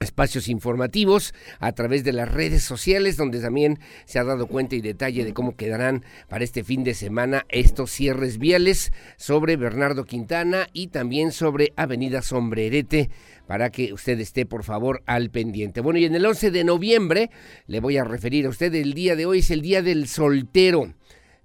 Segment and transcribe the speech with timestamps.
[0.00, 4.80] espacios informativos a través de las redes sociales donde también se ha dado cuenta y
[4.80, 10.68] detalle de cómo quedarán para este fin de semana estos cierres viales sobre Bernardo Quintana
[10.72, 13.10] y también sobre Avenida Sombrerete
[13.46, 15.80] para que usted esté por favor al pendiente.
[15.80, 17.30] Bueno, y en el 11 de noviembre
[17.66, 20.92] le voy a referir a usted el día de hoy es el día del soltero.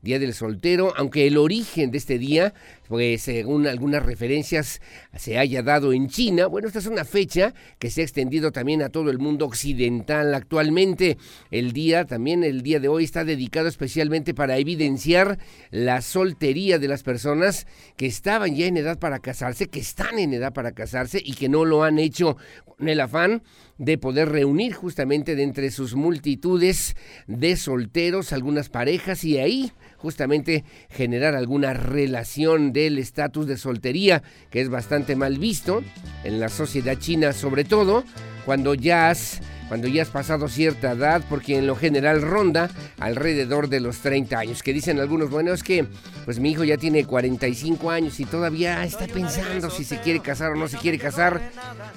[0.03, 2.53] Día del Soltero, aunque el origen de este día,
[2.87, 4.81] pues según algunas referencias,
[5.15, 6.47] se haya dado en China.
[6.47, 10.33] Bueno, esta es una fecha que se ha extendido también a todo el mundo occidental.
[10.33, 11.17] Actualmente,
[11.51, 15.39] el día, también el día de hoy, está dedicado especialmente para evidenciar
[15.71, 20.33] la soltería de las personas que estaban ya en edad para casarse, que están en
[20.33, 23.43] edad para casarse y que no lo han hecho con el afán
[23.77, 26.95] de poder reunir justamente de entre sus multitudes
[27.27, 29.71] de solteros algunas parejas y ahí
[30.03, 35.81] justamente generar alguna relación del estatus de soltería, que es bastante mal visto
[36.25, 38.03] en la sociedad china, sobre todo
[38.45, 39.09] cuando ya
[39.73, 42.69] cuando ya has pasado cierta edad, porque en lo general ronda
[42.99, 44.61] alrededor de los 30 años.
[44.61, 45.87] Que dicen algunos, bueno, es que
[46.25, 50.51] pues mi hijo ya tiene 45 años y todavía está pensando si se quiere casar
[50.51, 51.41] o no se quiere casar.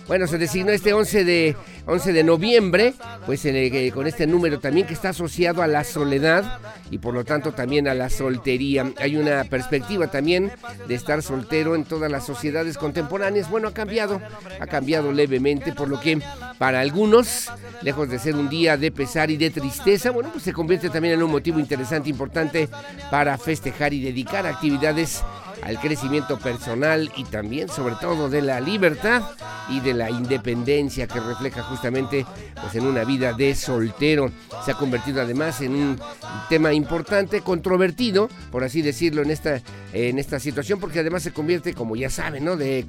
[0.08, 2.94] Bueno, se designó este 11 de, 11 de noviembre,
[3.26, 3.46] pues
[3.92, 6.58] con este número también que está asociado a la soledad
[6.90, 8.90] y por lo tanto también a la soltería.
[8.98, 10.50] Hay una perspectiva también
[10.88, 13.50] de estar soltero en todas las sociedades contemporáneas.
[13.50, 14.20] Bueno, ha cambiado,
[14.58, 16.18] ha cambiado levemente, por lo que
[16.58, 17.50] para algunos
[17.82, 21.14] lejos de ser un día de pesar y de tristeza, bueno, pues se convierte también
[21.14, 22.68] en un motivo interesante, importante
[23.10, 25.22] para festejar y dedicar actividades
[25.66, 29.22] al crecimiento personal y también sobre todo de la libertad
[29.68, 32.24] y de la independencia que refleja justamente
[32.62, 34.30] pues en una vida de soltero.
[34.64, 36.00] Se ha convertido además en un
[36.48, 39.60] tema importante, controvertido, por así decirlo, en esta,
[39.92, 42.56] en esta situación, porque además se convierte, como ya saben, ¿no?
[42.56, 42.86] De,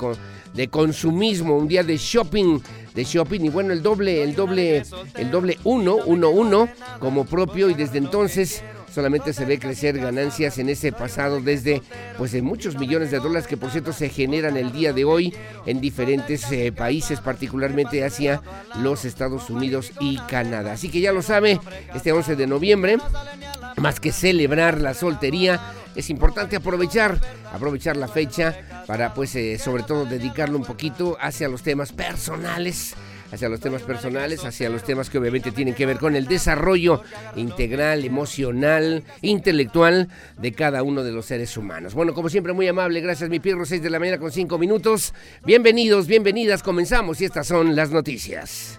[0.54, 2.60] de consumismo, un día de shopping,
[2.94, 4.84] de shopping, y bueno, el doble, el doble,
[5.16, 6.70] el doble uno, uno, uno,
[7.00, 8.62] como propio, y desde entonces
[8.94, 11.82] solamente se ve crecer ganancias en ese pasado desde
[12.18, 15.34] pues de muchos millones de dólares que por cierto se generan el día de hoy
[15.66, 18.42] en diferentes eh, países, particularmente hacia
[18.80, 20.74] los Estados Unidos y Canadá.
[20.74, 21.60] Así que ya lo sabe,
[21.94, 22.98] este 11 de noviembre,
[23.78, 25.60] más que celebrar la soltería,
[25.96, 27.20] es importante aprovechar,
[27.52, 32.96] aprovechar la fecha para pues eh, sobre todo dedicarlo un poquito hacia los temas personales
[33.32, 37.02] hacia los temas personales, hacia los temas que obviamente tienen que ver con el desarrollo
[37.36, 41.94] integral, emocional, intelectual de cada uno de los seres humanos.
[41.94, 45.14] Bueno, como siempre, muy amable, gracias mi Pirro, 6 de la mañana con 5 minutos.
[45.46, 48.78] Bienvenidos, bienvenidas, comenzamos y estas son las noticias.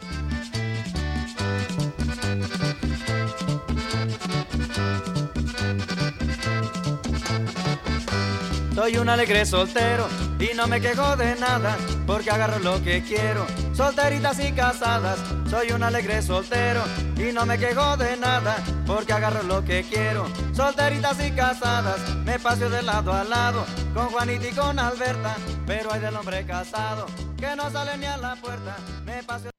[8.79, 10.07] Soy un alegre soltero
[10.39, 11.77] y no me quejo de nada
[12.07, 13.45] porque agarro lo que quiero.
[13.75, 15.19] Solteritas y casadas,
[15.51, 16.85] soy un alegre soltero
[17.17, 20.27] y no me quejo de nada porque agarro lo que quiero.
[20.53, 25.35] Solteritas y casadas, me paso de lado a lado con Juanita y con Alberta,
[25.67, 28.77] pero hay del hombre casado que no sale ni a la puerta.
[29.05, 29.51] Me paso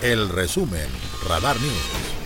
[0.00, 0.88] El resumen,
[1.28, 2.19] Radar News.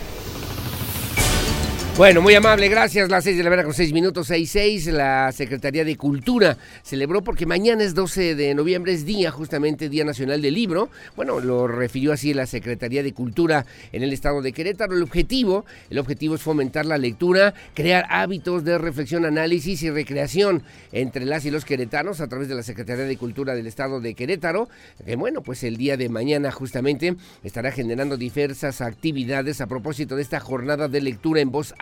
[1.97, 3.07] Bueno, muy amable, gracias.
[3.09, 4.85] Las seis de la mañana con seis minutos, seis, seis.
[4.87, 10.03] La Secretaría de Cultura celebró porque mañana es 12 de noviembre, es día, justamente Día
[10.03, 10.89] Nacional del Libro.
[11.15, 14.93] Bueno, lo refirió así la Secretaría de Cultura en el estado de Querétaro.
[14.93, 20.63] El objetivo, el objetivo es fomentar la lectura, crear hábitos de reflexión, análisis y recreación
[20.91, 24.15] entre las y los queretanos a través de la Secretaría de Cultura del estado de
[24.15, 24.67] Querétaro.
[25.05, 27.15] Que bueno, pues el día de mañana justamente
[27.45, 31.73] estará generando diversas actividades a propósito de esta jornada de lectura en voz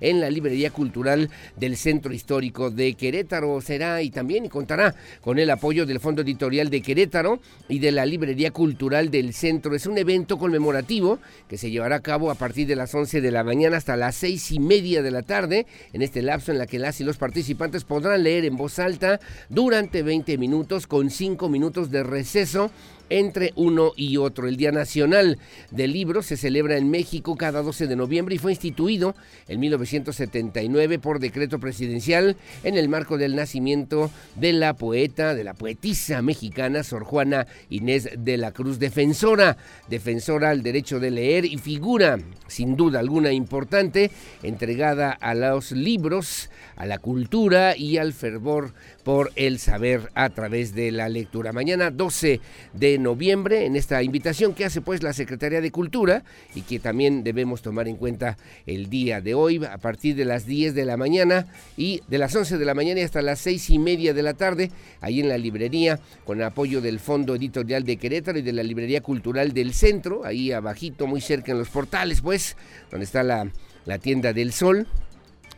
[0.00, 3.60] en la Librería Cultural del Centro Histórico de Querétaro.
[3.60, 8.04] Será y también contará con el apoyo del Fondo Editorial de Querétaro y de la
[8.04, 9.74] Librería Cultural del Centro.
[9.74, 11.18] Es un evento conmemorativo
[11.48, 14.16] que se llevará a cabo a partir de las 11 de la mañana hasta las
[14.16, 17.16] seis y media de la tarde, en este lapso en la que las y los
[17.16, 19.18] participantes podrán leer en voz alta
[19.48, 22.70] durante 20 minutos con 5 minutos de receso
[23.10, 24.48] entre uno y otro.
[24.48, 25.38] El Día Nacional
[25.70, 29.14] del Libro se celebra en México cada 12 de noviembre y fue instituido
[29.48, 35.54] en 1979 por decreto presidencial en el marco del nacimiento de la poeta, de la
[35.54, 39.56] poetisa mexicana Sor Juana Inés de la Cruz, defensora,
[39.88, 42.18] defensora al derecho de leer y figura
[42.52, 44.10] sin duda alguna importante,
[44.42, 46.50] entregada a los libros,
[46.82, 48.74] a la cultura y al fervor
[49.04, 51.52] por el saber a través de la lectura.
[51.52, 52.40] Mañana 12
[52.72, 56.24] de noviembre, en esta invitación que hace pues la Secretaría de Cultura
[56.56, 58.36] y que también debemos tomar en cuenta
[58.66, 61.46] el día de hoy a partir de las 10 de la mañana
[61.76, 64.34] y de las 11 de la mañana y hasta las 6 y media de la
[64.34, 68.64] tarde, ahí en la librería, con apoyo del Fondo Editorial de Querétaro y de la
[68.64, 72.56] Librería Cultural del Centro, ahí abajito, muy cerca en los portales, pues,
[72.90, 73.48] donde está la,
[73.84, 74.88] la tienda del Sol,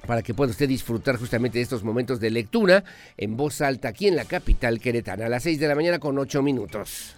[0.06, 2.84] para que pueda usted disfrutar justamente de estos momentos de lectura
[3.16, 6.18] en voz alta aquí en la capital queretana a las 6 de la mañana con
[6.18, 7.14] 8 minutos.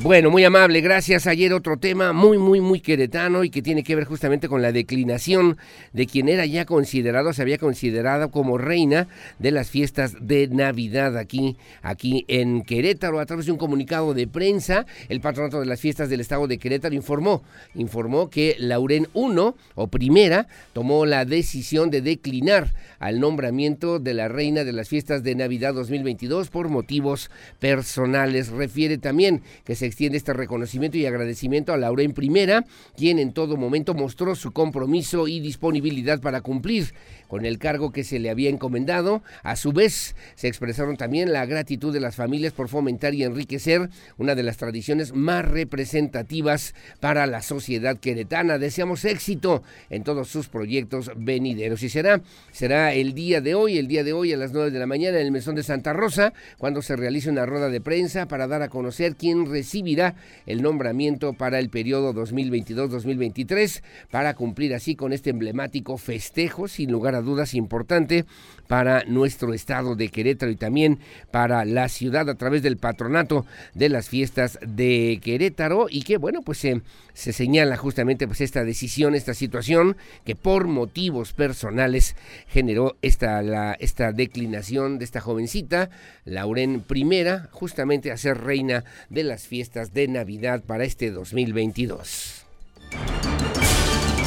[0.00, 1.26] Bueno, muy amable, gracias.
[1.26, 4.70] Ayer otro tema muy, muy, muy queretano y que tiene que ver justamente con la
[4.70, 5.58] declinación
[5.92, 9.08] de quien era ya considerado, se había considerado como reina
[9.40, 13.18] de las fiestas de Navidad aquí, aquí en Querétaro.
[13.18, 16.58] A través de un comunicado de prensa, el patronato de las fiestas del estado de
[16.58, 17.42] Querétaro informó,
[17.74, 24.28] informó que Lauren I o primera tomó la decisión de declinar al nombramiento de la
[24.28, 28.50] reina de las fiestas de Navidad 2022 por motivos personales.
[28.50, 32.64] Refiere también que se extiende este reconocimiento y agradecimiento a Lauren Primera,
[32.96, 36.94] quien en todo momento mostró su compromiso y disponibilidad para cumplir
[37.28, 39.22] con el cargo que se le había encomendado.
[39.42, 43.88] A su vez, se expresaron también la gratitud de las familias por fomentar y enriquecer
[44.16, 48.58] una de las tradiciones más representativas para la sociedad queretana.
[48.58, 51.82] Deseamos éxito en todos sus proyectos venideros.
[51.82, 52.20] Y será,
[52.50, 55.20] será el día de hoy, el día de hoy a las 9 de la mañana
[55.20, 58.62] en el Mesón de Santa Rosa, cuando se realice una rueda de prensa para dar
[58.62, 60.14] a conocer quién recibirá
[60.46, 67.14] el nombramiento para el periodo 2022-2023, para cumplir así con este emblemático festejo, sin lugar
[67.14, 68.24] a dudas importante
[68.66, 70.98] para nuestro estado de Querétaro y también
[71.30, 76.42] para la ciudad a través del patronato de las fiestas de Querétaro y que bueno
[76.42, 76.82] pues se
[77.18, 82.14] se señala justamente pues esta decisión, esta situación que por motivos personales
[82.46, 85.90] generó esta, esta declinación de esta jovencita,
[86.24, 92.46] Lauren I, justamente a ser reina de las fiestas de Navidad para este 2022.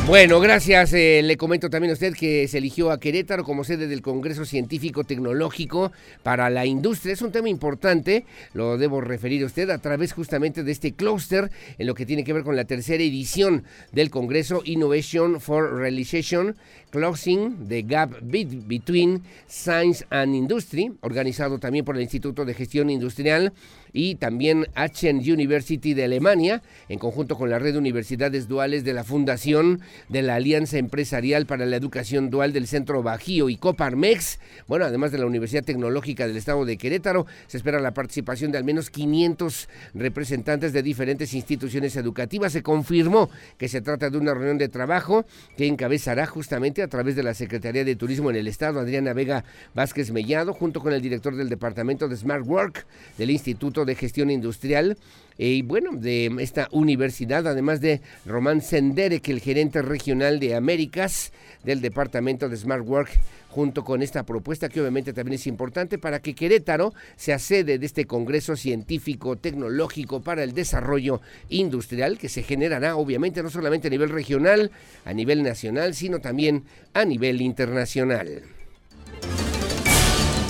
[0.08, 0.94] Bueno, gracias.
[0.94, 4.46] Eh, le comento también a usted que se eligió a Querétaro como sede del Congreso
[4.46, 5.92] Científico Tecnológico
[6.24, 7.14] para la Industria.
[7.14, 11.52] Es un tema importante, lo debo referir a usted a través justamente de este clúster
[11.78, 16.58] en lo que tiene que ver con la tercera edición del Congreso Innovation for Realization
[16.92, 23.54] Closing the Gap Between Science and Industry, organizado también por el Instituto de Gestión Industrial
[23.94, 28.94] y también Aachen University de Alemania, en conjunto con la red de universidades duales de
[28.94, 34.40] la Fundación de la Alianza Empresarial para la Educación Dual del Centro Bajío y Coparmex.
[34.68, 38.58] Bueno, además de la Universidad Tecnológica del Estado de Querétaro, se espera la participación de
[38.58, 42.54] al menos 500 representantes de diferentes instituciones educativas.
[42.54, 45.26] Se confirmó que se trata de una reunión de trabajo
[45.58, 49.44] que encabezará justamente a través de la Secretaría de Turismo en el Estado, Adriana Vega
[49.74, 52.86] Vázquez Mellado, junto con el director del Departamento de Smart Work
[53.18, 54.98] del Instituto de Gestión Industrial
[55.44, 61.34] y bueno, de esta universidad, además de Román Sendere, que el gerente regional de Américas
[61.64, 63.10] del Departamento de Smart Work,
[63.50, 67.86] junto con esta propuesta que obviamente también es importante para que Querétaro sea sede de
[67.88, 73.92] este Congreso Científico Tecnológico para el Desarrollo Industrial, que se generará obviamente no solamente a
[73.92, 74.70] nivel regional,
[75.06, 78.44] a nivel nacional, sino también a nivel internacional.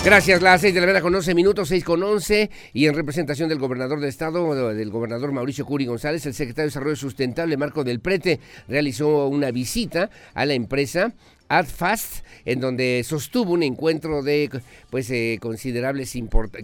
[0.04, 3.48] Gracias, las seis de la mañana con 11 minutos, 6 con 11, y en representación
[3.48, 7.84] del gobernador de Estado, del gobernador Mauricio Curi González, el secretario de Desarrollo Sustentable, Marco
[7.84, 11.14] del Prete, realizó una visita a la empresa
[11.52, 14.48] AdFast, en donde sostuvo un encuentro de
[14.88, 16.16] pues eh, considerables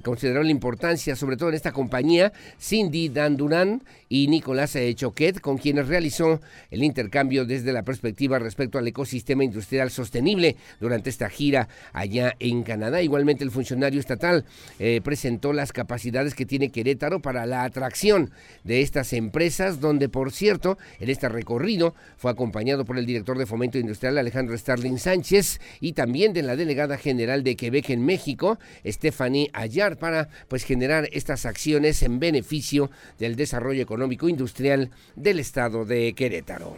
[0.02, 5.88] considerable importancia, sobre todo en esta compañía, Cindy Dandurán y Nicolás eh, Choquet, con quienes
[5.88, 6.40] realizó
[6.70, 12.62] el intercambio desde la perspectiva respecto al ecosistema industrial sostenible durante esta gira allá en
[12.62, 13.02] Canadá.
[13.02, 14.46] Igualmente el funcionario estatal
[14.78, 18.30] eh, presentó las capacidades que tiene Querétaro para la atracción
[18.64, 23.44] de estas empresas, donde por cierto, en este recorrido fue acompañado por el director de
[23.44, 28.58] Fomento Industrial Alejandro Starling Sánchez y también de la delegada general de Quebec en México,
[28.86, 35.84] Stephanie Ayar, para pues generar estas acciones en beneficio del desarrollo económico industrial del estado
[35.84, 36.76] de Querétaro.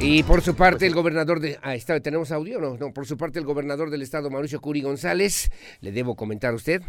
[0.00, 1.58] Y por su parte, el gobernador de.
[1.62, 2.58] Ah, está, ¿tenemos audio?
[2.58, 6.52] No, no, por su parte, el gobernador del estado, Mauricio Curi González, le debo comentar
[6.52, 6.82] a usted,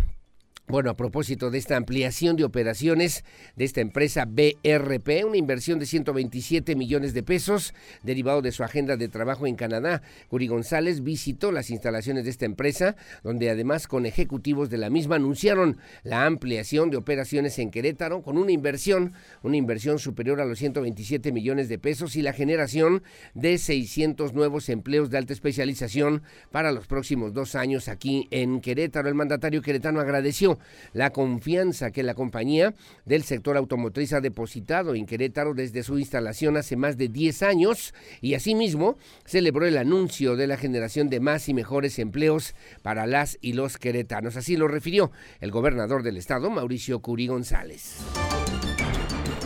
[0.71, 3.25] bueno, a propósito de esta ampliación de operaciones
[3.57, 7.73] de esta empresa BRP, una inversión de 127 millones de pesos
[8.03, 10.01] derivado de su agenda de trabajo en Canadá.
[10.29, 15.17] Curi González visitó las instalaciones de esta empresa, donde además con ejecutivos de la misma
[15.17, 19.13] anunciaron la ampliación de operaciones en Querétaro con una inversión,
[19.43, 24.69] una inversión superior a los 127 millones de pesos y la generación de 600 nuevos
[24.69, 29.09] empleos de alta especialización para los próximos dos años aquí en Querétaro.
[29.09, 30.60] El mandatario queretano agradeció
[30.93, 32.73] la confianza que la compañía
[33.05, 37.93] del sector automotriz ha depositado en Querétaro desde su instalación hace más de 10 años
[38.21, 43.37] y asimismo celebró el anuncio de la generación de más y mejores empleos para las
[43.41, 44.37] y los queretanos.
[44.37, 47.97] Así lo refirió el gobernador del estado, Mauricio Curí González.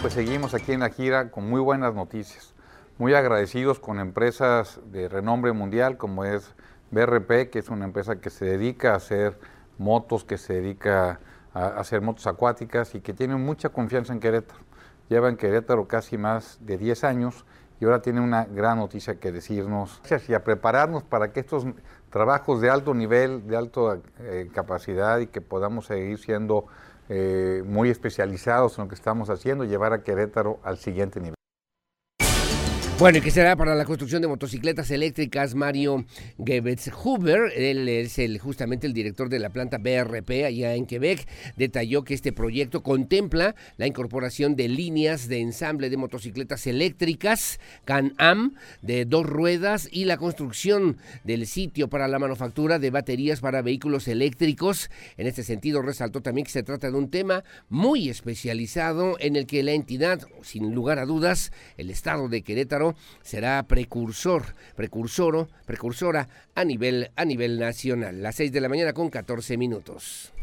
[0.01, 2.53] Pues seguimos aquí en la gira con muy buenas noticias.
[2.97, 6.53] Muy agradecidos con empresas de renombre mundial como es
[6.91, 9.37] BRP, que es una empresa que se dedica a hacer
[9.77, 11.19] motos, que se dedica
[11.53, 14.59] a hacer motos acuáticas y que tiene mucha confianza en Querétaro.
[15.09, 17.45] Lleva en Querétaro casi más de 10 años
[17.79, 21.65] y ahora tiene una gran noticia que decirnos y a prepararnos para que estos
[22.09, 26.65] trabajos de alto nivel, de alta eh, capacidad y que podamos seguir siendo
[27.09, 31.35] eh, muy especializados en lo que estamos haciendo, llevar a Querétaro al siguiente nivel.
[32.97, 36.05] Bueno, y que será para la construcción de motocicletas eléctricas, Mario
[36.43, 41.27] Gebetz Huber, él es el, justamente el director de la planta BRP allá en Quebec,
[41.57, 48.55] detalló que este proyecto contempla la incorporación de líneas de ensamble de motocicletas eléctricas Can-Am
[48.81, 54.07] de dos ruedas y la construcción del sitio para la manufactura de baterías para vehículos
[54.07, 54.89] eléctricos.
[55.17, 59.47] En este sentido, resaltó también que se trata de un tema muy especializado en el
[59.47, 62.84] que la entidad, sin lugar a dudas, el estado de Querétaro,
[63.23, 68.21] será precursor, precursoro, precursora a nivel, a nivel nacional.
[68.21, 70.33] Las 6 de la mañana con 14 minutos.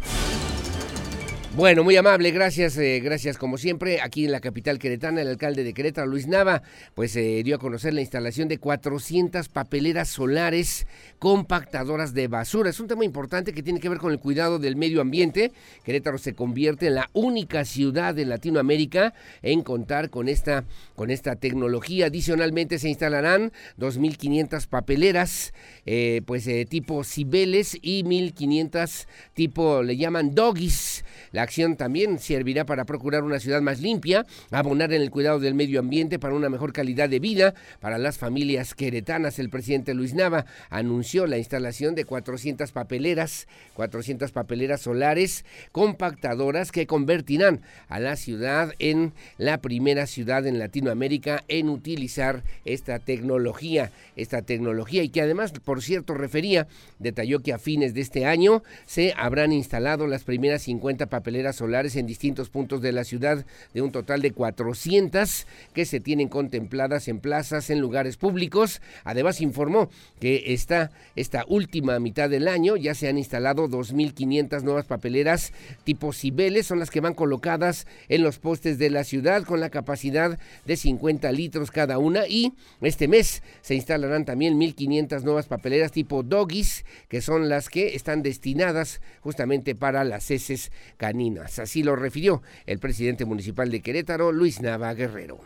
[1.54, 4.00] Bueno, muy amable, gracias, eh, gracias como siempre.
[4.00, 6.62] Aquí en la capital queretana, el alcalde de Querétaro, Luis Nava,
[6.94, 10.87] pues eh, dio a conocer la instalación de 400 papeleras solares
[11.18, 12.71] compactadoras de basura.
[12.71, 15.52] Es un tema importante que tiene que ver con el cuidado del medio ambiente.
[15.85, 20.64] Querétaro se convierte en la única ciudad en Latinoamérica en contar con esta,
[20.97, 22.06] con esta tecnología.
[22.06, 25.52] Adicionalmente se instalarán 2.500 papeleras,
[25.85, 31.04] eh, pues tipo Cibeles y 1.500 tipo, le llaman doggies.
[31.42, 35.80] Acción también servirá para procurar una ciudad más limpia, abonar en el cuidado del medio
[35.80, 39.38] ambiente para una mejor calidad de vida para las familias queretanas.
[39.38, 46.87] El presidente Luis Nava anunció la instalación de 400 papeleras, 400 papeleras solares compactadoras que
[46.87, 54.42] convertirán a la ciudad en la primera ciudad en Latinoamérica en utilizar esta tecnología, esta
[54.42, 56.66] tecnología y que además, por cierto, refería,
[56.99, 61.56] detalló que a fines de este año se habrán instalado las primeras 50 papeleras papeleras
[61.56, 66.28] solares en distintos puntos de la ciudad, de un total de 400 que se tienen
[66.28, 68.82] contempladas en plazas, en lugares públicos.
[69.02, 69.88] Además, informó
[70.20, 76.12] que esta, esta última mitad del año ya se han instalado 2.500 nuevas papeleras tipo
[76.12, 80.38] Cibeles, son las que van colocadas en los postes de la ciudad con la capacidad
[80.66, 86.22] de 50 litros cada una y este mes se instalarán también 1.500 nuevas papeleras tipo
[86.22, 91.22] Doggies, que son las que están destinadas justamente para las heces caninas.
[91.59, 95.41] Así lo refirió el presidente municipal de Querétaro, Luis Nava Guerrero.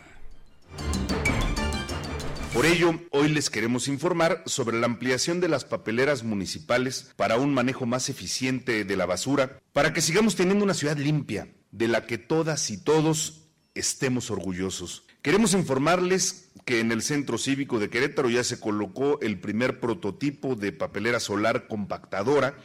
[2.55, 7.53] Por ello, hoy les queremos informar sobre la ampliación de las papeleras municipales para un
[7.53, 12.07] manejo más eficiente de la basura, para que sigamos teniendo una ciudad limpia, de la
[12.07, 15.05] que todas y todos estemos orgullosos.
[15.21, 20.55] Queremos informarles que en el Centro Cívico de Querétaro ya se colocó el primer prototipo
[20.55, 22.57] de papelera solar compactadora,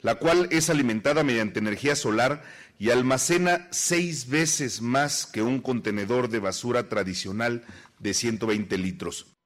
[0.00, 2.42] la cual es alimentada mediante energía solar
[2.78, 7.64] y almacena seis veces más que un contenedor de basura tradicional
[7.98, 9.37] de 120 litros.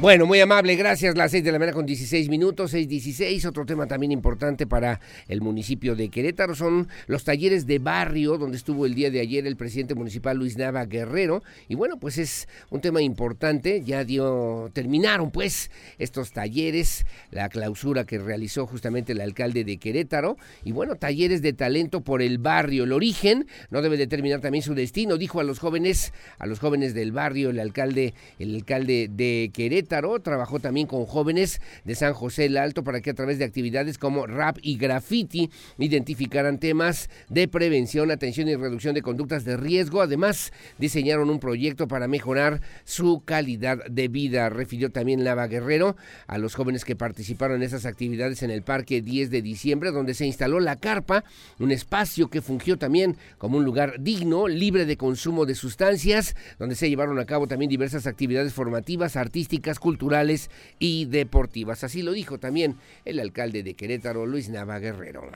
[0.00, 1.16] Bueno, muy amable, gracias.
[1.16, 3.44] Las seis de la mañana con 16 minutos, 6.16.
[3.46, 8.58] Otro tema también importante para el municipio de Querétaro son los talleres de barrio, donde
[8.58, 11.42] estuvo el día de ayer el presidente municipal Luis Nava Guerrero.
[11.66, 13.82] Y bueno, pues es un tema importante.
[13.82, 20.36] Ya dio, terminaron pues estos talleres, la clausura que realizó justamente el alcalde de Querétaro.
[20.62, 22.84] Y bueno, talleres de talento por el barrio.
[22.84, 26.94] El origen no debe determinar también su destino, dijo a los jóvenes, a los jóvenes
[26.94, 32.46] del barrio, el alcalde, el alcalde de Querétaro trabajó también con jóvenes de San José
[32.46, 37.48] el Alto para que a través de actividades como rap y graffiti identificaran temas de
[37.48, 40.02] prevención, atención y reducción de conductas de riesgo.
[40.02, 44.48] Además, diseñaron un proyecto para mejorar su calidad de vida.
[44.50, 49.02] Refirió también Lava Guerrero a los jóvenes que participaron en esas actividades en el Parque
[49.02, 51.24] 10 de diciembre, donde se instaló la carpa,
[51.58, 56.74] un espacio que fungió también como un lugar digno, libre de consumo de sustancias, donde
[56.74, 61.84] se llevaron a cabo también diversas actividades formativas, artísticas, culturales y deportivas.
[61.84, 65.30] Así lo dijo también el alcalde de Querétaro, Luis Nava Guerrero.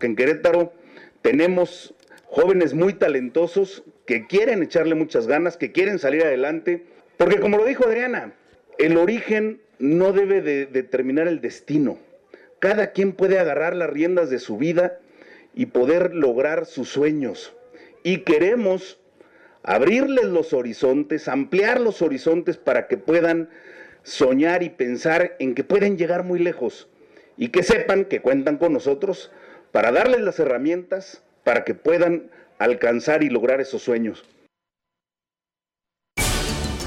[0.00, 0.72] En Querétaro
[1.22, 7.58] tenemos jóvenes muy talentosos que quieren echarle muchas ganas, que quieren salir adelante, porque como
[7.58, 8.32] lo dijo Adriana,
[8.78, 11.98] el origen no debe de determinar el destino.
[12.58, 14.98] Cada quien puede agarrar las riendas de su vida
[15.54, 17.54] y poder lograr sus sueños.
[18.02, 18.98] Y queremos
[19.62, 23.48] abrirles los horizontes, ampliar los horizontes para que puedan
[24.02, 26.88] soñar y pensar en que pueden llegar muy lejos
[27.36, 29.30] y que sepan que cuentan con nosotros
[29.70, 34.24] para darles las herramientas para que puedan alcanzar y lograr esos sueños.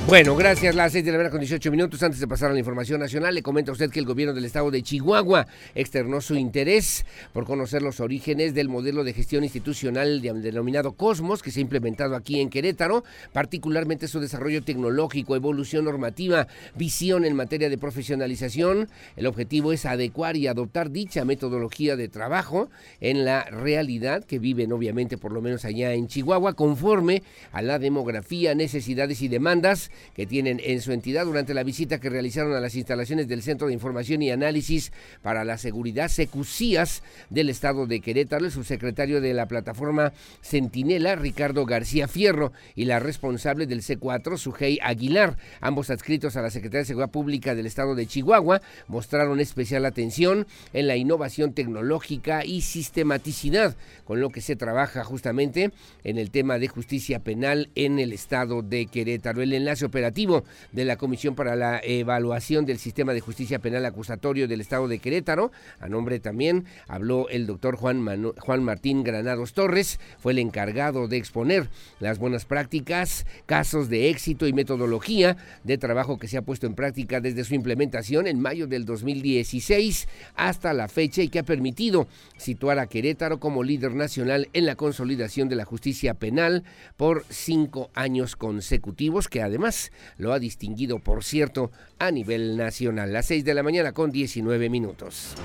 [0.08, 0.76] Bueno, gracias.
[0.76, 2.04] Las seis de la mañana con 18 minutos.
[2.04, 4.46] Antes de pasar a la información nacional, le comento a usted que el gobierno del
[4.46, 10.22] estado de Chihuahua externó su interés por conocer los orígenes del modelo de gestión institucional
[10.22, 16.48] denominado Cosmos, que se ha implementado aquí en Querétaro, particularmente su desarrollo tecnológico, evolución normativa,
[16.76, 18.88] visión en materia de profesionalización.
[19.16, 22.70] El objetivo es adecuar y adoptar dicha metodología de trabajo
[23.02, 27.80] en la realidad que viven, obviamente, por lo menos allá en Chihuahua, conforme a la
[27.80, 32.60] demografía, necesidades y demandas que tienen en su entidad durante la visita que realizaron a
[32.60, 38.00] las instalaciones del Centro de Información y Análisis para la Seguridad Secusías del Estado de
[38.00, 44.38] Querétaro, el subsecretario de la plataforma Centinela, Ricardo García Fierro, y la responsable del C4,
[44.38, 49.40] Sujei Aguilar, ambos adscritos a la Secretaría de Seguridad Pública del Estado de Chihuahua, mostraron
[49.40, 55.72] especial atención en la innovación tecnológica y sistematicidad con lo que se trabaja justamente
[56.04, 59.42] en el tema de justicia penal en el Estado de Querétaro.
[59.42, 64.48] El enlace operativo de la Comisión para la Evaluación del Sistema de Justicia Penal Acusatorio
[64.48, 65.52] del Estado de Querétaro.
[65.80, 71.18] A nombre también habló el doctor Juan, Juan Martín Granados Torres, fue el encargado de
[71.18, 71.70] exponer
[72.00, 76.76] las buenas prácticas, casos de éxito y metodología de trabajo que se ha puesto en
[76.76, 82.08] práctica desde su implementación en mayo del 2016 hasta la fecha y que ha permitido
[82.38, 86.64] situar a Querétaro como líder nacional en la consolidación de la justicia penal
[86.98, 89.75] por cinco años consecutivos, que además
[90.18, 93.14] lo ha distinguido, por cierto, a nivel nacional.
[93.14, 95.36] Las 6 de la mañana con 19 minutos.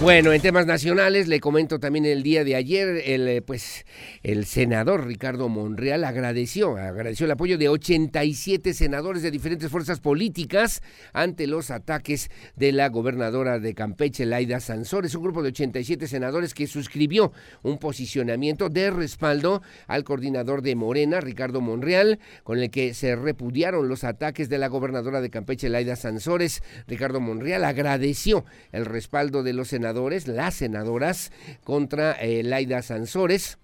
[0.00, 3.84] Bueno, en temas nacionales le comento también el día de ayer, el eh, pues
[4.22, 10.82] el senador Ricardo Monreal agradeció, agradeció el apoyo de 87 senadores de diferentes fuerzas políticas
[11.12, 16.54] ante los ataques de la gobernadora de Campeche, Laida Sansores, un grupo de 87 senadores
[16.54, 17.32] que suscribió
[17.64, 23.88] un posicionamiento de respaldo al coordinador de Morena, Ricardo Monreal, con el que se repudiaron
[23.88, 26.62] los ataques de la gobernadora de Campeche, Laida Sansores.
[26.86, 29.87] Ricardo Monreal agradeció el respaldo de los senadores
[30.26, 31.32] las senadoras,
[31.64, 33.58] contra eh, Laida Sansores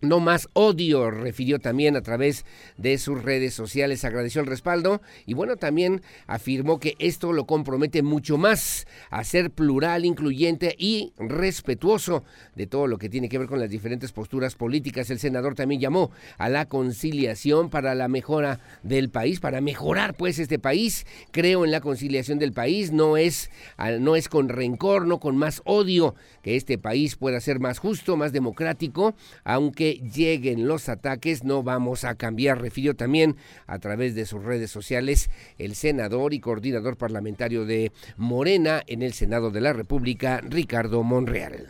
[0.00, 2.44] no más odio, refirió también a través
[2.76, 8.02] de sus redes sociales, agradeció el respaldo y bueno, también afirmó que esto lo compromete
[8.02, 13.48] mucho más a ser plural, incluyente y respetuoso de todo lo que tiene que ver
[13.48, 15.10] con las diferentes posturas políticas.
[15.10, 20.38] El senador también llamó a la conciliación para la mejora del país, para mejorar pues
[20.38, 21.06] este país.
[21.30, 23.50] Creo en la conciliación del país, no es,
[24.00, 28.16] no es con rencor, no con más odio que este país pueda ser más justo,
[28.16, 34.26] más democrático, aunque lleguen los ataques, no vamos a cambiar, refirió también a través de
[34.26, 39.72] sus redes sociales el senador y coordinador parlamentario de Morena en el Senado de la
[39.72, 41.68] República, Ricardo Monreal.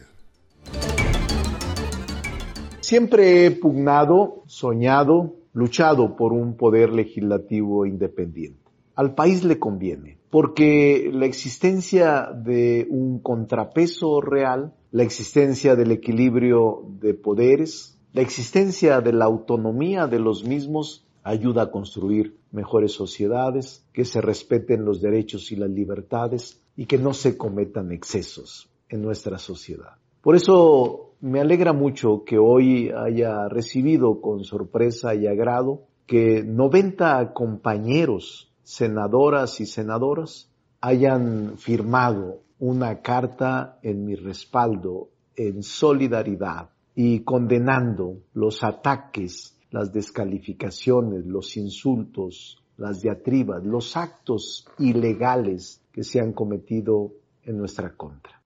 [2.80, 8.58] Siempre he pugnado, soñado, luchado por un poder legislativo independiente.
[8.96, 16.84] Al país le conviene, porque la existencia de un contrapeso real, la existencia del equilibrio
[17.00, 23.86] de poderes, la existencia de la autonomía de los mismos ayuda a construir mejores sociedades,
[23.92, 29.02] que se respeten los derechos y las libertades y que no se cometan excesos en
[29.02, 29.94] nuestra sociedad.
[30.22, 37.32] Por eso me alegra mucho que hoy haya recibido con sorpresa y agrado que 90
[37.32, 48.22] compañeros, senadoras y senadoras, hayan firmado una carta en mi respaldo, en solidaridad y condenando
[48.34, 57.12] los ataques, las descalificaciones, los insultos, las diatribas, los actos ilegales que se han cometido
[57.42, 58.39] en nuestra contra.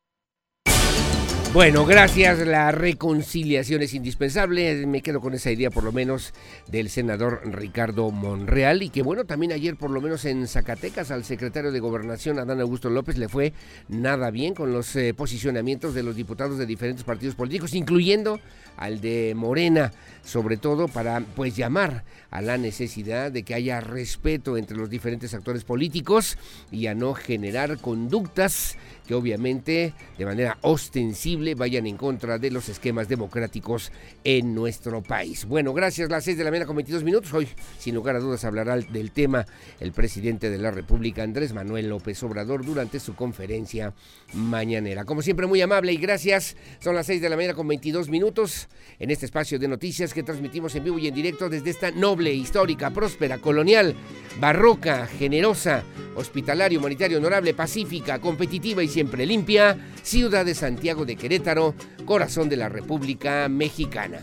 [1.54, 2.44] Bueno, gracias.
[2.44, 4.84] La reconciliación es indispensable.
[4.88, 6.34] Me quedo con esa idea, por lo menos,
[6.66, 8.82] del senador Ricardo Monreal.
[8.82, 12.60] Y que, bueno, también ayer, por lo menos en Zacatecas, al secretario de Gobernación, Adán
[12.60, 13.52] Augusto López, le fue
[13.86, 18.40] nada bien con los eh, posicionamientos de los diputados de diferentes partidos políticos, incluyendo
[18.76, 19.92] al de Morena,
[20.24, 25.32] sobre todo para, pues, llamar a la necesidad de que haya respeto entre los diferentes
[25.34, 26.36] actores políticos
[26.72, 32.68] y a no generar conductas que obviamente de manera ostensible vayan en contra de los
[32.68, 33.92] esquemas democráticos
[34.24, 35.44] en nuestro país.
[35.44, 36.08] Bueno, gracias.
[36.10, 37.32] Las seis de la mañana con 22 minutos.
[37.34, 39.46] Hoy, sin lugar a dudas, hablará del tema
[39.80, 43.92] el presidente de la República, Andrés Manuel López Obrador, durante su conferencia
[44.32, 45.04] mañanera.
[45.04, 46.56] Como siempre, muy amable y gracias.
[46.80, 50.22] Son las seis de la mañana con 22 minutos en este espacio de noticias que
[50.22, 53.94] transmitimos en vivo y en directo desde esta noble, histórica, próspera, colonial,
[54.40, 55.82] barroca, generosa,
[56.16, 62.57] hospitalaria, humanitaria, honorable, pacífica, competitiva y siempre limpia, ciudad de Santiago de Querétaro, corazón de
[62.57, 64.20] la República Mexicana.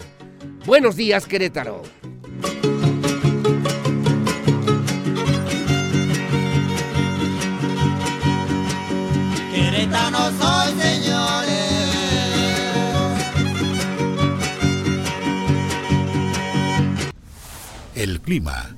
[0.66, 1.82] Buenos días, Querétaro.
[9.52, 11.52] Querétaro soy, señores.
[17.94, 18.78] El clima,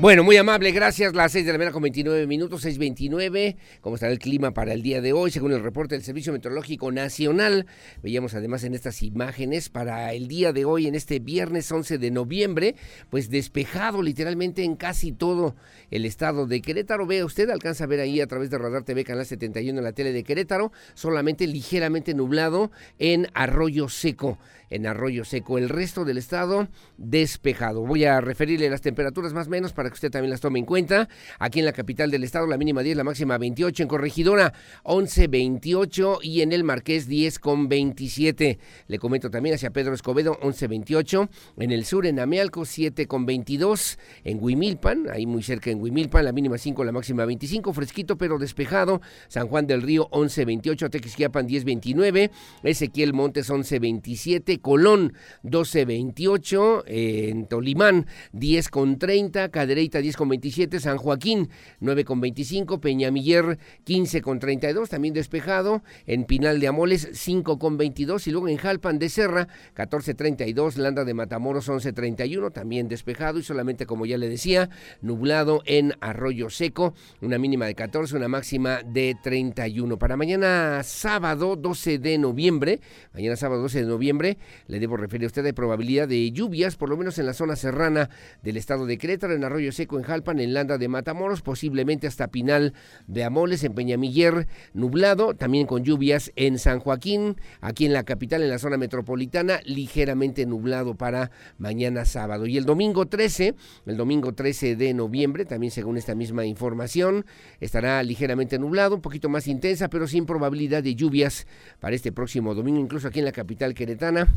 [0.00, 1.14] Bueno, muy amable, gracias.
[1.14, 3.56] Las 6 de la mañana con 29 minutos, 6.29.
[3.82, 5.30] ¿Cómo estará el clima para el día de hoy?
[5.30, 7.66] Según el reporte del Servicio Meteorológico Nacional,
[8.02, 12.10] veíamos además en estas imágenes para el día de hoy, en este viernes 11 de
[12.10, 12.76] noviembre,
[13.10, 15.54] pues despejado literalmente en casi todo
[15.90, 17.04] el estado de Querétaro.
[17.04, 19.92] Vea usted, alcanza a ver ahí a través de Radar TV, Canal 71 en la
[19.92, 24.38] tele de Querétaro, solamente ligeramente nublado en Arroyo Seco
[24.70, 25.58] en Arroyo Seco.
[25.58, 27.84] El resto del estado despejado.
[27.84, 30.64] Voy a referirle las temperaturas más o menos para que usted también las tome en
[30.64, 31.08] cuenta.
[31.38, 33.82] Aquí en la capital del estado la mínima 10, la máxima 28.
[33.82, 34.52] En Corregidora
[34.84, 38.58] 11, 28 y en el Marqués 10 con 27.
[38.86, 41.28] Le comento también hacia Pedro Escobedo 11, 28.
[41.58, 43.98] En el sur en Amealco 7 con 22.
[44.24, 47.72] En Huimilpan, ahí muy cerca en Huimilpan, la mínima 5, la máxima 25.
[47.72, 49.00] Fresquito pero despejado.
[49.28, 50.90] San Juan del Río 11, 28.
[50.90, 52.30] Tequisquiapan 10, 29.
[52.62, 54.59] Ezequiel Montes 11, 27.
[54.60, 61.48] Colón 12.28, en Tolimán 10.30, Cadereyta 10,27, San Joaquín
[61.80, 69.08] 9,25, Peñamiller 15,32, también despejado, en Pinal de Amoles 5,22 y luego en Jalpan de
[69.08, 74.70] Serra 14,32, Landa de Matamoros 11,31, también despejado y solamente como ya le decía,
[75.00, 79.98] nublado en Arroyo Seco, una mínima de 14, una máxima de 31.
[79.98, 82.80] Para mañana sábado 12 de noviembre,
[83.14, 86.88] mañana sábado 12 de noviembre, le debo referir a usted de probabilidad de lluvias, por
[86.88, 88.10] lo menos en la zona serrana
[88.42, 92.28] del estado de Querétaro, en Arroyo Seco, en Jalpan, en Landa de Matamoros, posiblemente hasta
[92.28, 92.74] Pinal
[93.06, 98.42] de Amoles, en Peñamiller, nublado, también con lluvias en San Joaquín, aquí en la capital,
[98.42, 102.46] en la zona metropolitana, ligeramente nublado para mañana sábado.
[102.46, 103.54] Y el domingo 13,
[103.86, 107.24] el domingo 13 de noviembre, también según esta misma información,
[107.60, 111.46] estará ligeramente nublado, un poquito más intensa, pero sin probabilidad de lluvias
[111.80, 114.28] para este próximo domingo, incluso aquí en la capital queretana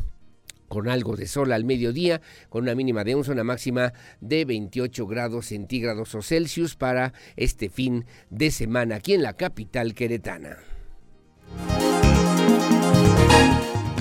[0.68, 5.06] con algo de sol al mediodía, con una mínima de 11, una máxima de 28
[5.06, 10.58] grados centígrados o Celsius para este fin de semana aquí en la capital queretana.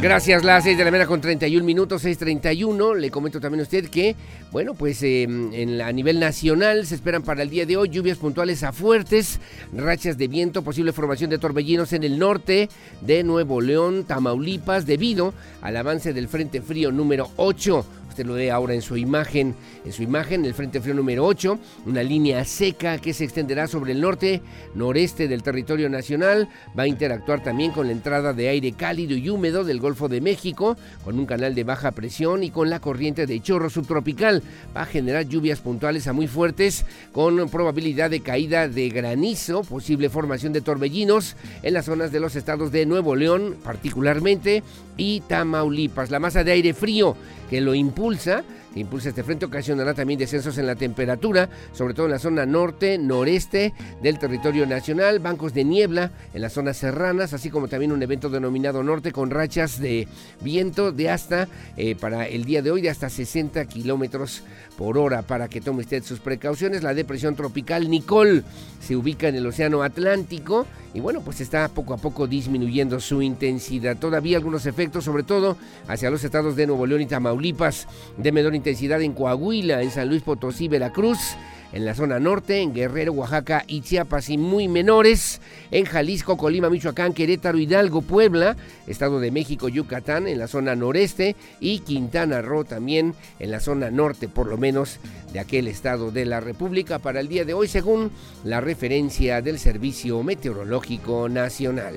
[0.04, 2.98] Gracias, las 6 de la mañana con 31 minutos, 6.31.
[2.98, 4.18] Le comento también a usted que,
[4.52, 8.64] bueno, pues en, a nivel nacional se esperan para el día de hoy lluvias puntuales
[8.64, 9.40] a fuertes,
[9.72, 12.68] rachas de viento, posible formación de torbellinos en el norte
[13.00, 18.52] de Nuevo León, Tamaulipas, debido al avance del Frente Frío número 8 Usted lo ve
[18.52, 23.00] ahora en su imagen, en su imagen, el Frente Frío número 8, una línea seca
[23.00, 24.44] que se extenderá sobre el norte,
[24.76, 26.48] noreste del territorio nacional,
[26.78, 30.22] va a interactuar también con la entrada de aire cálido y húmedo del Golfo de
[30.22, 34.44] México, con un canal de baja presión y con la corriente de chorro subtropical.
[34.78, 40.12] Va a generar lluvias puntuales a muy fuertes, con probabilidad de caída de granizo, posible
[40.12, 44.62] formación de torbellinos en las zonas de los estados de Nuevo León, particularmente,
[44.98, 46.12] y Tamaulipas.
[46.12, 47.16] La masa de aire frío
[47.50, 52.08] que lo impulsa, que impulsa este frente, ocasionará también descensos en la temperatura, sobre todo
[52.08, 57.34] en la zona norte, noreste del territorio nacional, bancos de niebla en las zonas serranas,
[57.34, 60.08] así como también un evento denominado norte con rachas de
[60.42, 64.44] viento de hasta, eh, para el día de hoy, de hasta 60 kilómetros
[64.84, 65.22] por hora.
[65.22, 68.44] Para que tome usted sus precauciones, la depresión tropical Nicole
[68.82, 73.22] se ubica en el Océano Atlántico y bueno, pues está poco a poco disminuyendo su
[73.22, 73.96] intensidad.
[73.96, 75.56] Todavía algunos efectos, sobre todo
[75.88, 80.10] hacia los estados de Nuevo León y Tamaulipas, de menor intensidad en Coahuila, en San
[80.10, 81.38] Luis Potosí, Veracruz
[81.74, 86.70] en la zona norte, en Guerrero, Oaxaca y Chiapas y muy menores en Jalisco, Colima,
[86.70, 88.56] Michoacán, Querétaro, Hidalgo, Puebla,
[88.88, 93.90] Estado de México, Yucatán en la zona noreste y Quintana Roo también en la zona
[93.90, 95.00] norte, por lo menos
[95.34, 98.12] de aquel estado de la República para el día de hoy, según
[98.44, 101.96] la referencia del Servicio Meteorológico Nacional.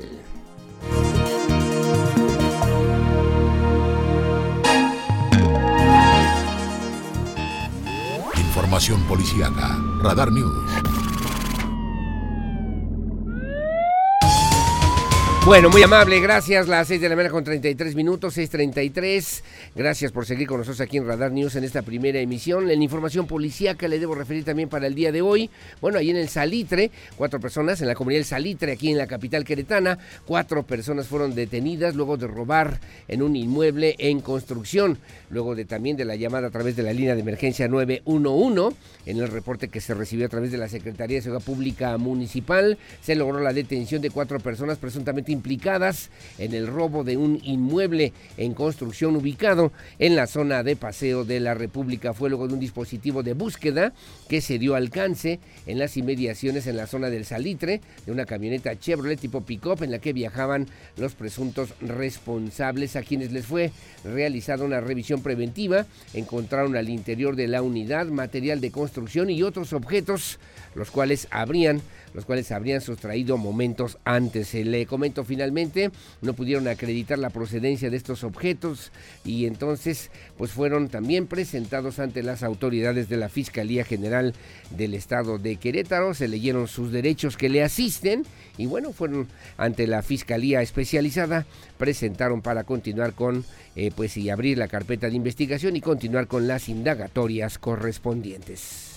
[8.76, 9.78] Información policíaca.
[10.02, 10.95] Radar News.
[15.46, 16.66] Bueno, muy amable, gracias.
[16.66, 19.42] Las 6 de la mañana con 33 minutos, 6.33.
[19.76, 22.68] Gracias por seguir con nosotros aquí en Radar News en esta primera emisión.
[22.68, 25.48] En información policíaca le debo referir también para el día de hoy.
[25.80, 29.06] Bueno, ahí en el Salitre, cuatro personas en la comunidad del Salitre, aquí en la
[29.06, 34.98] capital queretana, cuatro personas fueron detenidas luego de robar en un inmueble en construcción.
[35.30, 39.18] Luego de también de la llamada a través de la línea de emergencia 911, en
[39.18, 43.14] el reporte que se recibió a través de la Secretaría de Seguridad Pública Municipal, se
[43.14, 48.54] logró la detención de cuatro personas presuntamente implicadas en el robo de un inmueble en
[48.54, 52.14] construcción ubicado en la zona de paseo de la República.
[52.14, 53.92] Fue luego de un dispositivo de búsqueda
[54.28, 58.78] que se dio alcance en las inmediaciones en la zona del Salitre de una camioneta
[58.78, 63.72] Chevrolet tipo pick-up en la que viajaban los presuntos responsables a quienes les fue
[64.04, 65.86] realizada una revisión preventiva.
[66.14, 70.38] Encontraron al interior de la unidad material de construcción y otros objetos
[70.74, 71.80] los cuales habrían
[72.16, 74.48] los cuales habrían sustraído momentos antes.
[74.48, 75.90] Se le comento finalmente,
[76.22, 78.90] no pudieron acreditar la procedencia de estos objetos
[79.22, 84.32] y entonces pues fueron también presentados ante las autoridades de la Fiscalía General
[84.70, 88.24] del Estado de Querétaro, se leyeron sus derechos que le asisten
[88.56, 91.44] y bueno, fueron ante la Fiscalía Especializada,
[91.76, 96.48] presentaron para continuar con eh, pues y abrir la carpeta de investigación y continuar con
[96.48, 98.96] las indagatorias correspondientes.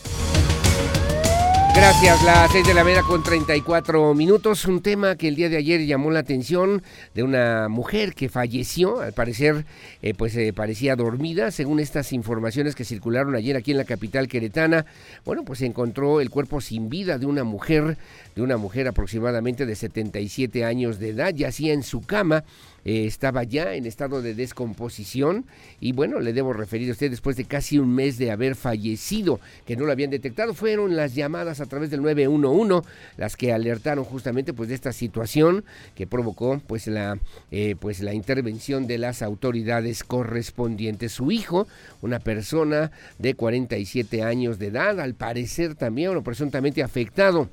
[1.76, 4.66] Gracias, las seis de la mañana con 34 minutos.
[4.66, 6.82] Un tema que el día de ayer llamó la atención
[7.14, 9.66] de una mujer que falleció, al parecer,
[10.02, 14.28] eh, pues eh, parecía dormida, según estas informaciones que circularon ayer aquí en la capital
[14.28, 14.86] queretana.
[15.26, 17.98] Bueno, pues se encontró el cuerpo sin vida de una mujer,
[18.36, 22.44] de una mujer aproximadamente de 77 años de edad, yacía en su cama
[22.86, 25.46] eh, estaba ya en estado de descomposición
[25.80, 29.40] y bueno, le debo referir a usted después de casi un mes de haber fallecido,
[29.66, 32.88] que no lo habían detectado, fueron las llamadas a través del 911
[33.18, 35.66] las que alertaron justamente pues de esta situación
[35.96, 37.20] que provocó pues la
[37.52, 41.12] eh, pues la intervención de las autoridades correspondientes.
[41.12, 41.68] Su hijo,
[42.02, 47.50] una persona de 47 años de edad, al parecer también o presuntamente afectado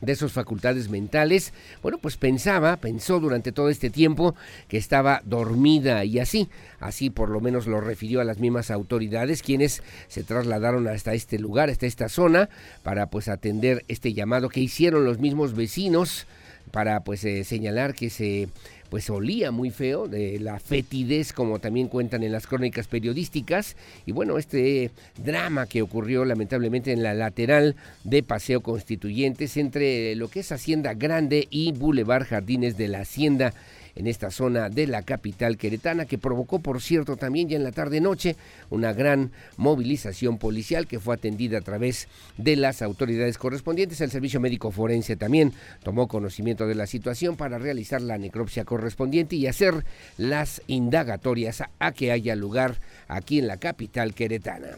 [0.00, 4.34] de sus facultades mentales, bueno, pues pensaba, pensó durante todo este tiempo
[4.68, 6.48] que estaba dormida y así,
[6.80, 11.38] así por lo menos lo refirió a las mismas autoridades, quienes se trasladaron hasta este
[11.38, 12.48] lugar, hasta esta zona,
[12.82, 16.26] para pues atender este llamado que hicieron los mismos vecinos
[16.70, 18.48] para pues eh, señalar que se
[18.90, 23.76] pues olía muy feo, de la fetidez como también cuentan en las crónicas periodísticas.
[24.06, 24.90] Y bueno, este
[25.22, 30.94] drama que ocurrió lamentablemente en la lateral de Paseo Constituyentes entre lo que es Hacienda
[30.94, 33.52] Grande y Boulevard Jardines de la Hacienda
[33.96, 37.72] en esta zona de la capital queretana, que provocó, por cierto, también ya en la
[37.72, 38.36] tarde-noche
[38.70, 44.00] una gran movilización policial que fue atendida a través de las autoridades correspondientes.
[44.00, 49.36] El Servicio Médico Forense también tomó conocimiento de la situación para realizar la necropsia correspondiente
[49.36, 49.84] y hacer
[50.18, 52.76] las indagatorias a que haya lugar
[53.08, 54.76] aquí en la capital queretana.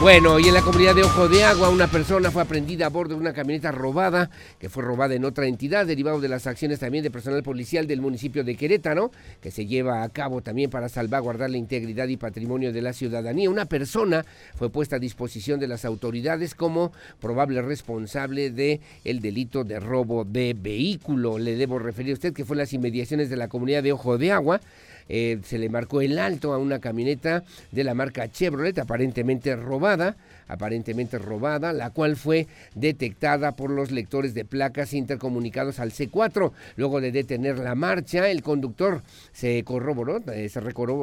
[0.00, 3.16] Bueno, y en la comunidad de Ojo de Agua, una persona fue aprendida a bordo
[3.16, 4.30] de una camioneta robada,
[4.60, 8.00] que fue robada en otra entidad, derivado de las acciones también de personal policial del
[8.00, 12.72] municipio de Querétaro, que se lleva a cabo también para salvaguardar la integridad y patrimonio
[12.72, 13.50] de la ciudadanía.
[13.50, 19.64] Una persona fue puesta a disposición de las autoridades como probable responsable de el delito
[19.64, 21.40] de robo de vehículo.
[21.40, 24.16] Le debo referir a usted que fue en las inmediaciones de la comunidad de Ojo
[24.16, 24.60] de Agua,
[25.08, 30.16] eh, se le marcó el alto a una camioneta de la marca Chevrolet, aparentemente robada,
[30.48, 36.52] aparentemente robada, la cual fue detectada por los lectores de placas intercomunicados al C4.
[36.76, 40.60] Luego de detener la marcha, el conductor se corroboró, eh, se,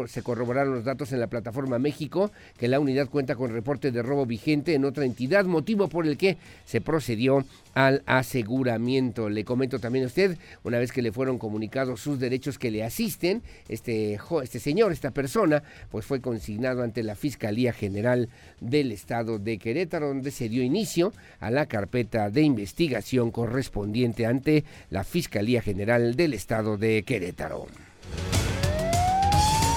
[0.08, 4.02] se corroboraron los datos en la plataforma México, que la unidad cuenta con reporte de
[4.02, 9.30] robo vigente en otra entidad, motivo por el que se procedió al aseguramiento.
[9.30, 12.84] Le comento también a usted, una vez que le fueron comunicados sus derechos que le
[12.84, 15.62] asisten, este, este señor, esta persona,
[15.92, 21.14] pues fue consignado ante la Fiscalía General del Estado de Querétaro, donde se dio inicio
[21.40, 27.68] a la carpeta de investigación correspondiente ante la Fiscalía General del Estado de Querétaro.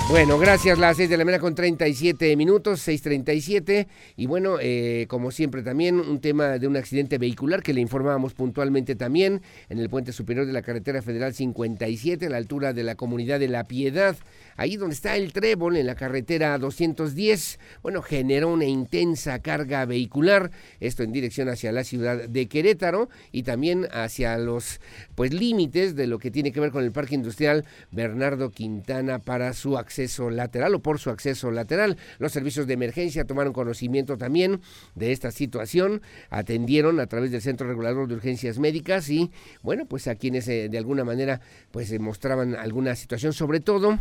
[0.08, 0.78] Bueno, gracias.
[0.78, 3.86] Las 6 de la mañana con 37 minutos, 6.37.
[4.16, 8.32] Y bueno, eh, como siempre también un tema de un accidente vehicular que le informábamos
[8.32, 12.84] puntualmente también en el puente superior de la carretera federal 57 a la altura de
[12.84, 14.16] la comunidad de La Piedad
[14.58, 20.50] ahí donde está el trébol en la carretera 210, bueno, generó una intensa carga vehicular,
[20.80, 24.80] esto en dirección hacia la ciudad de Querétaro y también hacia los
[25.14, 29.52] pues límites de lo que tiene que ver con el parque industrial Bernardo Quintana para
[29.54, 29.97] su acceso
[30.30, 31.96] lateral o por su acceso lateral.
[32.18, 34.60] Los servicios de emergencia tomaron conocimiento también
[34.94, 39.30] de esta situación, atendieron a través del Centro Regulador de Urgencias Médicas y
[39.62, 43.98] bueno, pues a quienes eh, de alguna manera pues mostraban alguna situación, sobre todo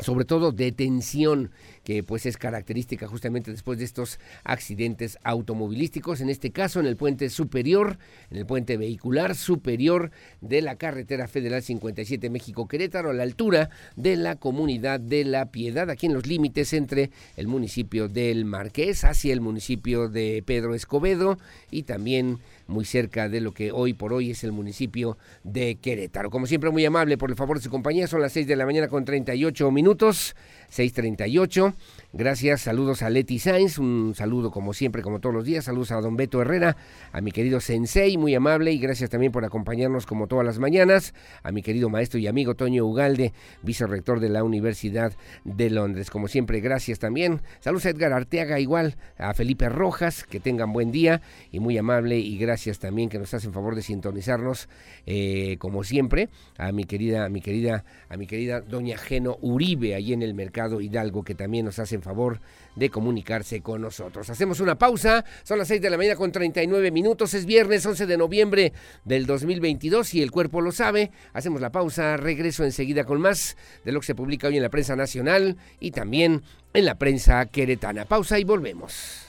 [0.00, 1.50] sobre todo de tensión,
[1.82, 6.96] que pues es característica justamente después de estos accidentes automovilísticos, en este caso en el
[6.96, 7.98] puente superior,
[8.30, 14.16] en el puente vehicular superior de la carretera federal 57 México-Querétaro, a la altura de
[14.16, 19.32] la comunidad de La Piedad, aquí en los límites entre el municipio del Marqués hacia
[19.32, 21.38] el municipio de Pedro Escobedo
[21.70, 26.30] y también muy cerca de lo que hoy por hoy es el municipio de Querétaro.
[26.30, 28.06] Como siempre, muy amable por el favor de su compañía.
[28.06, 30.36] Son las 6 de la mañana con 38 minutos,
[30.70, 31.74] 6.38.
[32.12, 36.00] Gracias, saludos a Leti Sainz, un saludo como siempre, como todos los días, saludos a
[36.00, 36.76] don Beto Herrera,
[37.12, 41.12] a mi querido Sensei, muy amable, y gracias también por acompañarnos como todas las mañanas,
[41.42, 45.12] a mi querido maestro y amigo Toño Ugalde, vicerrector de la Universidad
[45.44, 46.10] de Londres.
[46.10, 47.42] Como siempre, gracias también.
[47.60, 51.20] Saludos a Edgar Arteaga, igual, a Felipe Rojas, que tengan buen día,
[51.52, 54.68] y muy amable, y gracias también que nos hacen favor de sintonizarnos,
[55.06, 59.94] eh, como siempre, a mi querida, a mi querida, a mi querida doña Geno Uribe,
[59.94, 62.40] ahí en el Mercado Hidalgo, que también nos hace en favor
[62.76, 64.30] de comunicarse con nosotros.
[64.30, 68.06] Hacemos una pausa, son las 6 de la mañana con 39 minutos, es viernes 11
[68.06, 68.72] de noviembre
[69.04, 71.10] del 2022 y el cuerpo lo sabe.
[71.32, 74.70] Hacemos la pausa, regreso enseguida con más de lo que se publica hoy en la
[74.70, 76.42] prensa nacional y también
[76.72, 78.04] en la prensa queretana.
[78.04, 79.28] Pausa y volvemos.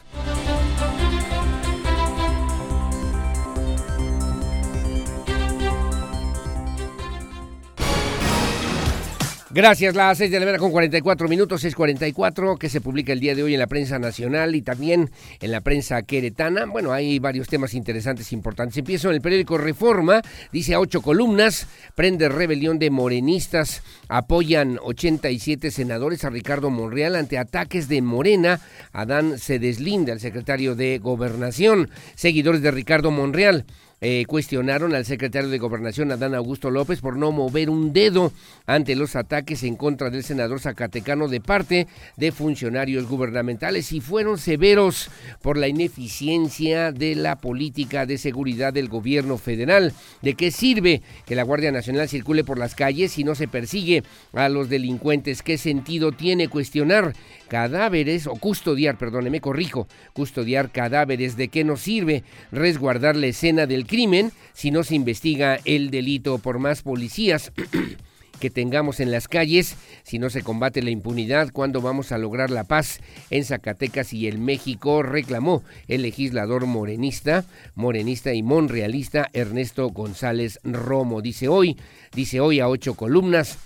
[9.51, 13.33] Gracias, las 6 de la mañana con 44 minutos, 6.44, que se publica el día
[13.33, 15.09] de hoy en la prensa nacional y también
[15.41, 16.67] en la prensa queretana.
[16.67, 18.77] Bueno, hay varios temas interesantes, importantes.
[18.77, 25.71] Empiezo en el periódico Reforma, dice a ocho columnas, prende rebelión de morenistas, apoyan 87
[25.71, 28.61] senadores a Ricardo Monreal ante ataques de Morena.
[28.93, 31.89] Adán se deslinda, el secretario de Gobernación.
[32.13, 33.65] Seguidores de Ricardo Monreal.
[34.01, 38.31] Eh, cuestionaron al secretario de Gobernación, Adán Augusto López, por no mover un dedo
[38.65, 41.85] ante los ataques en contra del senador zacatecano de parte
[42.15, 45.09] de funcionarios gubernamentales y fueron severos
[45.41, 49.91] por la ineficiencia de la política de seguridad del gobierno federal.
[50.21, 54.03] ¿De qué sirve que la Guardia Nacional circule por las calles si no se persigue
[54.31, 55.43] a los delincuentes?
[55.43, 57.13] ¿Qué sentido tiene cuestionar
[57.49, 61.35] cadáveres o custodiar, perdóneme, corrijo, custodiar cadáveres?
[61.35, 62.23] ¿De qué nos sirve
[62.53, 67.51] resguardar la escena del crimen si no se investiga el delito por más policías
[68.39, 72.51] que tengamos en las calles, si no se combate la impunidad, ¿cuándo vamos a lograr
[72.51, 75.03] la paz en Zacatecas y en México?
[75.03, 77.43] reclamó el legislador morenista,
[77.75, 81.21] morenista y monrealista Ernesto González Romo.
[81.21, 81.75] Dice hoy,
[82.13, 83.57] dice hoy a ocho columnas,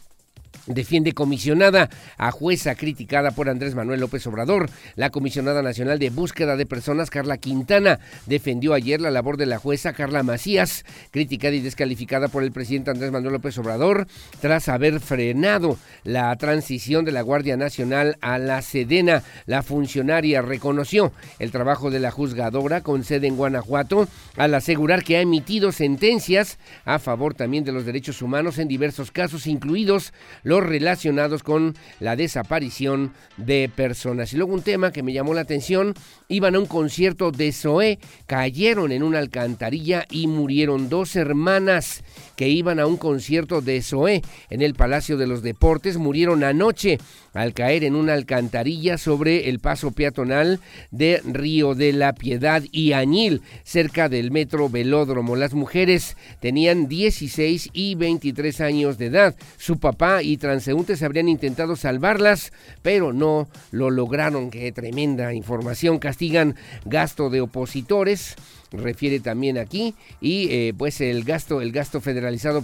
[0.66, 4.70] Defiende comisionada a jueza criticada por Andrés Manuel López Obrador.
[4.96, 9.58] La comisionada nacional de búsqueda de personas, Carla Quintana, defendió ayer la labor de la
[9.58, 14.08] jueza Carla Macías, criticada y descalificada por el presidente Andrés Manuel López Obrador,
[14.40, 19.22] tras haber frenado la transición de la Guardia Nacional a la Sedena.
[19.46, 24.08] La funcionaria reconoció el trabajo de la juzgadora con sede en Guanajuato
[24.38, 29.12] al asegurar que ha emitido sentencias a favor también de los derechos humanos en diversos
[29.12, 34.34] casos, incluidos los relacionados con la desaparición de personas.
[34.34, 35.94] Y luego un tema que me llamó la atención,
[36.28, 42.04] iban a un concierto de Zoé, cayeron en una alcantarilla y murieron dos hermanas
[42.36, 46.98] que iban a un concierto de Zoé en el Palacio de los Deportes, murieron anoche
[47.34, 50.60] al caer en una alcantarilla sobre el paso peatonal
[50.92, 55.36] de Río de la Piedad y Añil, cerca del metro Velódromo.
[55.36, 59.36] Las mujeres tenían 16 y 23 años de edad.
[59.58, 64.52] Su papá y transeúntes habrían intentado salvarlas, pero no lo lograron.
[64.52, 66.00] Qué tremenda información.
[66.00, 68.36] Castigan gasto de opositores
[68.74, 72.64] refiere también aquí y eh, pues el gasto el gasto federalizado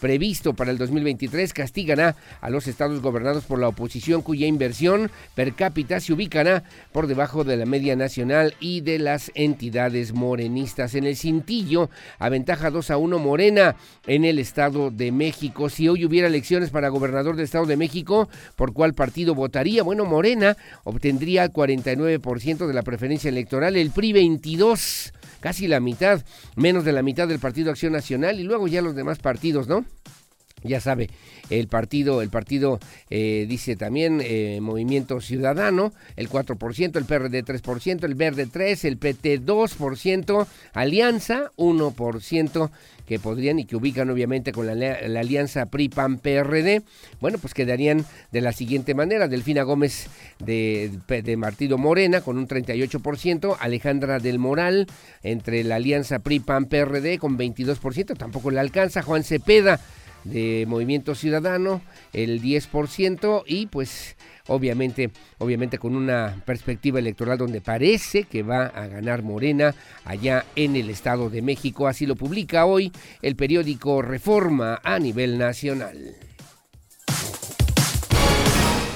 [0.00, 5.54] previsto para el 2023 castigará a los estados gobernados por la oposición cuya inversión per
[5.54, 6.62] cápita se ubicará
[6.92, 10.94] por debajo de la media nacional y de las entidades morenistas.
[10.94, 13.76] En el cintillo aventaja 2 a 1 Morena
[14.06, 15.68] en el estado de México.
[15.68, 20.04] Si hoy hubiera elecciones para gobernador del estado de México por cuál partido votaría bueno
[20.04, 25.12] Morena obtendría el 49% de la preferencia electoral el PRI 22
[25.42, 26.24] casi la mitad,
[26.56, 29.84] menos de la mitad del Partido Acción Nacional y luego ya los demás partidos, ¿no?
[30.64, 31.10] Ya sabe,
[31.50, 32.78] el partido, el partido
[33.10, 38.96] eh, dice también eh, Movimiento Ciudadano, el 4%, el PRD 3%, el Verde 3%, el
[38.96, 42.70] PT 2%, Alianza 1%,
[43.06, 46.82] que podrían y que ubican obviamente con la, alianza PRI-PAN-PRD,
[47.20, 50.06] bueno, pues quedarían de la siguiente manera, Delfina Gómez
[50.38, 54.86] de, de Morena con un 38%, Alejandra del Moral
[55.22, 59.80] entre la alianza PRI-PAN-PRD con 22%, tampoco le alcanza, Juan Cepeda
[60.24, 64.16] de Movimiento Ciudadano, el 10% y pues
[64.46, 70.76] obviamente, obviamente con una perspectiva electoral donde parece que va a ganar Morena allá en
[70.76, 72.92] el Estado de México, así lo publica hoy
[73.22, 76.16] el periódico Reforma a nivel nacional.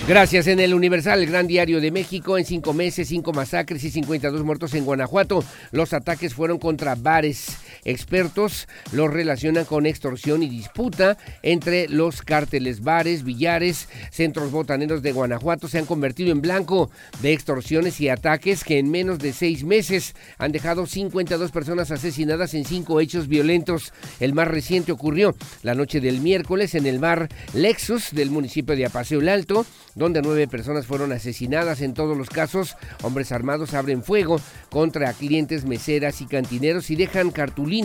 [0.09, 3.91] Gracias en el Universal, el gran diario de México, en cinco meses, cinco masacres y
[3.91, 5.43] 52 muertos en Guanajuato.
[5.72, 7.59] Los ataques fueron contra bares.
[7.87, 15.12] Expertos los relacionan con extorsión y disputa entre los cárteles bares, billares, centros botaneros de
[15.12, 16.91] Guanajuato se han convertido en blanco
[17.22, 22.55] de extorsiones y ataques que en menos de seis meses han dejado 52 personas asesinadas
[22.55, 23.93] en cinco hechos violentos.
[24.18, 28.87] El más reciente ocurrió la noche del miércoles en el bar Lexus del municipio de
[28.87, 29.64] Apaseo el Alto
[29.95, 31.80] donde nueve personas fueron asesinadas.
[31.80, 37.30] En todos los casos, hombres armados abren fuego contra clientes, meseras y cantineros y dejan
[37.30, 37.76] cartulinas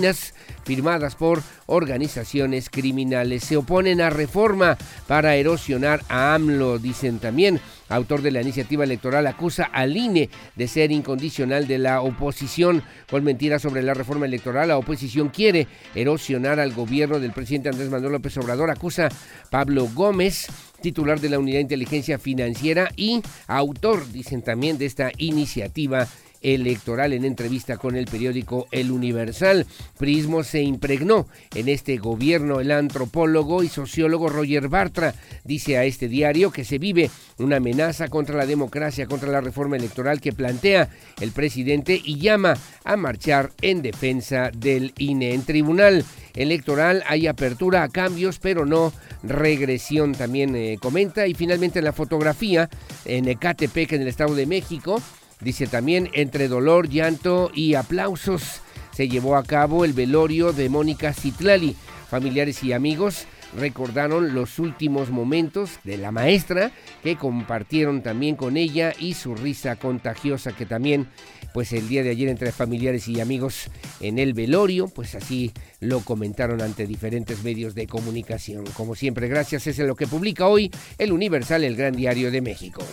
[0.64, 3.44] firmadas por organizaciones criminales.
[3.44, 4.78] Se oponen a reforma
[5.08, 7.60] para erosionar a AMLO, dicen también.
[7.90, 12.84] Autor de la iniciativa electoral acusa al INE de ser incondicional de la oposición.
[13.10, 17.90] Con mentiras sobre la reforma electoral, la oposición quiere erosionar al gobierno del presidente Andrés
[17.90, 18.70] Manuel López Obrador.
[18.70, 19.10] Acusa
[19.50, 20.48] Pablo Gómez
[20.82, 26.08] titular de la Unidad de Inteligencia Financiera y autor, dicen también, de esta iniciativa
[26.42, 29.66] electoral en entrevista con el periódico El Universal.
[29.98, 35.14] Prismo se impregnó en este gobierno el antropólogo y sociólogo Roger Bartra.
[35.44, 39.78] Dice a este diario que se vive una amenaza contra la democracia, contra la reforma
[39.78, 40.90] electoral que plantea
[41.20, 45.34] el presidente y llama a marchar en defensa del INE.
[45.34, 51.28] En tribunal electoral hay apertura a cambios, pero no regresión, también eh, comenta.
[51.28, 52.70] Y finalmente la fotografía
[53.06, 55.02] en Ecatepec, en el Estado de México,
[55.42, 58.62] dice también entre dolor, llanto y aplausos
[58.94, 61.76] se llevó a cabo el velorio de Mónica Citlali.
[62.10, 63.26] Familiares y amigos
[63.56, 66.72] recordaron los últimos momentos de la maestra
[67.04, 71.08] que compartieron también con ella y su risa contagiosa que también
[71.54, 73.70] pues el día de ayer entre familiares y amigos
[74.00, 78.66] en el velorio, pues así lo comentaron ante diferentes medios de comunicación.
[78.74, 82.84] Como siempre, gracias es lo que publica hoy el Universal, el Gran Diario de México.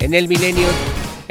[0.00, 0.66] En el milenio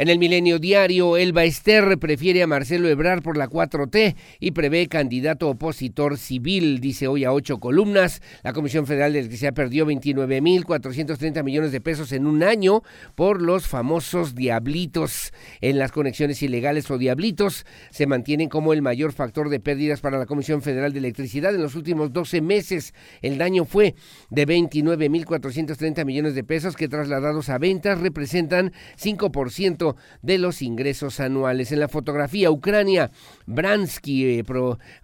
[0.00, 4.86] en el Milenio Diario, Elba Ester prefiere a Marcelo Ebrar por la 4T y prevé
[4.88, 8.22] candidato opositor civil, dice hoy a ocho columnas.
[8.42, 12.82] La Comisión Federal de Electricidad perdió 29.430 millones de pesos en un año
[13.14, 15.34] por los famosos diablitos.
[15.60, 20.16] En las conexiones ilegales o diablitos se mantienen como el mayor factor de pérdidas para
[20.16, 21.54] la Comisión Federal de Electricidad.
[21.54, 23.94] En los últimos 12 meses el daño fue
[24.30, 29.89] de 29.430 millones de pesos que trasladados a ventas representan 5%
[30.22, 31.72] de los ingresos anuales.
[31.72, 33.10] En la fotografía, Ucrania,
[33.46, 34.44] Bransky eh,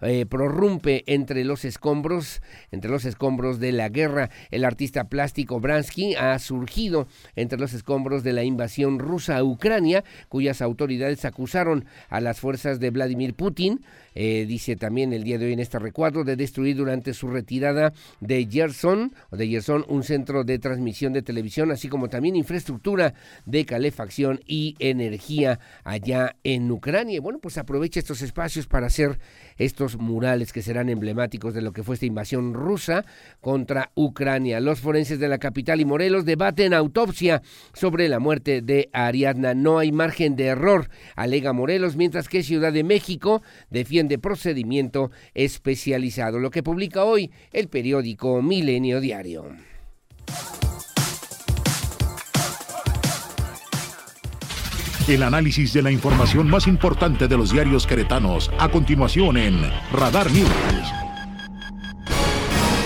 [0.01, 4.29] eh, prorrumpe entre los escombros, entre los escombros de la guerra.
[4.51, 10.03] El artista plástico Bransky ha surgido entre los escombros de la invasión rusa a Ucrania,
[10.29, 13.81] cuyas autoridades acusaron a las fuerzas de Vladimir Putin
[14.19, 17.93] eh, dice también el día de hoy en este recuadro, de destruir durante su retirada
[18.19, 23.13] de Gerson, o de Gerson, un centro de transmisión de televisión, así como también infraestructura
[23.45, 27.21] de calefacción y energía allá en Ucrania.
[27.21, 29.19] bueno, pues aprovecha estos espacios para hacer
[29.59, 33.05] estos murales que serán emblemáticos de lo que fue esta invasión rusa
[33.39, 34.59] contra Ucrania.
[34.59, 37.43] Los forenses de la capital y Morelos debaten autopsia
[37.73, 39.53] sobre la muerte de Ariadna.
[39.53, 46.39] No hay margen de error, alega Morelos, mientras que Ciudad de México defiende procedimiento especializado,
[46.39, 49.45] lo que publica hoy el periódico Milenio Diario.
[55.07, 59.61] El análisis de la información más importante de los diarios queretanos, a continuación en
[59.93, 61.06] Radar News.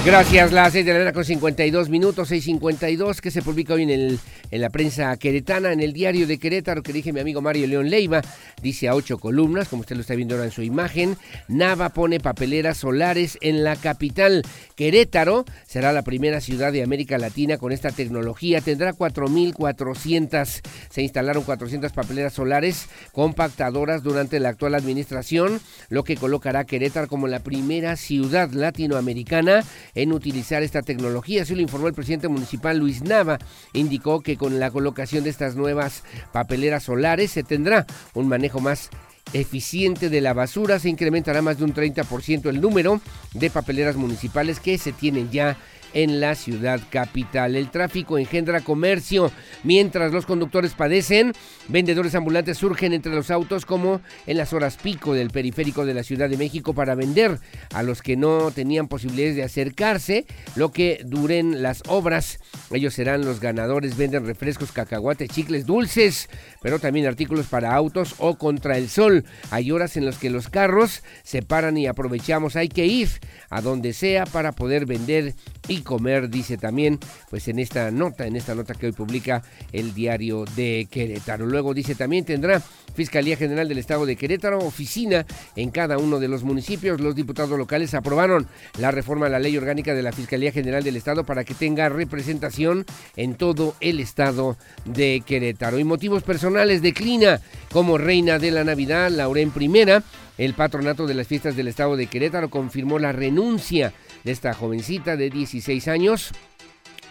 [0.03, 3.91] Gracias, las 6 de la mañana con 52 minutos, 6.52, que se publica hoy en,
[3.91, 7.67] el, en la prensa queretana, en el diario de Querétaro, que dije mi amigo Mario
[7.67, 8.21] León Leiva,
[8.63, 12.19] dice a ocho columnas, como usted lo está viendo ahora en su imagen, Nava pone
[12.19, 14.41] papeleras solares en la capital.
[14.75, 21.43] Querétaro será la primera ciudad de América Latina con esta tecnología, tendrá 4.400, se instalaron
[21.43, 27.41] 400 papeleras solares compactadoras durante la actual administración, lo que colocará a Querétaro como la
[27.41, 29.63] primera ciudad latinoamericana
[29.95, 31.43] en utilizar esta tecnología.
[31.43, 33.39] Así lo informó el presidente municipal Luis Nava.
[33.73, 38.89] Indicó que con la colocación de estas nuevas papeleras solares se tendrá un manejo más
[39.33, 42.99] eficiente de la basura, se incrementará más de un 30% el número
[43.33, 45.57] de papeleras municipales que se tienen ya
[45.93, 47.55] en la ciudad capital.
[47.55, 49.31] El tráfico engendra comercio,
[49.63, 51.33] mientras los conductores padecen,
[51.67, 56.03] vendedores ambulantes surgen entre los autos como en las horas pico del periférico de la
[56.03, 57.39] Ciudad de México para vender
[57.73, 60.25] a los que no tenían posibilidades de acercarse,
[60.55, 62.39] lo que duren las obras.
[62.71, 66.29] Ellos serán los ganadores, venden refrescos, cacahuates, chicles, dulces,
[66.61, 69.25] pero también artículos para autos o contra el sol.
[69.49, 73.09] Hay horas en las que los carros se paran y aprovechamos, hay que ir
[73.49, 75.33] a donde sea para poder vender
[75.67, 79.93] y comer, dice también, pues en esta nota, en esta nota que hoy publica el
[79.93, 81.45] diario de Querétaro.
[81.45, 82.61] Luego dice también tendrá
[82.93, 85.25] Fiscalía General del Estado de Querétaro, oficina
[85.55, 86.99] en cada uno de los municipios.
[86.99, 88.47] Los diputados locales aprobaron
[88.79, 91.89] la reforma a la ley orgánica de la Fiscalía General del Estado para que tenga
[91.89, 95.79] representación en todo el estado de Querétaro.
[95.79, 97.39] Y motivos personales declina
[97.71, 100.03] como reina de la Navidad, Lauren Primera.
[100.37, 103.93] El patronato de las fiestas del estado de Querétaro confirmó la renuncia
[104.23, 106.31] de esta jovencita de 16 años.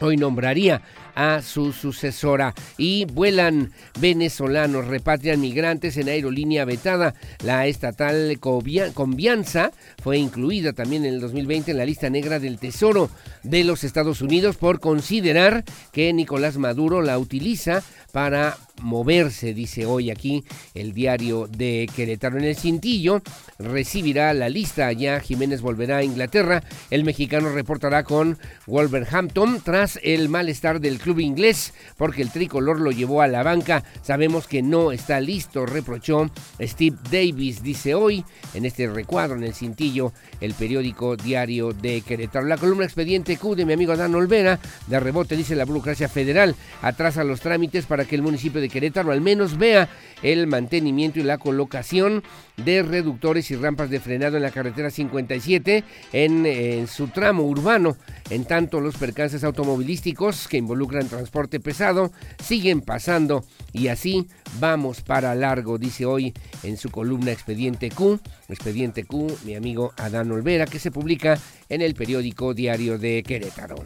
[0.01, 0.83] Hoy nombraría
[1.21, 7.15] a su sucesora y vuelan venezolanos, repatrian migrantes en aerolínea vetada.
[7.45, 9.71] La estatal Convianza
[10.03, 13.11] fue incluida también en el 2020 en la lista negra del Tesoro
[13.43, 15.63] de los Estados Unidos por considerar
[15.93, 20.45] que Nicolás Maduro la utiliza para moverse, dice hoy aquí
[20.75, 22.39] el diario de Querétaro.
[22.39, 23.23] En el cintillo
[23.59, 30.29] recibirá la lista, ya Jiménez volverá a Inglaterra, el mexicano reportará con Wolverhampton tras el
[30.29, 33.83] malestar del club club inglés porque el tricolor lo llevó a la banca.
[34.03, 36.31] Sabemos que no está listo, reprochó
[36.61, 42.47] Steve Davis, dice hoy en este recuadro en el cintillo el periódico diario de Querétaro.
[42.47, 46.55] La columna expediente Q de mi amigo Dan Olvera, de rebote dice la burocracia federal,
[46.81, 49.89] atrasa los trámites para que el municipio de Querétaro al menos vea
[50.23, 52.23] el mantenimiento y la colocación
[52.57, 55.83] de reductores y rampas de frenado en la carretera 57
[56.13, 57.97] en, en, su tramo urbano.
[58.29, 62.11] En tanto, los percances automovilísticos que involucran transporte pesado
[62.43, 64.27] siguen pasando y así
[64.59, 70.31] vamos para largo, dice hoy en su columna Expediente Q, Expediente Q, mi amigo Adán
[70.33, 71.39] Olvera, que se publica
[71.69, 73.77] en el periódico Diario de Querétaro.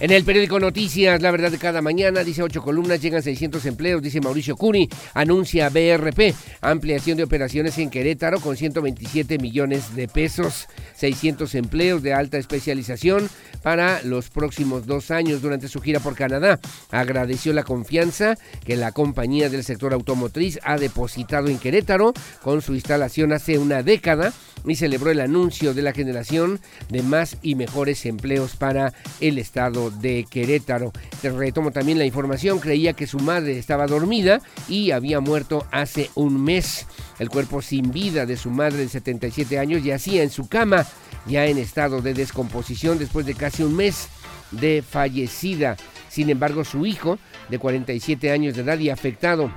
[0.00, 4.00] En el periódico Noticias, la verdad de cada mañana, dice ocho columnas, llegan 600 empleos,
[4.00, 10.68] dice Mauricio Cuni, anuncia BRP, ampliación de operaciones en Querétaro con 127 millones de pesos,
[10.96, 13.28] 600 empleos de alta especialización
[13.62, 16.58] para los próximos dos años durante su gira por Canadá.
[16.90, 22.72] Agradeció la confianza que la compañía del sector automotriz ha depositado en Querétaro con su
[22.72, 24.32] instalación hace una década
[24.66, 29.89] y celebró el anuncio de la generación de más y mejores empleos para el estado
[29.90, 30.92] de Querétaro.
[31.20, 36.10] Te retomo también la información, creía que su madre estaba dormida y había muerto hace
[36.14, 36.86] un mes.
[37.18, 40.86] El cuerpo sin vida de su madre de 77 años yacía en su cama,
[41.26, 44.08] ya en estado de descomposición después de casi un mes
[44.50, 45.76] de fallecida.
[46.08, 47.18] Sin embargo, su hijo,
[47.48, 49.50] de 47 años de edad y afectado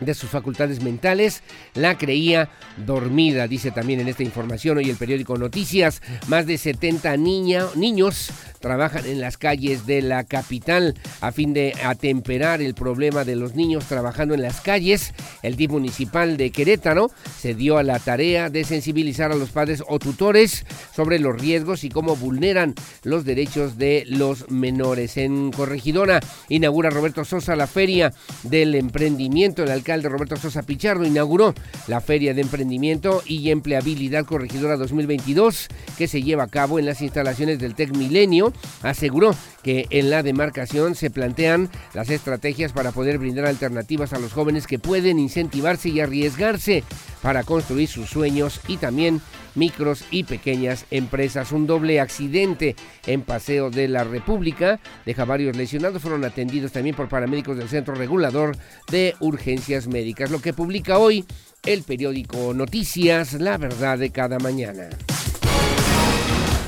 [0.00, 1.42] de sus facultades mentales,
[1.74, 2.48] la creía
[2.84, 6.02] dormida, dice también en esta información hoy el periódico Noticias.
[6.28, 8.30] Más de 70 niña, niños
[8.60, 13.54] trabajan en las calles de la capital a fin de atemperar el problema de los
[13.54, 15.14] niños trabajando en las calles.
[15.42, 19.82] El DIF municipal de Querétaro se dio a la tarea de sensibilizar a los padres
[19.86, 25.16] o tutores sobre los riesgos y cómo vulneran los derechos de los menores.
[25.16, 29.62] En Corregidora inaugura Roberto Sosa la feria del emprendimiento.
[29.62, 31.54] El alcalde Roberto Sosa Pichardo inauguró
[31.86, 37.02] la feria de emprendimiento y empleabilidad Corregidora 2022 que se lleva a cabo en las
[37.02, 38.52] instalaciones del Tec Milenio.
[38.82, 39.32] Aseguró
[39.62, 44.66] que en la demarcación se plantean las estrategias para poder brindar alternativas a los jóvenes
[44.66, 46.82] que pueden incentivarse y arriesgarse
[47.26, 49.20] para construir sus sueños y también
[49.56, 51.50] micros y pequeñas empresas.
[51.50, 56.00] Un doble accidente en Paseo de la República deja varios lesionados.
[56.00, 58.56] Fueron atendidos también por paramédicos del Centro Regulador
[58.92, 60.30] de Urgencias Médicas.
[60.30, 61.24] Lo que publica hoy
[61.64, 64.88] el periódico Noticias, la verdad de cada mañana.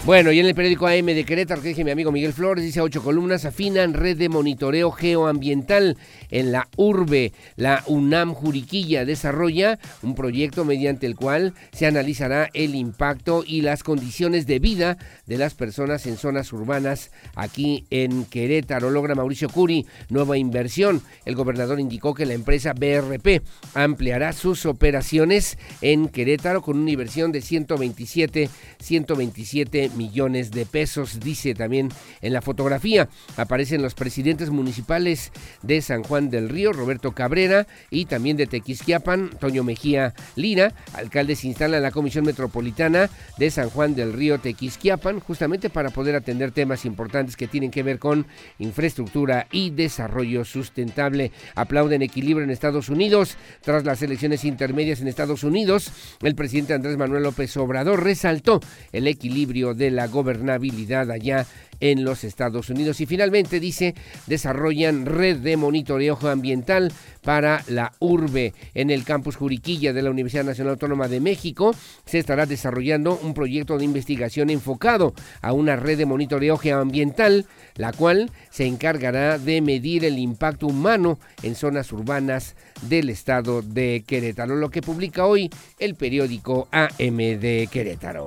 [0.04, 2.80] Bueno, y en el periódico AM de Querétaro, que dice mi amigo Miguel Flores, dice
[2.80, 5.98] ocho columnas, afinan red de monitoreo geoambiental
[6.30, 7.34] en la urbe.
[7.56, 13.82] La UNAM Juriquilla desarrolla un proyecto mediante el cual se analizará el impacto y las
[13.82, 14.96] condiciones de vida
[15.26, 18.88] de las personas en zonas urbanas aquí en Querétaro.
[18.88, 21.02] Logra Mauricio Curi nueva inversión.
[21.26, 23.42] El gobernador indicó que la empresa BRP
[23.74, 28.48] ampliará sus operaciones en Querétaro con una inversión de 127,
[28.80, 33.08] 127 millones de pesos, dice también en la fotografía.
[33.36, 35.32] Aparecen los presidentes municipales
[35.62, 40.72] de San Juan del Río, Roberto Cabrera, y también de Tequisquiapan, Toño Mejía Lira.
[40.94, 45.90] Alcalde se instala en la Comisión Metropolitana de San Juan del Río, Tequisquiapan, justamente para
[45.90, 48.26] poder atender temas importantes que tienen que ver con
[48.58, 51.32] infraestructura y desarrollo sustentable.
[51.54, 53.36] Aplauden equilibrio en Estados Unidos.
[53.62, 55.90] Tras las elecciones intermedias en Estados Unidos,
[56.22, 58.60] el presidente Andrés Manuel López Obrador resaltó
[58.92, 61.46] el equilibrio de la gobernabilidad allá
[61.80, 63.00] en los Estados Unidos.
[63.00, 63.94] Y finalmente dice,
[64.26, 68.54] desarrollan red de monitoreo ambiental para la urbe.
[68.74, 71.74] En el campus Juriquilla de la Universidad Nacional Autónoma de México
[72.04, 77.92] se estará desarrollando un proyecto de investigación enfocado a una red de monitoreo geoambiental, la
[77.92, 84.56] cual se encargará de medir el impacto humano en zonas urbanas del estado de Querétaro,
[84.56, 88.26] lo que publica hoy el periódico AM de Querétaro.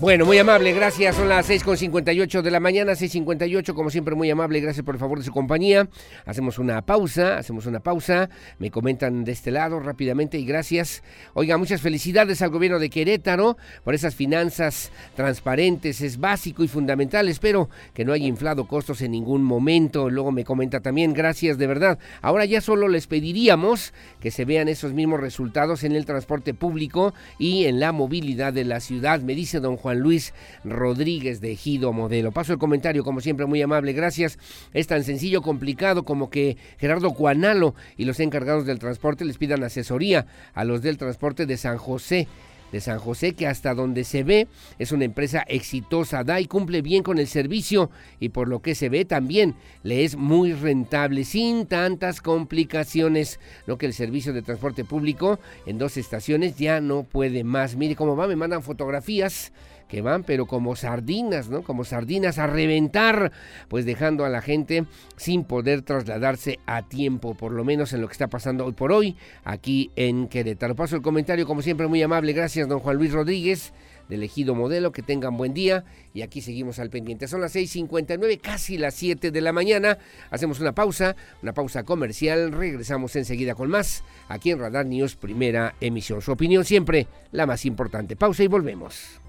[0.00, 1.16] Bueno, muy amable, gracias.
[1.16, 4.58] Son las 6.58 de la mañana, 6.58, como siempre, muy amable.
[4.58, 5.90] Gracias por el favor de su compañía.
[6.24, 8.30] Hacemos una pausa, hacemos una pausa.
[8.58, 11.02] Me comentan de este lado rápidamente y gracias.
[11.34, 16.00] Oiga, muchas felicidades al gobierno de Querétaro por esas finanzas transparentes.
[16.00, 17.28] Es básico y fundamental.
[17.28, 20.08] Espero que no haya inflado costos en ningún momento.
[20.08, 21.98] Luego me comenta también, gracias de verdad.
[22.22, 27.12] Ahora ya solo les pediríamos que se vean esos mismos resultados en el transporte público
[27.38, 29.20] y en la movilidad de la ciudad.
[29.20, 29.89] Me dice don Juan.
[29.90, 32.30] Juan Luis Rodríguez de Ejido Modelo.
[32.30, 34.38] Paso el comentario, como siempre, muy amable, gracias.
[34.72, 39.64] Es tan sencillo, complicado como que Gerardo Cuanalo y los encargados del transporte les pidan
[39.64, 42.28] asesoría a los del transporte de San José
[42.72, 46.82] de San José, que hasta donde se ve es una empresa exitosa, da y cumple
[46.82, 51.24] bien con el servicio y por lo que se ve también le es muy rentable,
[51.24, 57.02] sin tantas complicaciones, lo que el servicio de transporte público en dos estaciones ya no
[57.02, 57.76] puede más.
[57.76, 59.52] Mire cómo va, me mandan fotografías
[59.90, 61.62] que van pero como sardinas, ¿no?
[61.62, 63.32] Como sardinas a reventar,
[63.68, 64.84] pues dejando a la gente
[65.16, 68.92] sin poder trasladarse a tiempo, por lo menos en lo que está pasando hoy por
[68.92, 70.76] hoy aquí en Querétaro.
[70.76, 72.32] Paso el comentario, como siempre, muy amable.
[72.32, 73.72] Gracias, don Juan Luis Rodríguez
[74.10, 77.28] de elegido modelo, que tengan buen día y aquí seguimos al pendiente.
[77.28, 79.96] Son las 6.59, casi las 7 de la mañana.
[80.30, 85.74] Hacemos una pausa, una pausa comercial, regresamos enseguida con más aquí en Radar News, primera
[85.80, 86.20] emisión.
[86.20, 88.16] Su opinión siempre la más importante.
[88.16, 89.20] Pausa y volvemos.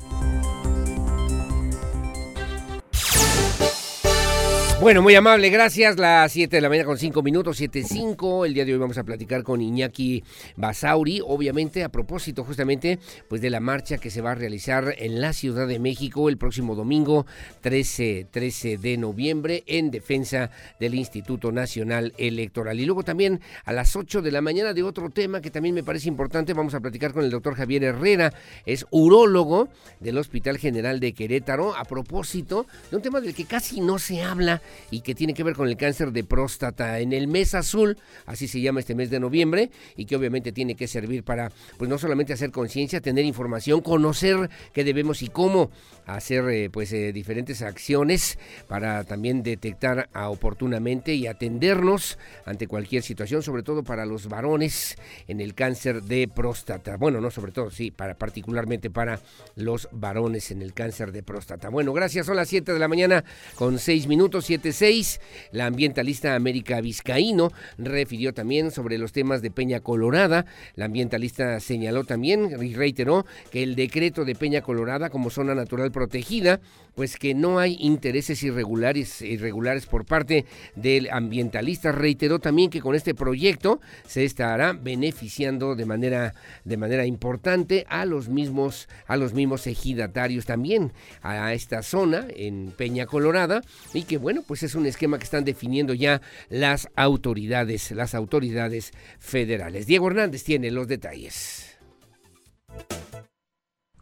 [4.82, 6.00] Bueno, muy amable, gracias.
[6.00, 8.48] Las 7 de la mañana con 5 minutos, 7.5.
[8.48, 10.24] El día de hoy vamos a platicar con Iñaki
[10.56, 12.98] Basauri, obviamente a propósito justamente
[13.30, 16.40] pues de la marcha que se va a realizar en la Ciudad de México el
[16.40, 17.28] próximo domingo
[17.62, 22.80] 13, 13 de noviembre en defensa del Instituto Nacional Electoral.
[22.80, 25.84] Y luego también a las 8 de la mañana de otro tema que también me
[25.84, 28.34] parece importante, vamos a platicar con el doctor Javier Herrera,
[28.66, 29.70] es urólogo
[30.00, 34.24] del Hospital General de Querétaro, a propósito de un tema del que casi no se
[34.24, 34.60] habla
[34.90, 38.48] y que tiene que ver con el cáncer de próstata en el mes azul, así
[38.48, 41.98] se llama este mes de noviembre, y que obviamente tiene que servir para, pues no
[41.98, 45.72] solamente hacer conciencia, tener información, conocer qué debemos y cómo
[46.06, 53.44] hacer eh, pues eh, diferentes acciones para también detectar oportunamente y atendernos ante cualquier situación,
[53.44, 54.98] sobre todo para los varones
[55.28, 56.98] en el cáncer de próstata.
[56.98, 59.20] Bueno, no sobre todo, sí, para particularmente para
[59.56, 61.70] los varones en el cáncer de próstata.
[61.70, 63.24] Bueno, gracias, son las 7 de la mañana
[63.56, 65.20] con 6 minutos, 7.6.
[65.52, 70.46] La ambientalista América Vizcaíno refirió también sobre los temas de Peña Colorada.
[70.76, 75.92] La ambientalista señaló también y reiteró que el decreto de Peña Colorada como zona natural
[75.92, 76.60] protegida,
[76.96, 81.92] pues que no hay intereses irregulares, irregulares por parte del ambientalista.
[81.92, 86.34] Reiteró también que con este proyecto se estará beneficiando de manera,
[86.66, 92.74] de manera importante a los mismos, a los mismos ejidatarios también a esta zona en
[92.76, 93.62] Peña Colorada
[93.94, 98.92] y que bueno, pues es un esquema que están definiendo ya las autoridades, las autoridades
[99.20, 99.88] federales.
[99.88, 101.78] Diego Hernández tiene los detalles.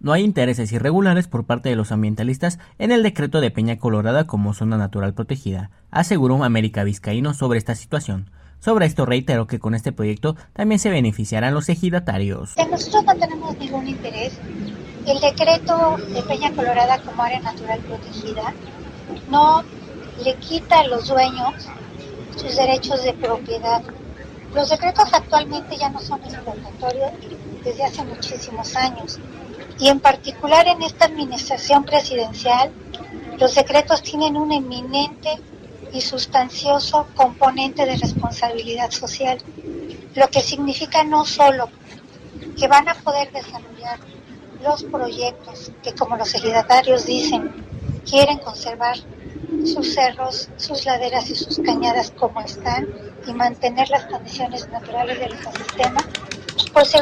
[0.01, 4.25] No hay intereses irregulares por parte de los ambientalistas en el decreto de Peña Colorada
[4.27, 8.31] como zona natural protegida, aseguró América Vizcaíno sobre esta situación.
[8.61, 12.55] Sobre esto reitero que con este proyecto también se beneficiarán los ejidatarios.
[12.71, 14.39] Nosotros no tenemos ningún interés.
[15.05, 18.53] El decreto de Peña Colorada como área natural protegida
[19.29, 19.63] no
[20.23, 21.67] le quita a los dueños
[22.37, 23.81] sus derechos de propiedad.
[24.55, 27.11] Los decretos actualmente ya no son expropiatorios
[27.65, 29.19] desde hace muchísimos años
[29.79, 32.71] y en particular en esta administración presidencial,
[33.37, 35.39] los decretos tienen un eminente
[35.93, 39.39] y sustancioso componente de responsabilidad social,
[40.15, 41.69] lo que significa no solo
[42.57, 43.99] que van a poder desarrollar
[44.61, 47.65] los proyectos que, como los ejidatarios dicen,
[48.07, 48.97] quieren conservar
[49.65, 52.87] sus cerros, sus laderas y sus cañadas como están
[53.25, 56.01] y mantener las condiciones naturales del ecosistema,
[56.73, 56.95] pues.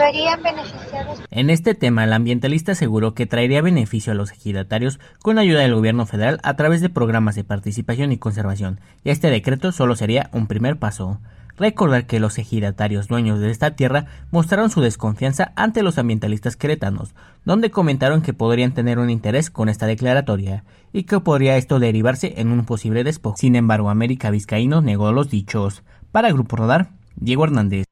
[1.31, 5.75] En este tema, el ambientalista aseguró que traería beneficio a los ejidatarios con ayuda del
[5.75, 10.29] gobierno federal a través de programas de participación y conservación, y este decreto solo sería
[10.33, 11.19] un primer paso.
[11.57, 17.15] Recordar que los ejidatarios dueños de esta tierra mostraron su desconfianza ante los ambientalistas queretanos,
[17.45, 22.35] donde comentaron que podrían tener un interés con esta declaratoria y que podría esto derivarse
[22.37, 23.37] en un posible despojo.
[23.37, 25.83] Sin embargo, América Vizcaíno negó los dichos.
[26.11, 27.85] Para Grupo Rodar, Diego Hernández.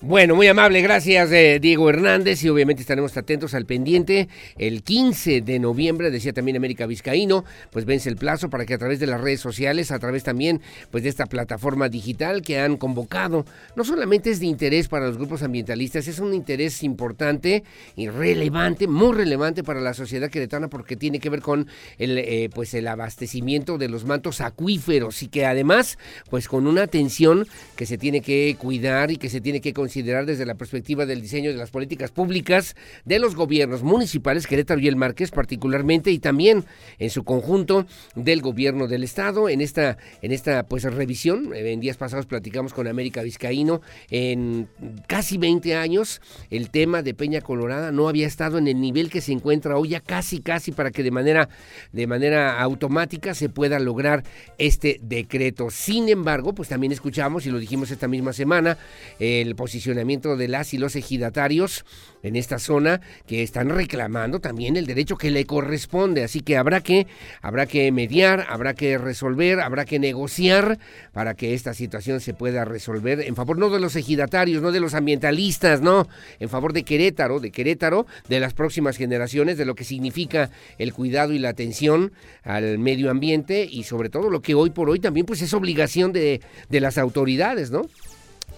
[0.00, 4.28] Bueno, muy amable, gracias eh, Diego Hernández y obviamente estaremos atentos al pendiente.
[4.56, 8.78] El 15 de noviembre, decía también América Vizcaíno, pues vence el plazo para que a
[8.78, 10.60] través de las redes sociales, a través también
[10.92, 13.44] pues de esta plataforma digital que han convocado,
[13.74, 17.64] no solamente es de interés para los grupos ambientalistas, es un interés importante
[17.96, 21.66] y relevante, muy relevante para la sociedad queretana porque tiene que ver con
[21.98, 25.98] el eh, pues el abastecimiento de los mantos acuíferos y que además
[26.30, 29.87] pues con una atención que se tiene que cuidar y que se tiene que considerar
[29.88, 34.88] desde la perspectiva del diseño de las políticas públicas de los gobiernos municipales, Querétaro y
[34.88, 36.64] el Márquez particularmente, y también
[36.98, 39.48] en su conjunto del gobierno del estado.
[39.48, 43.80] En esta, en esta pues revisión, eh, en días pasados platicamos con América Vizcaíno,
[44.10, 44.68] en
[45.06, 46.20] casi 20 años
[46.50, 49.90] el tema de Peña Colorada no había estado en el nivel que se encuentra hoy,
[49.90, 51.48] ya casi, casi para que de manera,
[51.92, 54.22] de manera automática se pueda lograr
[54.58, 55.70] este decreto.
[55.70, 58.76] Sin embargo, pues también escuchamos, y lo dijimos esta misma semana,
[59.18, 61.84] el posicionamiento posicionamiento de las y los ejidatarios
[62.24, 66.24] en esta zona que están reclamando también el derecho que le corresponde.
[66.24, 67.06] Así que habrá que,
[67.42, 70.80] habrá que mediar, habrá que resolver, habrá que negociar
[71.12, 74.80] para que esta situación se pueda resolver en favor no de los ejidatarios, no de
[74.80, 76.08] los ambientalistas, no,
[76.40, 80.92] en favor de Querétaro, de Querétaro, de las próximas generaciones, de lo que significa el
[80.92, 82.10] cuidado y la atención
[82.42, 86.12] al medio ambiente y sobre todo lo que hoy por hoy también pues es obligación
[86.12, 87.82] de, de las autoridades, ¿no?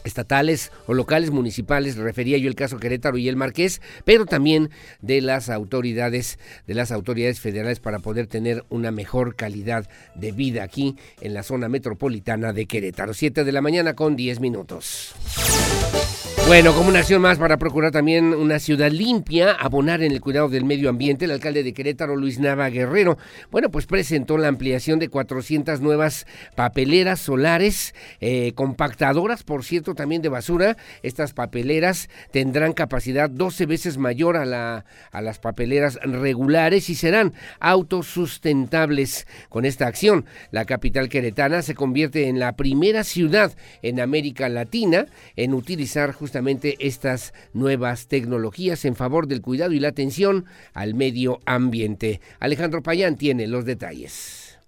[0.05, 4.70] Estatales o locales municipales, refería yo el caso Querétaro y el Marqués, pero también
[5.01, 10.62] de las autoridades, de las autoridades federales para poder tener una mejor calidad de vida
[10.62, 13.14] aquí en la zona metropolitana de Querétaro.
[13.14, 15.14] Siete de la mañana con 10 minutos.
[16.51, 20.48] Bueno, como una acción más para procurar también una ciudad limpia, abonar en el cuidado
[20.48, 23.18] del medio ambiente, el alcalde de Querétaro, Luis Nava Guerrero,
[23.53, 26.26] bueno, pues presentó la ampliación de 400 nuevas
[26.57, 30.76] papeleras solares, eh, compactadoras, por cierto, también de basura.
[31.05, 37.32] Estas papeleras tendrán capacidad 12 veces mayor a, la, a las papeleras regulares y serán
[37.61, 40.24] autosustentables con esta acción.
[40.51, 46.39] La capital queretana se convierte en la primera ciudad en América Latina en utilizar justamente
[46.78, 52.20] estas nuevas tecnologías en favor del cuidado y la atención al medio ambiente.
[52.38, 54.59] Alejandro Payán tiene los detalles.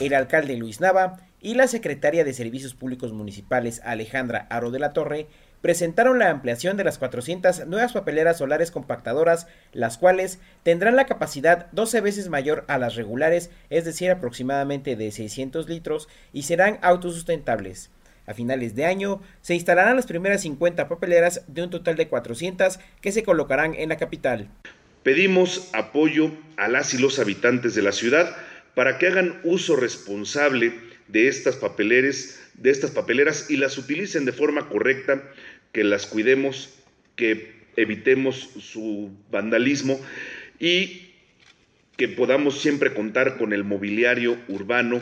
[0.00, 4.92] El alcalde Luis Nava y la secretaria de Servicios Públicos Municipales Alejandra Aro de la
[4.92, 5.26] Torre
[5.60, 11.66] presentaron la ampliación de las 400 nuevas papeleras solares compactadoras, las cuales tendrán la capacidad
[11.72, 17.90] 12 veces mayor a las regulares, es decir, aproximadamente de 600 litros, y serán autosustentables.
[18.28, 22.78] A finales de año se instalarán las primeras 50 papeleras de un total de 400
[23.00, 24.50] que se colocarán en la capital.
[25.02, 28.36] Pedimos apoyo a las y los habitantes de la ciudad
[28.74, 30.74] para que hagan uso responsable
[31.08, 35.22] de estas papeleras, de estas papeleras y las utilicen de forma correcta,
[35.72, 36.74] que las cuidemos,
[37.16, 39.98] que evitemos su vandalismo
[40.58, 41.14] y
[41.96, 45.00] que podamos siempre contar con el mobiliario urbano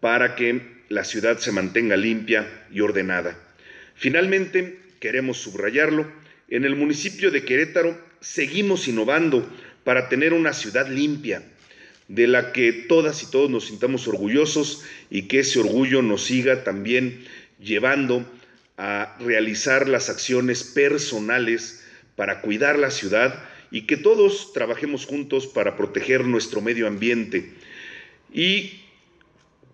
[0.00, 3.38] para que la ciudad se mantenga limpia y ordenada.
[3.94, 6.06] Finalmente, queremos subrayarlo,
[6.48, 9.50] en el municipio de Querétaro seguimos innovando
[9.84, 11.42] para tener una ciudad limpia,
[12.08, 16.62] de la que todas y todos nos sintamos orgullosos y que ese orgullo nos siga
[16.62, 17.24] también
[17.60, 18.24] llevando
[18.76, 21.84] a realizar las acciones personales
[22.14, 27.52] para cuidar la ciudad y que todos trabajemos juntos para proteger nuestro medio ambiente.
[28.32, 28.82] Y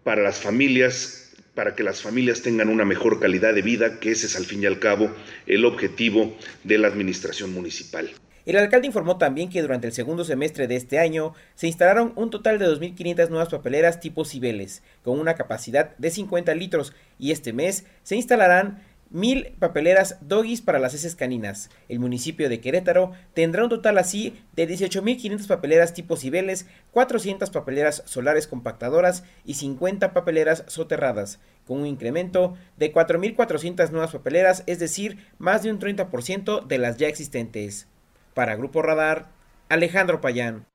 [0.05, 4.27] para las familias, para que las familias tengan una mejor calidad de vida, que ese
[4.27, 5.11] es al fin y al cabo
[5.47, 8.11] el objetivo de la administración municipal.
[8.45, 12.29] El alcalde informó también que durante el segundo semestre de este año se instalaron un
[12.31, 17.53] total de 2.500 nuevas papeleras tipo Cibeles, con una capacidad de 50 litros, y este
[17.53, 18.83] mes se instalarán
[19.13, 21.71] mil papeleras doggies para las heces caninas.
[21.89, 28.03] El municipio de Querétaro tendrá un total así de 18.500 papeleras tipo Cibeles, 400 papeleras
[28.07, 35.19] solares compactadoras y 50 papeleras soterradas, con un incremento de 4.400 nuevas papeleras, es decir,
[35.39, 37.87] más de un 30% de las ya existentes.
[38.35, 39.29] Para Grupo Radar,
[39.69, 40.72] Alejandro Payán.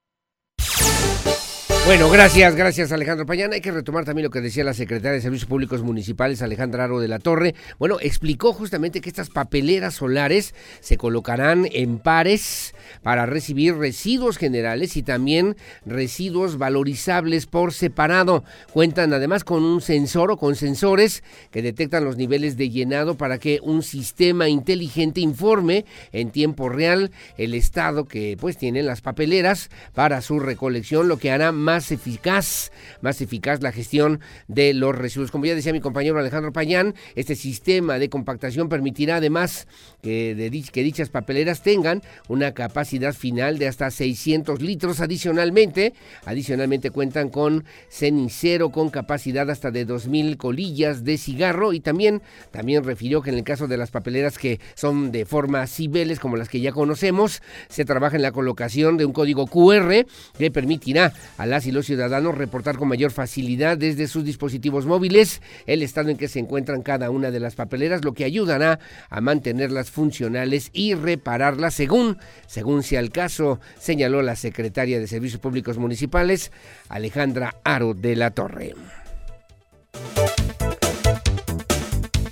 [1.87, 3.53] Bueno, gracias, gracias Alejandro Payán.
[3.53, 6.99] Hay que retomar también lo que decía la secretaria de Servicios Públicos Municipales, Alejandra Aro
[6.99, 7.55] de la Torre.
[7.79, 14.97] Bueno, explicó justamente que estas papeleras solares se colocarán en pares para recibir residuos generales
[14.97, 18.43] y también residuos valorizables por separado.
[18.73, 23.37] Cuentan además con un sensor o con sensores que detectan los niveles de llenado para
[23.37, 29.69] que un sistema inteligente informe en tiempo real el estado que pues tienen las papeleras
[29.93, 32.71] para su recolección, lo que hará más eficaz,
[33.01, 35.31] más eficaz la gestión de los residuos.
[35.31, 39.67] Como ya decía mi compañero Alejandro Payán, este sistema de compactación permitirá además
[40.01, 45.93] que, de, que dichas papeleras tengan una capacidad final de hasta 600 litros adicionalmente.
[46.25, 52.21] Adicionalmente cuentan con cenicero con capacidad hasta de 2.000 colillas de cigarro y también,
[52.51, 56.37] también refirió que en el caso de las papeleras que son de forma Cibeles como
[56.37, 60.05] las que ya conocemos, se trabaja en la colocación de un código QR
[60.37, 65.41] que permitirá a las y los ciudadanos reportar con mayor facilidad desde sus dispositivos móviles
[65.65, 69.21] el estado en que se encuentran cada una de las papeleras, lo que ayudará a
[69.21, 75.77] mantenerlas funcionales y repararlas según, según sea el caso, señaló la secretaria de Servicios Públicos
[75.77, 76.51] Municipales,
[76.89, 78.73] Alejandra Aro de la Torre.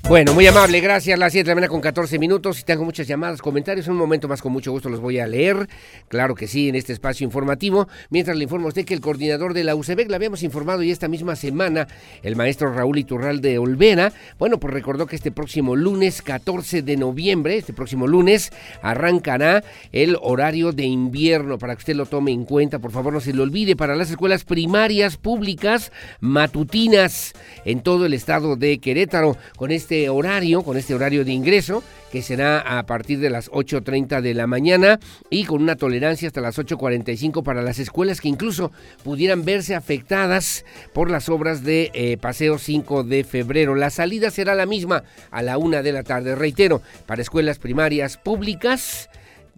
[0.08, 1.18] Bueno, muy amable, gracias.
[1.18, 2.60] Las 7 de la mañana con 14 minutos.
[2.60, 3.88] Y tengo muchas llamadas, comentarios.
[3.88, 5.68] En un momento más, con mucho gusto los voy a leer.
[6.10, 7.88] Claro que sí, en este espacio informativo.
[8.12, 10.91] Mientras le informo a usted que el coordinador de la UCEBEC, le habíamos informado y
[10.91, 11.88] esta misma semana,
[12.22, 16.97] el maestro Raúl Iturral de Olvera, bueno, pues recordó que este próximo lunes 14 de
[16.97, 18.51] noviembre, este próximo lunes,
[18.84, 22.78] arrancará el horario de invierno para que usted lo tome en cuenta.
[22.78, 27.34] Por favor, no se lo olvide para las escuelas primarias públicas matutinas
[27.66, 29.36] en todo el estado de Querétaro.
[29.58, 31.82] Con este este horario, con este horario de ingreso,
[32.12, 36.41] que será a partir de las 8.30 de la mañana y con una tolerancia hasta
[36.41, 38.74] las 8.45 para las escuelas que incluso
[39.06, 43.76] pudieran verse afectadas por las obras de eh, Paseo 5 de febrero.
[43.76, 46.36] La salida será la misma a la una de la tarde.
[46.36, 49.10] Reitero, para escuelas primarias públicas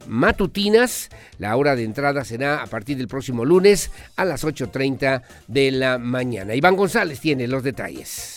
[0.05, 1.09] matutinas.
[1.39, 5.97] La hora de entrada será a partir del próximo lunes a las 8.30 de la
[5.97, 6.53] mañana.
[6.53, 8.36] Iván González tiene los detalles.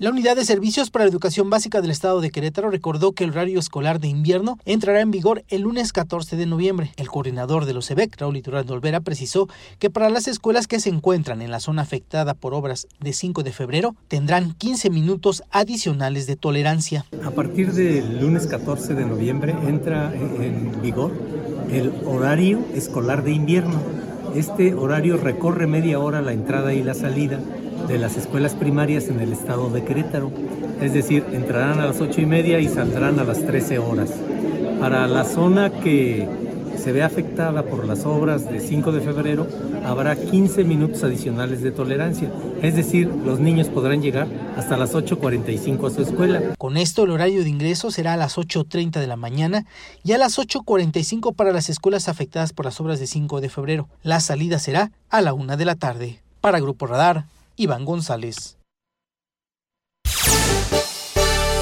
[0.00, 3.30] La Unidad de Servicios para la Educación Básica del Estado de Querétaro recordó que el
[3.30, 6.92] horario escolar de invierno entrará en vigor el lunes 14 de noviembre.
[6.96, 9.48] El coordinador de los EBEC, Raúl Iturral de Olvera, precisó
[9.80, 13.42] que para las escuelas que se encuentran en la zona afectada por obras de 5
[13.42, 17.04] de febrero tendrán 15 minutos adicionales de tolerancia.
[17.24, 21.10] A partir del lunes 14 de noviembre entra en vigor
[21.72, 23.82] el horario escolar de invierno.
[24.36, 27.40] Este horario recorre media hora la entrada y la salida
[27.88, 30.30] de las escuelas primarias en el estado de Querétaro.
[30.80, 34.10] Es decir, entrarán a las ocho y media y saldrán a las 13 horas.
[34.78, 36.28] Para la zona que
[36.78, 39.48] se ve afectada por las obras de 5 de febrero,
[39.84, 42.30] habrá 15 minutos adicionales de tolerancia.
[42.62, 46.42] Es decir, los niños podrán llegar hasta las 8.45 a su escuela.
[46.58, 49.64] Con esto, el horario de ingreso será a las 8.30 de la mañana
[50.04, 53.88] y a las 8.45 para las escuelas afectadas por las obras de 5 de febrero.
[54.02, 56.20] La salida será a la 1 de la tarde.
[56.40, 57.24] Para Grupo Radar,
[57.60, 58.56] Iván González.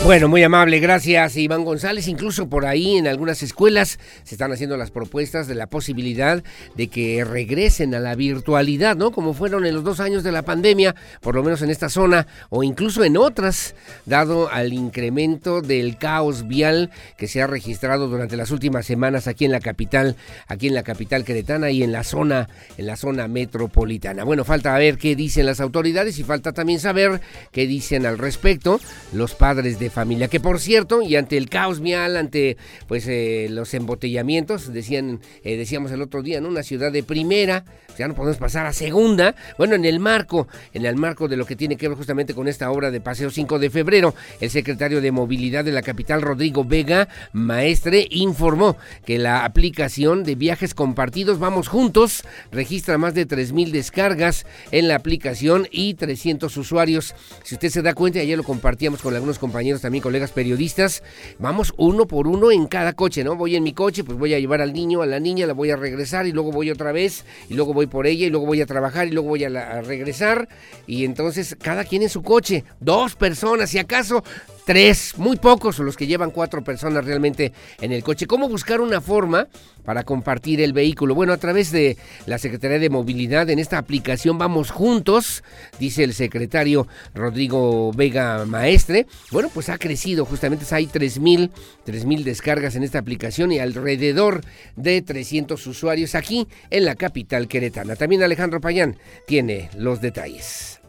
[0.07, 2.07] Bueno, muy amable, gracias Iván González.
[2.07, 6.44] Incluso por ahí en algunas escuelas se están haciendo las propuestas de la posibilidad
[6.76, 9.11] de que regresen a la virtualidad, ¿no?
[9.11, 12.28] Como fueron en los dos años de la pandemia, por lo menos en esta zona
[12.50, 18.36] o incluso en otras, dado al incremento del caos vial que se ha registrado durante
[18.36, 20.14] las últimas semanas aquí en la capital,
[20.46, 22.48] aquí en la capital queretana y en la zona,
[22.78, 24.22] en la zona metropolitana.
[24.22, 28.78] Bueno, falta ver qué dicen las autoridades y falta también saber qué dicen al respecto
[29.12, 30.28] los padres de familia.
[30.28, 35.57] Que por cierto, y ante el caos vial, ante pues eh, los embotellamientos, decían, eh,
[35.57, 36.49] decíamos el otro día, ¿no?
[36.49, 37.64] Una ciudad de primera,
[37.97, 39.34] ya no podemos pasar a segunda.
[39.59, 42.49] Bueno, en el marco, en el marco de lo que tiene que ver justamente con
[42.49, 46.64] esta obra de Paseo 5 de febrero, el secretario de Movilidad de la capital, Rodrigo
[46.64, 52.22] Vega Maestre, informó que la aplicación de viajes compartidos Vamos Juntos
[52.53, 57.14] registra más de 3.000 descargas en la aplicación y 300 usuarios.
[57.42, 61.03] Si usted se da cuenta, ayer lo compartíamos con algunos compañeros también colegas periodistas,
[61.38, 63.36] vamos uno por uno en cada coche, ¿no?
[63.36, 65.70] Voy en mi coche, pues voy a llevar al niño, a la niña, la voy
[65.70, 68.61] a regresar y luego voy otra vez y luego voy por ella y luego voy
[68.61, 70.49] a trabajar y luego voy a, a regresar.
[70.87, 74.22] Y entonces cada quien en su coche, dos personas, si acaso
[74.66, 78.26] tres, muy pocos los que llevan cuatro personas realmente en el coche.
[78.26, 79.46] ¿Cómo buscar una forma
[79.84, 81.14] para compartir el vehículo?
[81.14, 81.96] Bueno, a través de
[82.26, 85.44] la Secretaría de Movilidad, en esta aplicación Vamos Juntos,
[85.78, 89.06] dice el secretario Rodrigo Vega Maestre.
[89.30, 94.40] Bueno, pues ha crecido, justamente hay 3.000 mil descargas en esta aplicación y alrededor
[94.74, 97.94] de 300 usuarios aquí en la capital queretana.
[97.94, 98.98] También Alejandro Payán
[99.28, 100.80] tiene los detalles.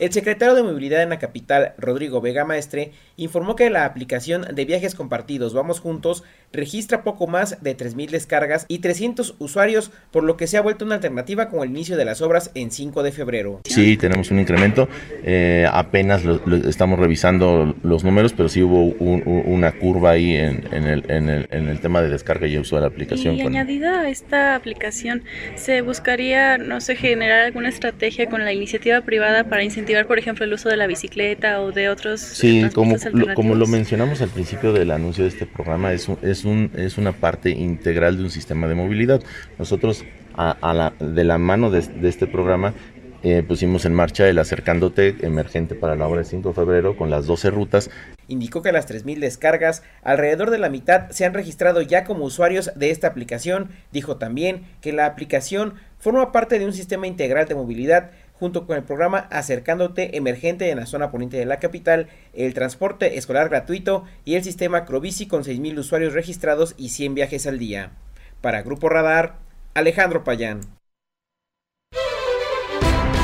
[0.00, 4.64] El secretario de Movilidad en la capital, Rodrigo Vega Maestre, informó que la aplicación de
[4.64, 10.36] viajes compartidos Vamos Juntos registra poco más de 3.000 descargas y 300 usuarios, por lo
[10.36, 13.12] que se ha vuelto una alternativa con el inicio de las obras en 5 de
[13.12, 13.60] febrero.
[13.64, 14.88] Sí, tenemos un incremento,
[15.22, 21.80] eh, apenas lo, estamos revisando los números, pero sí hubo una curva ahí en, el,
[21.80, 23.36] tema de descarga y uso de la aplicación.
[23.36, 25.22] Y añadida a esta aplicación,
[25.54, 30.44] ¿se buscaría, no sé, generar alguna estrategia con la iniciativa privada para incentivar por ejemplo,
[30.44, 32.20] el uso de la bicicleta o de otros.
[32.20, 36.18] Sí, como lo, como lo mencionamos al principio del anuncio de este programa, es, un,
[36.22, 39.22] es, es una parte integral de un sistema de movilidad.
[39.58, 42.74] Nosotros, a, la, de la mano de, este programa,
[43.22, 47.10] eh, pusimos en marcha el Acercándote emergente para la obra de 5 de febrero con
[47.10, 47.90] las 12 rutas.
[48.28, 52.70] Indicó que las 3.000 descargas, alrededor de la mitad se han registrado ya como usuarios
[52.76, 53.70] de esta aplicación.
[53.92, 58.10] Dijo también que la aplicación forma parte de un sistema integral de movilidad
[58.40, 63.18] junto con el programa Acercándote Emergente en la zona poniente de la capital, el transporte
[63.18, 67.92] escolar gratuito y el sistema Crobici con 6.000 usuarios registrados y 100 viajes al día.
[68.40, 69.36] Para Grupo Radar,
[69.74, 70.79] Alejandro Payán.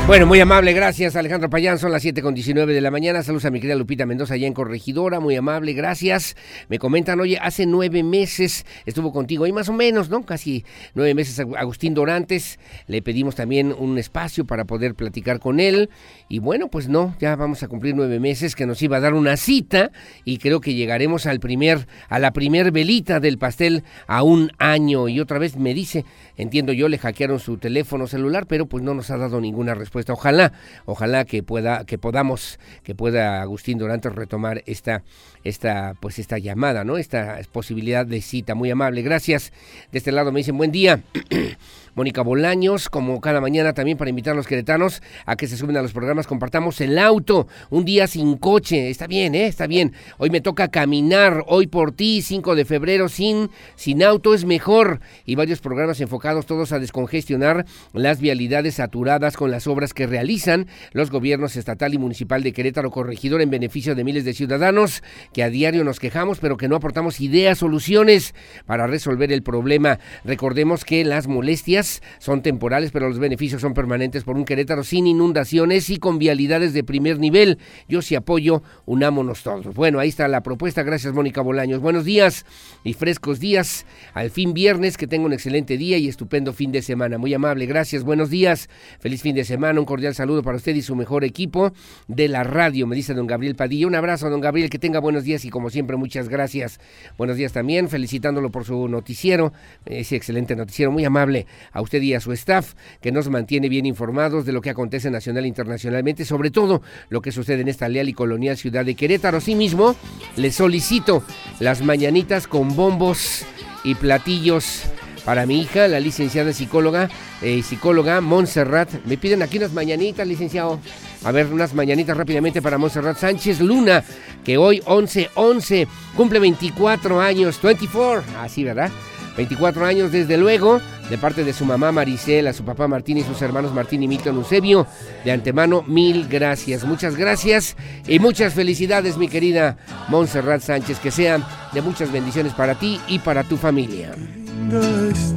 [0.07, 3.43] Bueno, muy amable, gracias Alejandro Payán, son las 7 con 19 de la mañana, saludos
[3.43, 6.37] a mi querida Lupita Mendoza allá en Corregidora, muy amable, gracias.
[6.69, 10.25] Me comentan, oye, hace nueve meses estuvo contigo, y más o menos, ¿no?
[10.25, 10.63] Casi
[10.95, 15.89] nueve meses Agustín Dorantes, le pedimos también un espacio para poder platicar con él,
[16.29, 19.13] y bueno, pues no, ya vamos a cumplir nueve meses que nos iba a dar
[19.13, 19.91] una cita,
[20.23, 25.09] y creo que llegaremos al primer, a la primer velita del pastel a un año,
[25.09, 26.05] y otra vez me dice,
[26.37, 30.13] entiendo yo, le hackearon su teléfono celular, pero pues no nos ha dado ninguna respuesta
[30.13, 30.53] Ojalá,
[30.85, 35.03] ojalá que pueda, que podamos, que pueda Agustín Dorantes retomar esta,
[35.43, 36.97] esta, pues esta llamada, ¿no?
[36.97, 38.55] Esta posibilidad de cita.
[38.55, 39.01] Muy amable.
[39.01, 39.51] Gracias.
[39.91, 41.01] De este lado me dicen buen día.
[41.97, 45.77] Mónica Bolaños, como cada mañana también para invitar a los queretanos a que se suben
[45.77, 49.47] a los programas, compartamos el auto, un día sin coche, está bien, ¿eh?
[49.47, 49.93] está bien.
[50.19, 54.99] Hoy me toca caminar, hoy por ti, 5 de febrero, sin, sin auto es mejor.
[55.25, 60.67] Y varios programas enfocados todos a descongestionar las vialidades saturadas con las obras que realizan
[60.91, 65.01] los gobiernos estatal y municipal de Querétaro Corregidor en beneficio de miles de ciudadanos
[65.33, 68.35] que a diario nos quejamos, pero que no aportamos ideas, soluciones
[68.67, 69.97] para resolver el problema.
[70.23, 71.86] Recordemos que las molestias
[72.19, 76.73] son temporales, pero los beneficios son permanentes por un Querétaro sin inundaciones y con vialidades
[76.73, 77.57] de primer nivel.
[77.87, 79.73] Yo sí apoyo, unámonos todos.
[79.73, 80.83] Bueno, ahí está la propuesta.
[80.83, 81.79] Gracias, Mónica Bolaños.
[81.79, 82.45] Buenos días
[82.83, 83.85] y frescos días.
[84.13, 87.17] Al fin viernes, que tenga un excelente día y estupendo fin de semana.
[87.17, 88.03] Muy amable, gracias.
[88.03, 88.69] Buenos días.
[88.99, 89.79] Feliz fin de semana.
[89.79, 91.73] Un cordial saludo para usted y su mejor equipo
[92.07, 93.87] de la radio, me dice don Gabriel Padilla.
[93.87, 96.79] Un abrazo, don Gabriel, que tenga buenos días y como siempre, muchas gracias.
[97.17, 99.53] Buenos días también, felicitándolo por su noticiero,
[99.85, 101.45] ese excelente noticiero, muy amable
[101.77, 105.11] a usted y a su staff, que nos mantiene bien informados de lo que acontece
[105.11, 108.95] nacional e internacionalmente, sobre todo lo que sucede en esta leal y colonial ciudad de
[108.95, 109.37] Querétaro.
[109.37, 109.95] Asimismo,
[110.37, 111.23] le solicito
[111.59, 113.45] las mañanitas con bombos
[113.83, 114.85] y platillos
[115.23, 117.09] para mi hija, la licenciada psicóloga,
[117.43, 118.89] eh, psicóloga Montserrat.
[119.05, 120.79] Me piden aquí unas mañanitas, licenciado.
[121.23, 124.03] A ver, unas mañanitas rápidamente para Montserrat Sánchez Luna,
[124.43, 128.89] que hoy 11-11 cumple 24 años, 24, así, ¿verdad?
[129.37, 133.41] 24 años desde luego, de parte de su mamá Maricela, su papá Martín y sus
[133.41, 134.87] hermanos Martín y Milton Eusebio.
[135.23, 137.77] De antemano, mil gracias, muchas gracias
[138.07, 139.77] y muchas felicidades, mi querida
[140.09, 144.11] Montserrat Sánchez, que sean de muchas bendiciones para ti y para tu familia.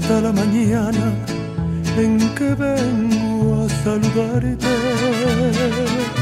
[0.08, 1.14] la mañana
[1.98, 4.66] en que vengo a saludarte.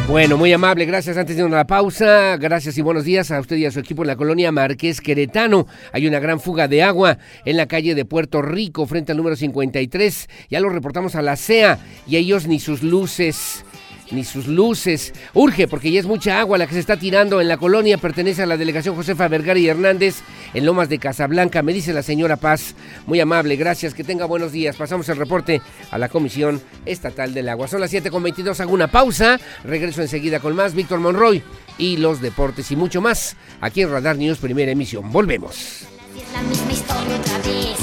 [0.09, 1.19] Bueno, muy amable, gracias.
[1.19, 4.07] Antes de una pausa, gracias y buenos días a usted y a su equipo en
[4.07, 5.67] la colonia Marqués Queretano.
[5.93, 9.37] Hay una gran fuga de agua en la calle de Puerto Rico, frente al número
[9.37, 10.29] 53.
[10.49, 13.67] Ya lo reportamos a la CEA y ellos ni sus luces
[14.11, 15.13] ni sus luces.
[15.35, 17.99] Urge porque ya es mucha agua la que se está tirando en la colonia.
[17.99, 20.17] Pertenece a la delegación Josefa Vergara y Hernández
[20.55, 21.63] en Lomas de Casablanca.
[21.63, 22.75] Me dice la señora Paz.
[23.07, 23.95] Muy amable, gracias.
[23.95, 24.77] Que tenga buenos días.
[24.77, 27.69] Pasamos el reporte a la Comisión Estatal del Agua.
[27.69, 28.61] Son las 7.22.
[28.61, 29.39] Hago una pausa.
[29.65, 30.75] Regreso enseguida con más.
[30.75, 31.43] Víctor Monroy
[31.79, 33.37] y los deportes y mucho más.
[33.61, 35.11] Aquí en Radar News, primera emisión.
[35.11, 35.87] Volvemos.
[36.33, 37.79] la misma historia otra vez.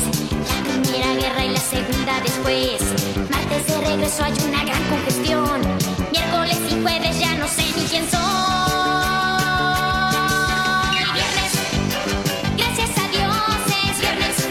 [0.48, 2.82] La primera guerra y la segunda después.
[3.32, 5.95] Martes de regreso hay una gran congestión
[7.20, 8.20] ya no sé ni quién soy.
[11.14, 11.54] Viernes,
[12.58, 13.36] gracias a Dios
[13.90, 14.50] es viernes.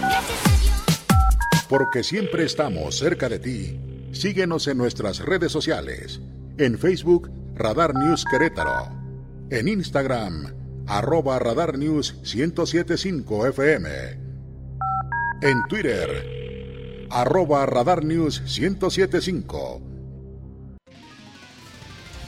[0.00, 1.66] Gracias a Dios.
[1.68, 3.78] Porque siempre estamos cerca de ti.
[4.12, 6.20] Síguenos en nuestras redes sociales.
[6.58, 8.88] En Facebook, Radar News Querétaro.
[9.50, 10.54] En Instagram,
[10.86, 13.88] arroba Radar News 1075 FM.
[15.42, 19.91] En Twitter, arroba Radar News 1075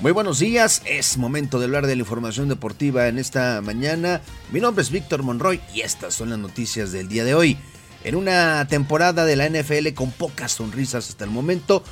[0.01, 4.21] muy buenos días, es momento de hablar de la información deportiva en esta mañana.
[4.53, 7.57] Mi nombre es Víctor Monroy y estas son las noticias del día de hoy.
[8.03, 11.83] En una temporada de la NFL con pocas sonrisas hasta el momento,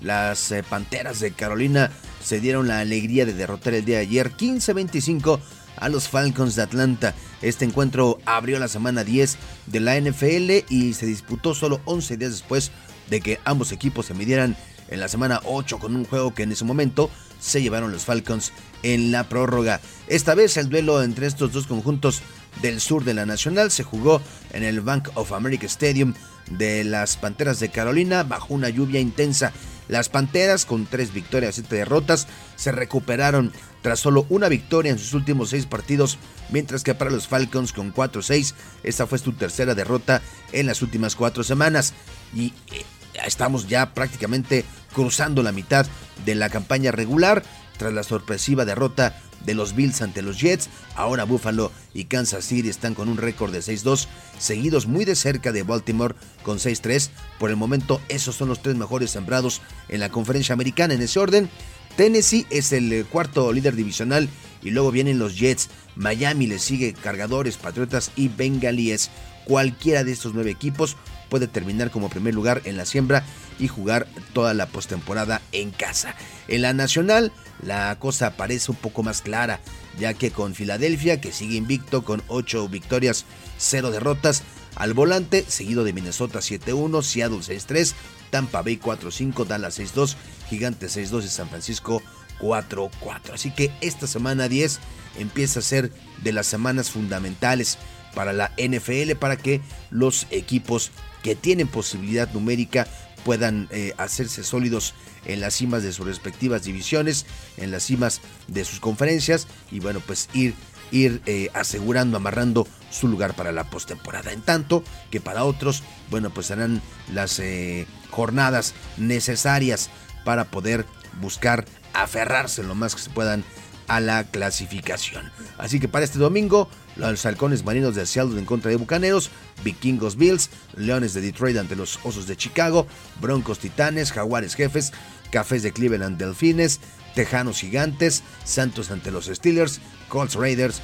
[0.00, 1.90] las eh, Panteras de Carolina
[2.22, 5.40] se dieron la alegría de derrotar el día de ayer 15-25
[5.76, 7.14] a los Falcons de Atlanta.
[7.42, 12.32] Este encuentro abrió la semana 10 de la NFL y se disputó solo 11 días
[12.32, 12.72] después
[13.10, 14.56] de que ambos equipos se midieran
[14.90, 17.10] en la semana 8 con un juego que en ese momento
[17.40, 19.80] se llevaron los Falcons en la prórroga.
[20.08, 22.22] Esta vez el duelo entre estos dos conjuntos
[22.62, 24.20] del sur de la Nacional se jugó
[24.52, 26.14] en el Bank of America Stadium
[26.50, 29.52] de las Panteras de Carolina bajo una lluvia intensa.
[29.88, 34.98] Las Panteras, con tres victorias y siete derrotas, se recuperaron tras solo una victoria en
[34.98, 36.18] sus últimos seis partidos,
[36.50, 40.22] mientras que para los Falcons con 4-6, esta fue su tercera derrota
[40.52, 41.94] en las últimas cuatro semanas.
[42.34, 42.84] Y eh,
[43.26, 45.86] estamos ya prácticamente cruzando la mitad
[46.24, 47.42] de la campaña regular.
[47.78, 50.68] tras la sorpresiva derrota de los Bills ante los Jets.
[50.96, 54.06] Ahora Buffalo y Kansas City están con un récord de 6-2,
[54.38, 57.10] seguidos muy de cerca de Baltimore con 6-3.
[57.38, 61.18] Por el momento, esos son los tres mejores sembrados en la conferencia americana en ese
[61.18, 61.50] orden.
[61.96, 64.28] Tennessee es el eh, cuarto líder divisional
[64.62, 65.68] y luego vienen los Jets.
[65.96, 69.10] Miami le sigue Cargadores, Patriotas y Bengalíes.
[69.44, 70.96] Cualquiera de estos nueve equipos
[71.30, 73.24] puede terminar como primer lugar en la siembra
[73.58, 76.14] y jugar toda la postemporada en casa.
[76.48, 77.32] En la nacional,
[77.62, 79.60] la cosa parece un poco más clara,
[79.98, 83.24] ya que con Filadelfia, que sigue invicto con 8 victorias,
[83.56, 84.42] 0 derrotas,
[84.76, 87.94] al volante, seguido de Minnesota 7-1, Seattle 6-3,
[88.30, 90.16] Tampa Bay 4-5, Dallas 6-2,
[90.48, 92.02] Gigantes 6-2 y San Francisco
[92.40, 93.34] 4-4.
[93.34, 94.78] Así que esta semana 10
[95.18, 95.92] empieza a ser
[96.22, 97.78] de las semanas fundamentales
[98.14, 99.60] para la NFL para que
[99.90, 100.90] los equipos
[101.22, 102.86] que tienen posibilidad numérica
[103.24, 104.94] puedan eh, hacerse sólidos
[105.24, 107.26] en las cimas de sus respectivas divisiones,
[107.56, 110.54] en las cimas de sus conferencias y bueno, pues ir,
[110.90, 114.32] ir eh, asegurando, amarrando su lugar para la postemporada.
[114.32, 116.80] En tanto que para otros, bueno, pues serán
[117.12, 119.90] las eh, jornadas necesarias
[120.24, 120.86] para poder
[121.20, 123.44] buscar aferrarse lo más que se puedan
[123.88, 125.32] a la clasificación.
[125.58, 126.68] Así que para este domingo,
[127.00, 129.30] los halcones marinos de Seattle en contra de Bucaneros,
[129.64, 132.86] Vikingos Bills, Leones de Detroit ante los Osos de Chicago,
[133.20, 134.92] Broncos Titanes, Jaguares Jefes,
[135.30, 136.80] Cafés de Cleveland Delfines,
[137.14, 140.82] Tejanos Gigantes, Santos ante los Steelers, Colts Raiders,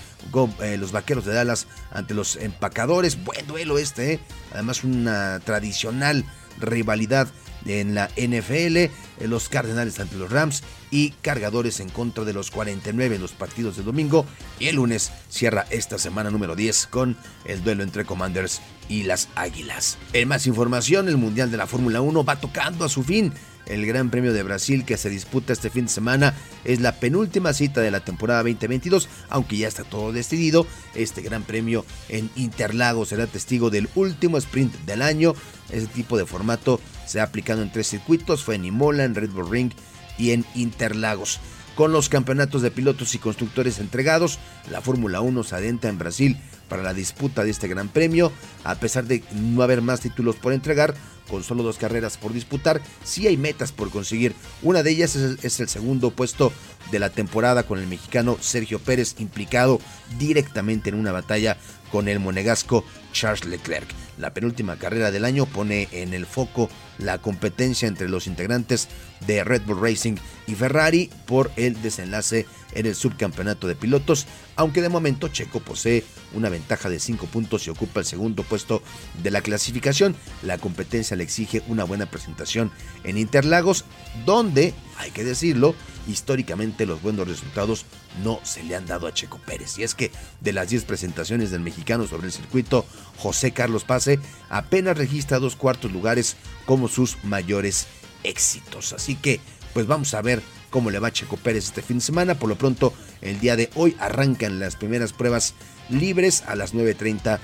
[0.60, 3.22] eh, los Vaqueros de Dallas ante los Empacadores.
[3.22, 4.20] Buen duelo este, ¿eh?
[4.52, 6.24] además una tradicional
[6.58, 7.28] rivalidad
[7.66, 8.92] en la NFL,
[9.26, 13.76] los Cardenales ante los Rams y Cargadores en contra de los 49 en los partidos
[13.76, 14.26] de domingo.
[14.58, 19.28] Y el lunes cierra esta semana número 10 con el duelo entre Commanders y las
[19.34, 19.98] Águilas.
[20.12, 23.32] En más información, el Mundial de la Fórmula 1 va tocando a su fin.
[23.66, 26.34] El Gran Premio de Brasil que se disputa este fin de semana
[26.64, 30.66] es la penúltima cita de la temporada 2022, aunque ya está todo decidido.
[30.94, 35.34] Este Gran Premio en Interlagos será testigo del último sprint del año.
[35.70, 39.30] Ese tipo de formato se ha aplicado en tres circuitos, fue en Imola, en Red
[39.30, 39.72] Bull Ring
[40.18, 41.40] y en Interlagos.
[41.76, 44.38] Con los campeonatos de pilotos y constructores entregados,
[44.70, 46.38] la Fórmula 1 se adentra en Brasil
[46.70, 48.32] para la disputa de este gran premio.
[48.64, 50.94] A pesar de no haber más títulos por entregar,
[51.28, 54.34] con solo dos carreras por disputar, sí hay metas por conseguir.
[54.62, 56.50] Una de ellas es, el segundo puesto
[56.90, 59.78] de la temporada con el mexicano Sergio Pérez implicado
[60.18, 61.58] directamente en una batalla
[61.90, 63.86] con el monegasco Charles Leclerc.
[64.18, 68.88] La penúltima carrera del año pone en el foco la competencia entre los integrantes
[69.26, 70.16] de Red Bull Racing
[70.46, 76.04] y Ferrari por el desenlace en el subcampeonato de pilotos, aunque de momento Checo posee
[76.34, 78.82] una ventaja de 5 puntos y ocupa el segundo puesto
[79.22, 80.14] de la clasificación.
[80.42, 82.70] La competencia le exige una buena presentación
[83.04, 83.84] en Interlagos,
[84.24, 85.74] donde, hay que decirlo,
[86.06, 87.86] históricamente los buenos resultados
[88.22, 89.78] no se le han dado a Checo Pérez.
[89.78, 90.10] Y es que
[90.40, 92.86] de las 10 presentaciones del mexicano sobre el circuito,
[93.18, 96.36] José Carlos Pase apenas registra dos cuartos lugares
[96.66, 97.86] como sus mayores
[98.28, 98.92] éxitos.
[98.92, 99.40] Así que,
[99.72, 102.34] pues vamos a ver cómo le va a Checo Pérez este fin de semana.
[102.34, 105.54] Por lo pronto, el día de hoy arrancan las primeras pruebas
[105.88, 107.38] libres a las 9.30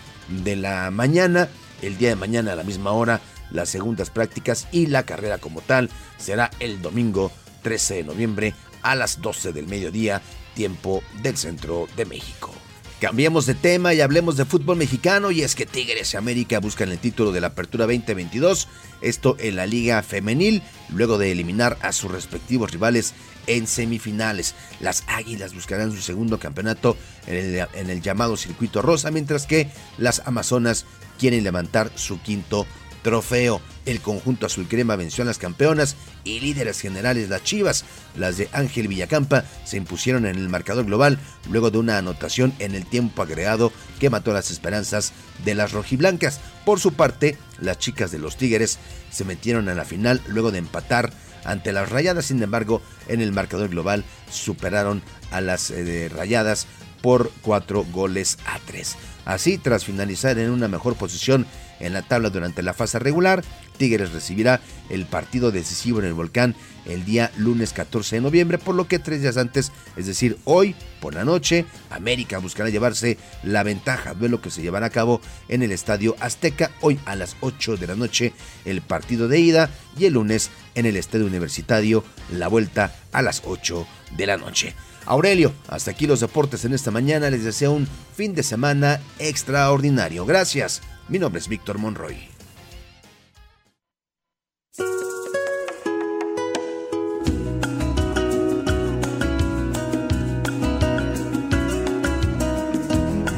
[0.44, 1.48] de la mañana.
[1.80, 5.60] El día de mañana a la misma hora, las segundas prácticas y la carrera como
[5.60, 7.32] tal será el domingo
[7.62, 10.22] 13 de noviembre a las 12 del mediodía,
[10.54, 12.61] tiempo del centro de México.
[13.02, 16.88] Cambiemos de tema y hablemos de fútbol mexicano y es que Tigres y América buscan
[16.88, 18.68] el título de la Apertura 2022,
[19.00, 23.14] esto en la Liga Femenil, luego de eliminar a sus respectivos rivales
[23.48, 24.54] en semifinales.
[24.78, 26.96] Las Águilas buscarán su segundo campeonato
[27.26, 29.68] en el, en el llamado Circuito Rosa, mientras que
[29.98, 30.86] las Amazonas
[31.18, 32.68] quieren levantar su quinto
[33.02, 33.60] trofeo.
[33.84, 37.84] El conjunto azul crema venció a las campeonas y líderes generales las Chivas.
[38.16, 41.18] Las de Ángel Villacampa se impusieron en el marcador global
[41.50, 45.12] luego de una anotación en el tiempo agregado que mató las esperanzas
[45.44, 46.40] de las rojiblancas.
[46.64, 48.78] Por su parte, las chicas de los Tigres
[49.10, 51.12] se metieron a la final luego de empatar
[51.44, 52.26] ante las Rayadas.
[52.26, 55.02] Sin embargo, en el marcador global superaron
[55.32, 56.66] a las eh, Rayadas
[57.00, 58.96] por cuatro goles a tres.
[59.24, 61.46] Así, tras finalizar en una mejor posición
[61.82, 63.44] en la tabla durante la fase regular.
[63.76, 66.54] Tigres recibirá el partido decisivo en el volcán
[66.86, 70.74] el día lunes 14 de noviembre, por lo que tres días antes, es decir, hoy
[71.00, 75.62] por la noche, América buscará llevarse la ventaja, duelo que se llevará a cabo en
[75.62, 78.32] el Estadio Azteca, hoy a las 8 de la noche
[78.64, 83.42] el partido de ida y el lunes en el Estadio Universitario la vuelta a las
[83.44, 83.86] 8
[84.16, 84.74] de la noche.
[85.04, 87.30] Aurelio, hasta aquí los deportes en esta mañana.
[87.30, 90.24] Les deseo un fin de semana extraordinario.
[90.24, 90.80] Gracias.
[91.08, 92.16] Mi nombre es Víctor Monroy.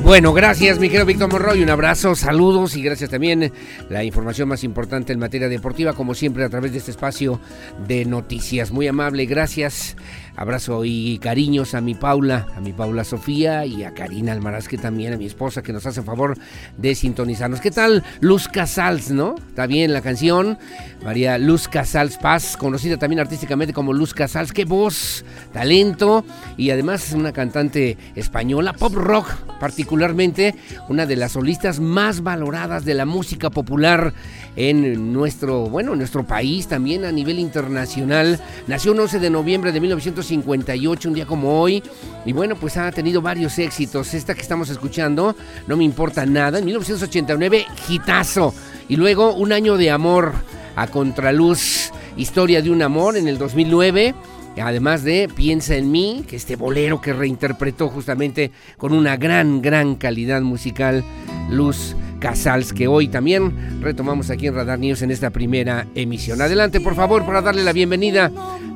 [0.04, 1.62] Bueno, gracias, mi querido Víctor Monroy.
[1.62, 3.50] Un abrazo, saludos y gracias también.
[3.88, 7.40] La información más importante en materia deportiva, como siempre, a través de este espacio
[7.88, 8.70] de noticias.
[8.70, 9.96] Muy amable, gracias.
[10.36, 14.76] Abrazo y cariños a mi Paula, a mi Paula Sofía y a Karina Almaraz, que
[14.76, 16.36] también, a mi esposa, que nos hace favor
[16.76, 17.60] de sintonizarnos.
[17.60, 18.02] ¿Qué tal?
[18.20, 19.36] Luz Casals, ¿no?
[19.48, 20.58] Está bien la canción.
[21.04, 24.52] María Luz Casals Paz, conocida también artísticamente como Luz Casals.
[24.52, 26.24] Qué voz, talento
[26.56, 29.28] y además es una cantante española, pop rock
[29.60, 30.54] particularmente,
[30.88, 34.12] una de las solistas más valoradas de la música popular
[34.56, 38.40] en nuestro, bueno, en nuestro país, también a nivel internacional.
[38.66, 39.80] Nació el 11 de noviembre de
[40.30, 41.82] 1958, un día como hoy,
[42.24, 44.14] y bueno, pues ha tenido varios éxitos.
[44.14, 45.36] Esta que estamos escuchando,
[45.66, 48.54] No me importa nada, en 1989, Gitazo,
[48.88, 50.32] y luego Un año de amor
[50.76, 54.14] a contraluz, Historia de un amor en el 2009
[54.62, 59.96] además de Piensa en mí, que este bolero que reinterpretó justamente con una gran, gran
[59.96, 61.04] calidad musical
[61.50, 66.40] Luz Casals, que hoy también retomamos aquí en Radar News en esta primera emisión.
[66.40, 68.30] Adelante, por favor, para darle la bienvenida.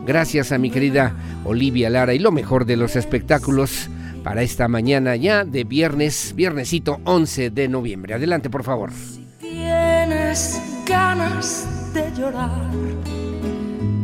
[0.09, 1.13] Gracias a mi querida
[1.45, 3.91] Olivia Lara y lo mejor de los espectáculos
[4.25, 8.15] para esta mañana ya de viernes, viernesito 11 de noviembre.
[8.15, 8.91] Adelante, por favor.
[8.91, 12.71] Si tienes ganas de llorar,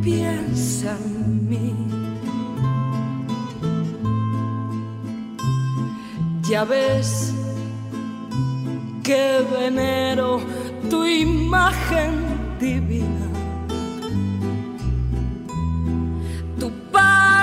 [0.03, 1.75] piensa en mí.
[6.43, 7.33] Ya ves
[9.03, 10.43] que venero
[10.91, 13.34] tu imagen divina.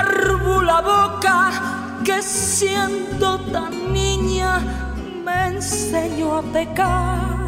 [0.01, 1.51] Párvula boca
[2.03, 4.59] que siendo tan niña
[5.23, 7.41] me enseñó a pecar.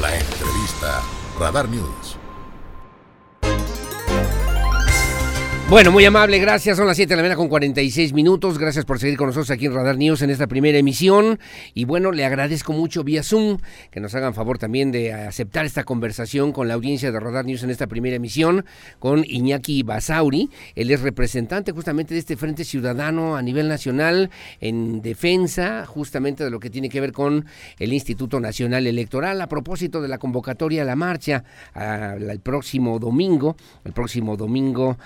[0.00, 1.02] La entrevista.
[1.38, 2.03] Radar News.
[5.74, 6.76] Bueno, muy amable, gracias.
[6.76, 8.58] Son las 7 de la mañana con 46 minutos.
[8.58, 11.40] Gracias por seguir con nosotros aquí en Radar News en esta primera emisión.
[11.74, 13.58] Y bueno, le agradezco mucho vía Zoom
[13.90, 17.64] que nos hagan favor también de aceptar esta conversación con la audiencia de Radar News
[17.64, 18.64] en esta primera emisión
[19.00, 20.48] con Iñaki Basauri.
[20.76, 24.30] Él es representante justamente de este Frente Ciudadano a nivel nacional
[24.60, 27.46] en defensa justamente de lo que tiene que ver con
[27.80, 31.42] el Instituto Nacional Electoral a propósito de la convocatoria a la marcha
[31.74, 34.98] el próximo domingo, el próximo domingo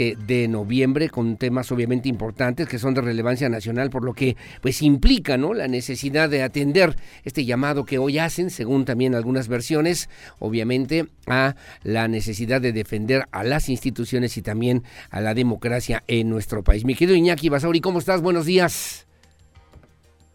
[0.00, 4.36] 13 de noviembre con temas obviamente importantes que son de relevancia nacional, por lo que
[4.62, 5.52] pues implica ¿no?
[5.52, 10.08] la necesidad de atender este llamado que hoy hacen, según también algunas versiones,
[10.38, 16.30] obviamente a la necesidad de defender a las instituciones y también a la democracia en
[16.30, 16.86] nuestro país.
[16.86, 18.22] Mi querido Iñaki Basauri, ¿cómo estás?
[18.22, 19.06] Buenos días.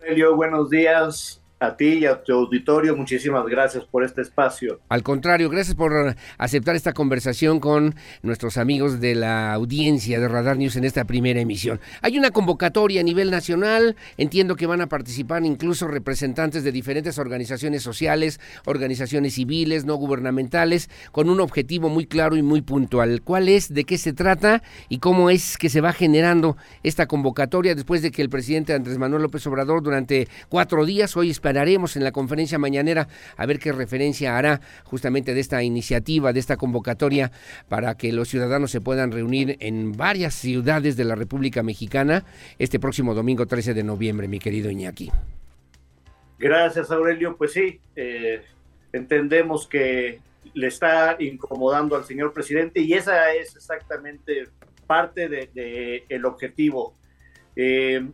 [0.06, 2.96] Elio, buenos días a ti y a tu auditorio.
[2.96, 4.80] Muchísimas gracias por este espacio.
[4.90, 10.58] Al contrario, gracias por aceptar esta conversación con nuestros amigos de la audiencia de Radar
[10.58, 11.80] News en esta primera emisión.
[12.02, 17.18] Hay una convocatoria a nivel nacional, entiendo que van a participar incluso representantes de diferentes
[17.18, 23.22] organizaciones sociales, organizaciones civiles, no gubernamentales, con un objetivo muy claro y muy puntual.
[23.24, 27.76] ¿Cuál es, de qué se trata y cómo es que se va generando esta convocatoria
[27.76, 32.04] después de que el presidente Andrés Manuel López Obrador durante cuatro días, hoy esperaremos en
[32.04, 33.08] la conferencia mañanera
[33.38, 37.32] a ver qué referencia hará justamente de esta iniciativa, de esta convocatoria
[37.70, 42.26] para que los ciudadanos se puedan reunir en varias ciudades de la República Mexicana
[42.60, 45.14] este próximo domingo 13 de noviembre, mi querido Iñaki.
[46.38, 47.38] Gracias, Aurelio.
[47.38, 48.42] Pues sí, eh,
[48.92, 50.20] entendemos que
[50.54, 54.50] le está incomodando al señor presidente y esa es exactamente
[54.86, 56.94] parte del de, el objetivo.
[57.56, 58.06] Eh,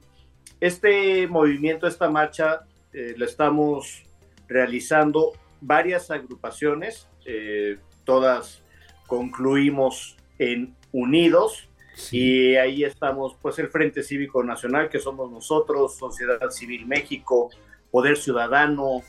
[0.59, 4.03] este movimiento, esta marcha, eh, la estamos
[4.47, 8.63] realizando varias agrupaciones, eh, todas
[9.07, 11.69] concluimos en Unidos
[12.11, 17.49] y ahí estamos pues el Frente Cívico Nacional que somos nosotros, Sociedad Civil México,
[17.91, 19.03] Poder Ciudadano,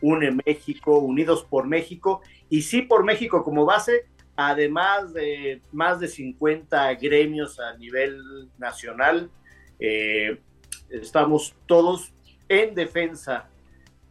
[0.00, 4.06] Une México, Unidos por México y sí por México como base,
[4.36, 9.30] además de más de 50 gremios a nivel nacional.
[9.80, 10.40] Eh,
[10.90, 12.12] estamos todos
[12.48, 13.48] en defensa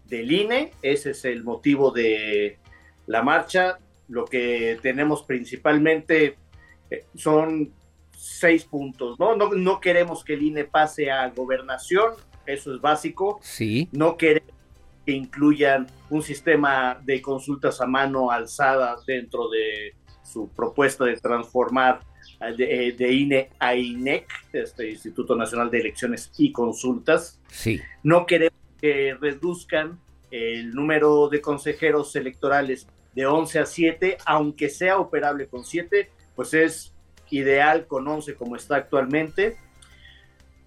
[0.06, 2.60] del INE, ese es el motivo de
[3.06, 3.80] la marcha.
[4.08, 6.38] Lo que tenemos principalmente
[6.90, 7.74] eh, son
[8.18, 9.36] seis puntos, ¿no?
[9.36, 9.54] ¿no?
[9.54, 12.14] No queremos que el INE pase a gobernación,
[12.46, 13.40] eso es básico.
[13.42, 13.90] Sí.
[13.92, 14.54] No queremos
[15.06, 22.02] que incluyan un sistema de consultas a mano alzada dentro de su propuesta de transformar
[22.40, 27.40] de, de, INE a INEC, este Instituto Nacional de Elecciones y Consultas.
[27.50, 27.82] Sí.
[28.04, 30.00] No queremos que reduzcan
[30.32, 36.54] el número de consejeros electorales de 11 a 7, aunque sea operable con 7, pues
[36.54, 36.94] es
[37.32, 39.58] ideal con 11 como está actualmente.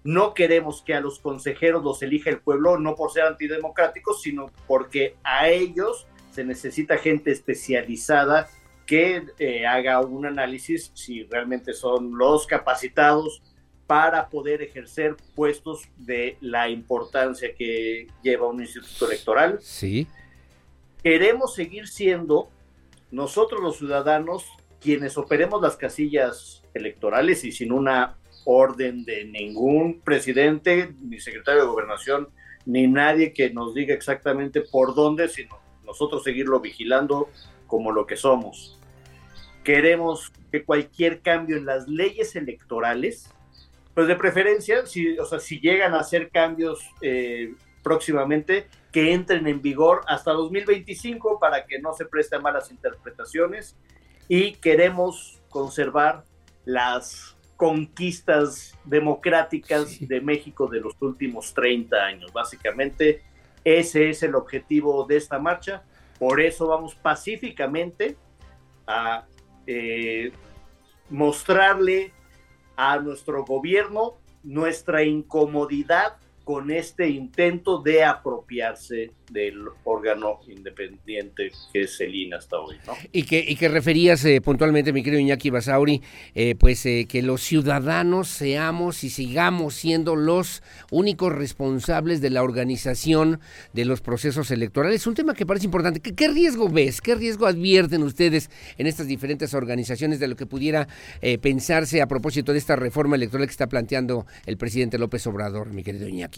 [0.03, 4.51] no queremos que a los consejeros los elija el pueblo, no por ser antidemocráticos, sino
[4.67, 8.49] porque a ellos se necesita gente especializada
[8.91, 13.41] que eh, haga un análisis si realmente son los capacitados
[13.87, 19.59] para poder ejercer puestos de la importancia que lleva un instituto electoral.
[19.61, 20.07] Sí.
[21.01, 22.49] Queremos seguir siendo
[23.11, 24.45] nosotros los ciudadanos
[24.81, 31.67] quienes operemos las casillas electorales y sin una orden de ningún presidente, ni secretario de
[31.67, 32.27] gobernación,
[32.65, 37.29] ni nadie que nos diga exactamente por dónde, sino nosotros seguirlo vigilando
[37.67, 38.80] como lo que somos.
[39.63, 43.29] Queremos que cualquier cambio en las leyes electorales,
[43.93, 49.47] pues de preferencia, si, o sea, si llegan a hacer cambios eh, próximamente, que entren
[49.47, 53.77] en vigor hasta 2025 para que no se presten malas interpretaciones
[54.27, 56.23] y queremos conservar
[56.65, 62.33] las conquistas democráticas de México de los últimos 30 años.
[62.33, 63.21] Básicamente,
[63.63, 65.83] ese es el objetivo de esta marcha.
[66.17, 68.17] Por eso vamos pacíficamente
[68.87, 69.25] a
[69.67, 70.31] eh,
[71.09, 72.11] mostrarle
[72.75, 81.99] a nuestro gobierno nuestra incomodidad con este intento de apropiarse del órgano independiente que es
[82.01, 82.75] el INA hasta hoy.
[82.85, 82.93] ¿no?
[83.11, 86.01] Y, que, y que referías eh, puntualmente, mi querido Iñaki Basauri,
[86.35, 90.61] eh, pues eh, que los ciudadanos seamos y sigamos siendo los
[90.91, 93.39] únicos responsables de la organización
[93.73, 95.07] de los procesos electorales.
[95.07, 96.01] Un tema que parece importante.
[96.01, 97.01] ¿Qué, qué riesgo ves?
[97.01, 100.87] ¿Qué riesgo advierten ustedes en estas diferentes organizaciones de lo que pudiera
[101.41, 105.83] pensarse a propósito de esta reforma electoral que está planteando el presidente López Obrador, mi
[105.83, 106.30] querido Iñaki?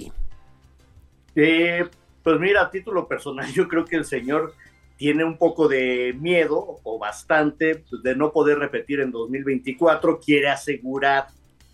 [1.36, 1.86] Eh,
[2.24, 4.54] pues mira, a título personal, yo creo que el señor
[4.98, 10.50] tiene un poco de miedo o bastante pues, de no poder repetir en 2024, quiere
[10.50, 11.28] asegurar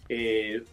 [0.08, 0.64] eh,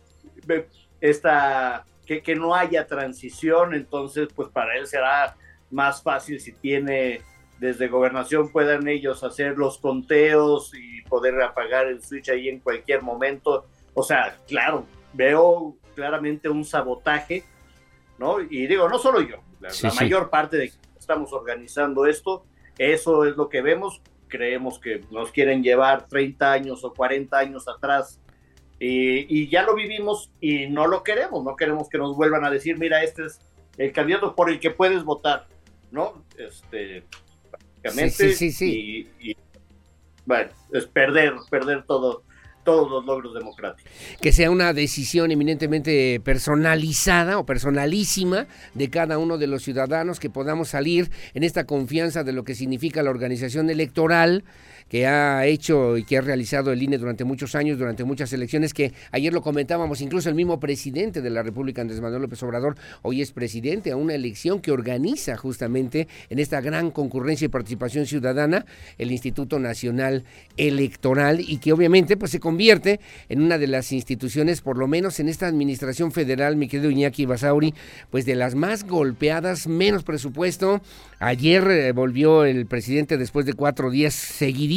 [1.01, 5.37] esta, que, que, no haya transición, entonces pues para él será
[5.71, 7.21] más fácil si tiene
[7.59, 13.03] desde gobernación puedan ellos hacer los conteos y poder apagar el switch ahí en cualquier
[13.03, 13.67] momento.
[13.95, 17.43] O sea, claro, veo claramente un sabotaje,
[18.19, 18.41] ¿no?
[18.41, 19.97] Y digo, no solo yo, la, Sí, la sí.
[20.05, 22.45] mayor parte de que estamos organizando esto,
[22.79, 24.01] eso es lo que vemos.
[24.29, 28.21] Creemos que nos quieren llevar 30 años o 40 años atrás
[28.79, 31.43] y, y ya lo vivimos y no lo queremos.
[31.43, 33.41] No queremos que nos vuelvan a decir, mira, este es
[33.79, 35.47] el candidato por el que puedes votar,
[35.91, 36.25] ¿no?
[36.37, 37.05] Este,
[37.51, 38.11] prácticamente.
[38.11, 39.37] Sí, sí, sí, Y, y,
[40.27, 42.25] bueno, es perder, perder todo,
[42.67, 43.91] todos los logros democráticos.
[44.21, 50.29] que sea una decisión eminentemente personalizada o personalísima de cada uno de los ciudadanos, que
[50.29, 54.45] podamos salir en esta confianza de lo que significa la organización electoral
[54.89, 58.73] que ha hecho y que ha realizado el INE durante muchos años, durante muchas elecciones,
[58.73, 62.77] que ayer lo comentábamos, incluso el mismo presidente de la República, Andrés Manuel López Obrador,
[63.03, 68.07] hoy es presidente a una elección que organiza justamente en esta gran concurrencia y participación
[68.07, 68.65] ciudadana
[68.99, 70.25] el Instituto Nacional
[70.57, 75.19] Electoral y que obviamente pues se convierte en una de las instituciones, por lo menos
[75.21, 77.75] en esta administración federal, mi querido Iñaki Basauri,
[78.11, 80.81] pues de las más golpeadas, menos presupuesto.
[81.19, 84.15] Ayer eh, volvió el presidente después de cuatro días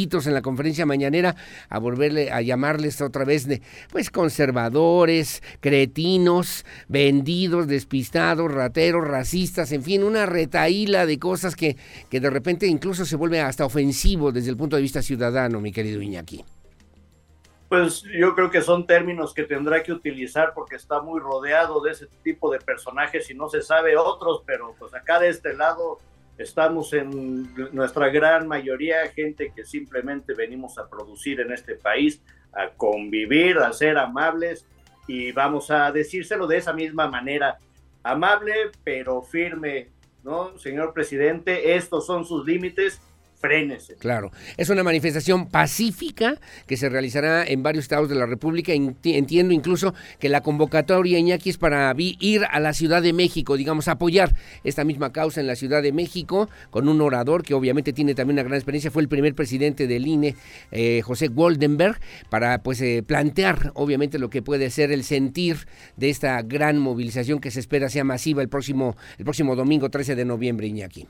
[0.00, 1.36] en la conferencia mañanera
[1.68, 3.60] a volverle a llamarles otra vez de
[3.90, 11.76] pues conservadores, cretinos, vendidos, despistados, rateros, racistas, en fin, una retaíla de cosas que,
[12.08, 15.70] que de repente incluso se vuelve hasta ofensivo desde el punto de vista ciudadano, mi
[15.70, 16.44] querido Iñaki.
[17.68, 21.92] Pues yo creo que son términos que tendrá que utilizar porque está muy rodeado de
[21.92, 26.00] ese tipo de personajes y no se sabe otros, pero pues acá de este lado
[26.40, 32.22] estamos en nuestra gran mayoría gente que simplemente venimos a producir en este país,
[32.52, 34.66] a convivir, a ser amables
[35.06, 37.58] y vamos a decírselo de esa misma manera,
[38.02, 39.88] amable pero firme,
[40.24, 40.56] ¿no?
[40.58, 43.02] Señor presidente, estos son sus límites,
[43.40, 43.94] frénese.
[43.96, 48.72] Claro, es una manifestación pacífica que se realizará en varios estados de la República.
[48.72, 53.56] Enti- Entiendo incluso que la convocatoria, Iñaki, es para ir a la Ciudad de México,
[53.56, 54.34] digamos, apoyar
[54.64, 58.34] esta misma causa en la Ciudad de México con un orador que obviamente tiene también
[58.36, 58.90] una gran experiencia.
[58.90, 60.34] Fue el primer presidente del INE,
[60.70, 61.98] eh, José Goldenberg,
[62.28, 67.40] para pues eh, plantear obviamente lo que puede ser el sentir de esta gran movilización
[67.40, 71.06] que se espera sea masiva el próximo, el próximo domingo 13 de noviembre, Iñaki.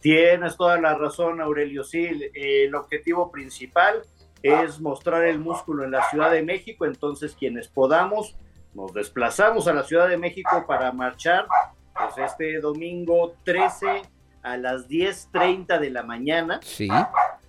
[0.00, 1.84] Tienes toda la razón, Aurelio.
[1.84, 4.02] Sí, el objetivo principal
[4.42, 6.86] es mostrar el músculo en la Ciudad de México.
[6.86, 8.36] Entonces, quienes podamos,
[8.74, 11.46] nos desplazamos a la Ciudad de México para marchar
[11.94, 14.02] pues, este domingo 13
[14.42, 16.60] a las 10.30 de la mañana.
[16.62, 16.88] Sí.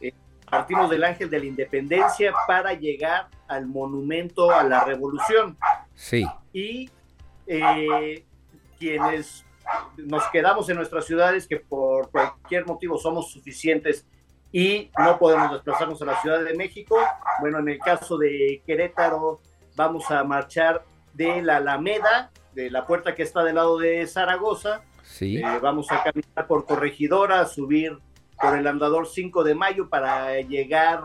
[0.02, 0.14] Eh,
[0.50, 5.58] partimos del Ángel de la Independencia para llegar al Monumento a la Revolución.
[5.96, 6.26] Sí.
[6.52, 6.90] Y
[7.48, 8.26] eh,
[8.78, 9.46] quienes
[9.98, 14.06] nos quedamos en nuestras ciudades que por cualquier motivo somos suficientes
[14.52, 16.98] y no podemos desplazarnos a la Ciudad de México.
[17.40, 19.40] Bueno, en el caso de Querétaro,
[19.76, 20.84] vamos a marchar
[21.14, 24.82] de la Alameda, de la puerta que está del lado de Zaragoza.
[25.04, 25.38] Sí.
[25.38, 27.98] Eh, vamos a caminar por Corregidora, subir
[28.42, 31.02] por el andador 5 de mayo para llegar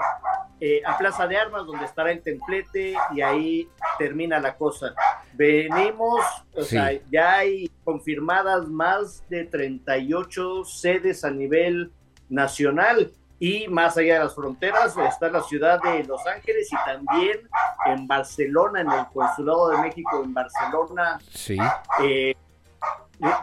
[0.60, 3.68] eh, a Plaza de Armas, donde estará el templete, y ahí
[3.98, 4.94] termina la cosa.
[5.34, 6.70] Venimos, o Sí.
[6.70, 11.92] sea, ya hay confirmadas más de 38 sedes a nivel
[12.28, 17.46] nacional y más allá de las fronteras está la ciudad de Los Ángeles y también
[17.84, 21.18] en Barcelona, en el Consulado de México en Barcelona.
[21.30, 21.58] Sí.
[22.02, 22.34] Eh,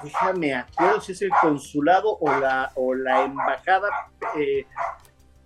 [0.03, 3.89] déjame acuerdo si es el consulado o la, o la embajada
[4.37, 4.65] eh,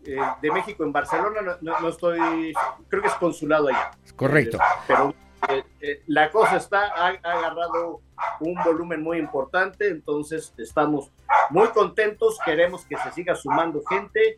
[0.06, 2.54] eh, de México en Barcelona, no, no- no estoy,
[2.90, 3.92] creo que es consulado allá.
[4.16, 4.58] Correcto.
[4.58, 5.14] Eh, pero
[5.82, 8.02] eh, la cosa está, ha, ha agarrado
[8.40, 11.12] un volumen muy importante, entonces estamos
[11.52, 14.36] muy contentos, queremos que se siga sumando gente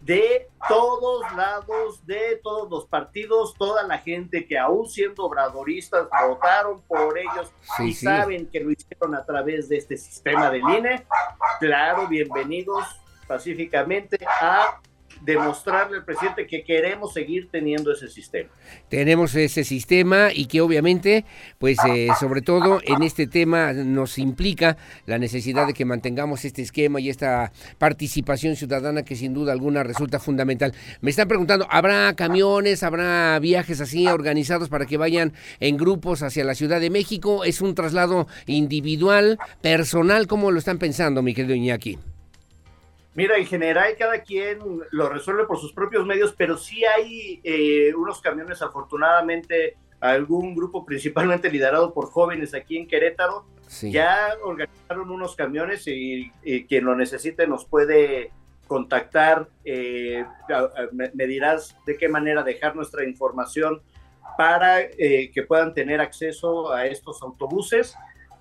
[0.00, 6.80] de todos lados, de todos los partidos, toda la gente que aún siendo obradoristas votaron
[6.82, 8.06] por ellos Sí, y sí.
[8.06, 11.04] saben que lo hicieron a través de este sistema del INE.
[11.60, 12.84] Claro, bienvenidos
[13.26, 14.80] pacíficamente a
[15.20, 18.50] demostrarle al presidente que queremos seguir teniendo ese sistema.
[18.88, 21.24] tenemos ese sistema y que obviamente,
[21.58, 24.76] pues eh, sobre todo en este tema nos implica
[25.06, 29.82] la necesidad de que mantengamos este esquema y esta participación ciudadana que sin duda alguna
[29.82, 30.74] resulta fundamental.
[31.00, 36.44] Me están preguntando, ¿habrá camiones, habrá viajes así organizados para que vayan en grupos hacia
[36.44, 37.44] la Ciudad de México?
[37.44, 40.26] ¿Es un traslado individual, personal?
[40.26, 41.98] ¿Cómo lo están pensando, mi querido Iñaki?
[43.18, 44.60] Mira, en general cada quien
[44.92, 50.86] lo resuelve por sus propios medios, pero sí hay eh, unos camiones, afortunadamente, algún grupo
[50.86, 53.90] principalmente liderado por jóvenes aquí en Querétaro, Sí.
[53.90, 58.30] ya organizaron unos camiones y, y quien lo necesite nos puede
[58.68, 63.82] contactar, eh, a- a- me, me dirás de qué manera dejar nuestra información
[64.38, 67.96] para eh, que puedan tener acceso a estos autobuses.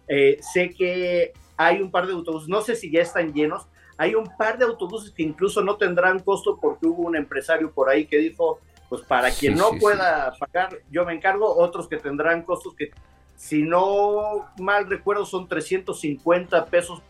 [0.08, 3.68] Eh, sé que hay un par de autobuses, no sé si ya están llenos,
[3.98, 7.90] hay un par de autobuses que incluso no tendrán costo porque hubo un empresario por
[7.90, 8.60] ahí que dijo,
[8.90, 12.76] pues para quien Sí, no sí, pueda pagar, yo me encargo, otros que tendrán costos
[12.76, 12.92] que,
[13.36, 17.02] si no mal recuerdo, son 350 pesos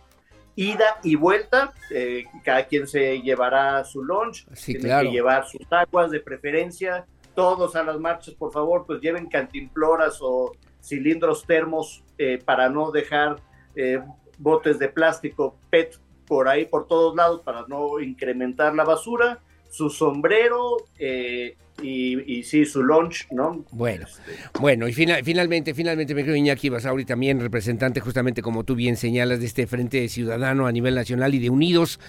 [0.55, 5.05] ida y vuelta, eh, cada quien se llevará su lunch, tiene claro.
[5.05, 7.05] que llevar sus aguas de preferencia,
[7.35, 12.89] todos a las marchas, por favor, pues lleven cantimploras o cilindros termos eh, para no
[12.91, 13.37] dejar
[13.75, 14.01] eh,
[14.39, 19.39] botes de plástico PET por ahí, por todos lados, para no incrementar la basura,
[19.69, 23.65] su sombrero eh, y, y sí, su lunch, ¿no?
[23.71, 24.05] Bueno,
[24.59, 28.97] bueno, y fina- finalmente, finalmente me creo Iñaki Basauri, también representante justamente como tú bien
[28.97, 31.99] señalas de este Frente Ciudadano a nivel nacional y de Unidos,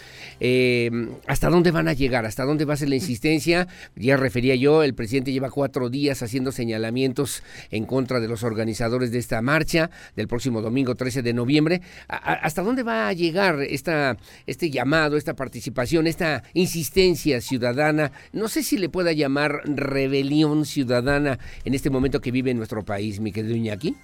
[0.40, 0.90] eh,
[1.26, 2.24] ¿hasta dónde van a llegar?
[2.26, 3.68] ¿Hasta dónde va a ser la insistencia?
[3.96, 9.10] Ya refería yo, el presidente lleva cuatro días haciendo señalamientos en contra de los organizadores
[9.12, 11.82] de esta marcha del próximo domingo 13 de noviembre.
[12.08, 14.16] ¿A- a- ¿Hasta dónde va a llegar esta,
[14.46, 18.12] este llamado, esta participación, esta insistencia ciudadana?
[18.32, 23.20] No sé si le pueda llamar rebelión ciudadana en este momento que vive nuestro país,
[23.20, 23.96] mi querido.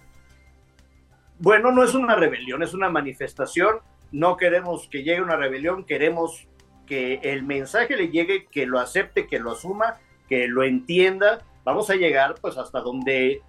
[1.39, 3.76] Bueno, no es una rebelión, es una manifestación.
[4.12, 6.47] No queremos que llegue una rebelión, queremos
[6.86, 9.97] que el mensaje le llegue, que lo acepte, que lo asuma,
[10.28, 11.43] que lo entienda.
[11.64, 13.43] Vamos a llegar pues hasta donde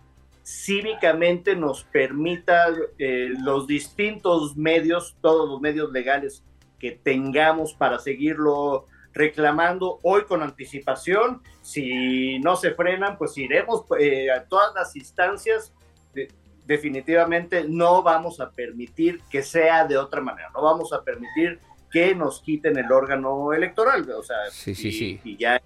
[0.44, 2.68] cívicamente nos permita
[3.00, 6.44] eh, los distintos medios, todos los medios legales
[6.80, 8.86] que tengamos para seguirlo
[9.16, 11.42] reclamando hoy con anticipación.
[11.62, 15.74] Si no se frenan, pues iremos eh, a todas las instancias.
[16.14, 16.28] De-
[16.66, 20.50] definitivamente no vamos a permitir que sea de otra manera.
[20.54, 21.60] No vamos a permitir
[21.92, 24.10] que nos quiten el órgano electoral.
[24.12, 25.20] O sea, Sí, sí, sí.
[25.24, 25.62] y ya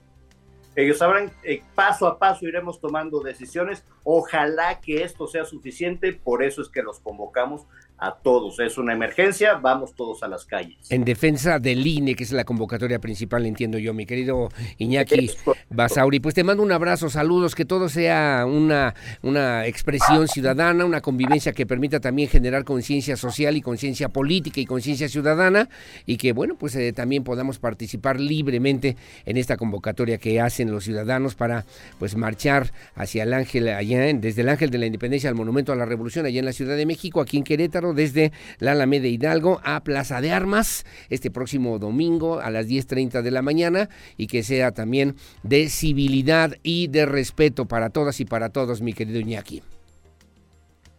[0.75, 3.83] ellos sabrán, eh, paso a paso iremos tomando decisiones.
[4.03, 7.65] Ojalá que esto sea suficiente, por eso es que los convocamos
[7.99, 8.59] a todos.
[8.59, 10.77] Es una emergencia, vamos todos a las calles.
[10.89, 15.31] En defensa del INE, que es la convocatoria principal, entiendo yo, mi querido Iñaki
[15.69, 16.19] Basauri.
[16.19, 21.51] Pues te mando un abrazo, saludos, que todo sea una, una expresión ciudadana, una convivencia
[21.51, 25.69] que permita también generar conciencia social y conciencia política y conciencia ciudadana,
[26.05, 28.95] y que, bueno, pues eh, también podamos participar libremente
[29.25, 31.65] en esta convocatoria que hacen los ciudadanos para,
[31.99, 35.71] pues, marchar hacia el Ángel, allá en- desde el Ángel de la Independencia al Monumento
[35.73, 39.07] a la Revolución, allá en la Ciudad de México, aquí en Querétaro, desde la Alameda
[39.07, 44.27] Hidalgo a Plaza de Armas, este próximo domingo a las 10.30 de la mañana, y
[44.27, 49.19] que sea también de civilidad y de respeto para todas y para todos, mi querido
[49.19, 49.63] Iñaki.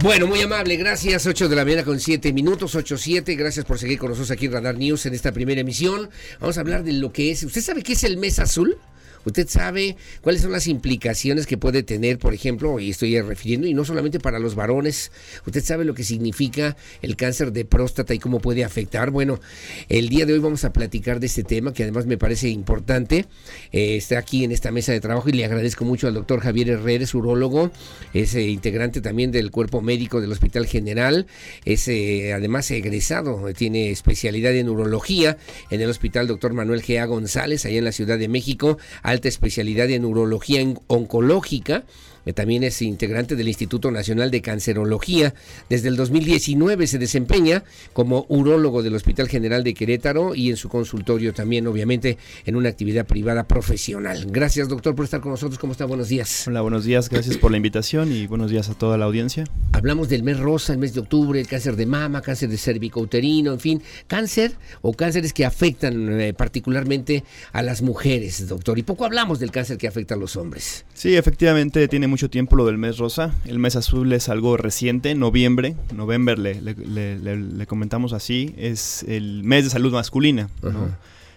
[0.00, 1.26] Bueno, muy amable, gracias.
[1.26, 3.36] 8 de la mañana con 7 minutos, 8-7.
[3.36, 6.08] Gracias por seguir con nosotros aquí en Radar News en esta primera emisión.
[6.38, 7.42] Vamos a hablar de lo que es.
[7.42, 8.78] ¿Usted sabe qué es el mes azul?
[9.24, 13.74] ¿Usted sabe cuáles son las implicaciones que puede tener, por ejemplo, y estoy refiriendo, y
[13.74, 15.10] no solamente para los varones,
[15.46, 19.10] usted sabe lo que significa el cáncer de próstata y cómo puede afectar?
[19.10, 19.40] Bueno,
[19.88, 23.26] el día de hoy vamos a platicar de este tema que además me parece importante.
[23.72, 26.70] Eh, está aquí en esta mesa de trabajo y le agradezco mucho al doctor Javier
[26.70, 27.70] Herrera, urólogo,
[28.12, 31.26] es eh, integrante también del cuerpo médico del Hospital General,
[31.64, 35.38] es eh, además egresado, tiene especialidad en urología
[35.70, 37.06] en el Hospital Doctor Manuel G.A.
[37.06, 38.78] González, allá en la Ciudad de México
[39.10, 41.84] alta especialidad en urología oncológica
[42.32, 45.34] también es integrante del Instituto Nacional de Cancerología.
[45.68, 50.68] Desde el 2019 se desempeña como urólogo del Hospital General de Querétaro y en su
[50.68, 54.26] consultorio también, obviamente, en una actividad privada profesional.
[54.30, 55.58] Gracias, doctor, por estar con nosotros.
[55.58, 55.84] ¿Cómo está?
[55.84, 56.46] Buenos días.
[56.46, 57.08] Hola, buenos días.
[57.08, 59.44] Gracias por la invitación y buenos días a toda la audiencia.
[59.72, 63.52] Hablamos del mes rosa, el mes de octubre, el cáncer de mama, cáncer de cervicouterino,
[63.52, 64.52] en fin, cáncer
[64.82, 68.78] o cánceres que afectan eh, particularmente a las mujeres, doctor.
[68.78, 70.84] Y poco hablamos del cáncer que afecta a los hombres.
[70.94, 73.32] Sí, efectivamente, tiene mucho mucho tiempo lo del mes rosa.
[73.44, 75.76] El mes azul es algo reciente, noviembre.
[75.94, 78.56] Noviembre le, le, comentamos así.
[78.58, 80.48] Es el mes de salud masculina.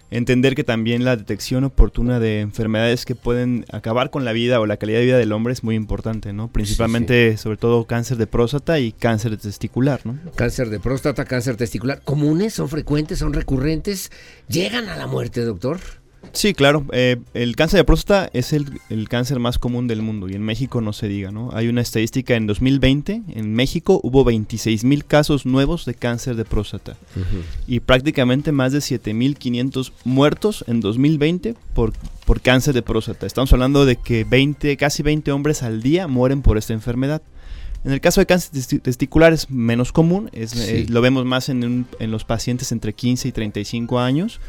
[0.09, 4.65] Entender que también la detección oportuna de enfermedades que pueden acabar con la vida o
[4.65, 6.47] la calidad de vida del hombre es muy importante, ¿no?
[6.47, 10.17] Principalmente, sobre todo, cáncer de próstata y cáncer testicular, ¿no?
[10.33, 12.55] Cáncer de próstata, cáncer testicular, ¿comunes?
[12.55, 13.19] ¿Son frecuentes?
[13.19, 14.11] ¿Son recurrentes?
[14.47, 15.79] ¿Llegan a la muerte, doctor?
[16.33, 16.85] Sí, claro.
[16.93, 18.69] Eh, el cáncer de próstata es el,
[19.09, 21.49] cáncer más común del mundo y en México no se diga, ¿no?
[21.53, 26.45] Hay una estadística en 2020, en México hubo 26 mil casos nuevos de cáncer de
[26.45, 26.95] próstata
[27.67, 31.93] y prácticamente más de 7.500 muertos en 2020 por,
[32.25, 33.25] por cáncer de próstata.
[33.25, 37.21] Estamos hablando de que 20, casi 20 hombres al día mueren por esta enfermedad.
[37.83, 41.87] En el caso de cáncer testicular es menos común, es, eh, lo vemos más en,
[41.99, 44.39] en los pacientes entre 15 y 35 años.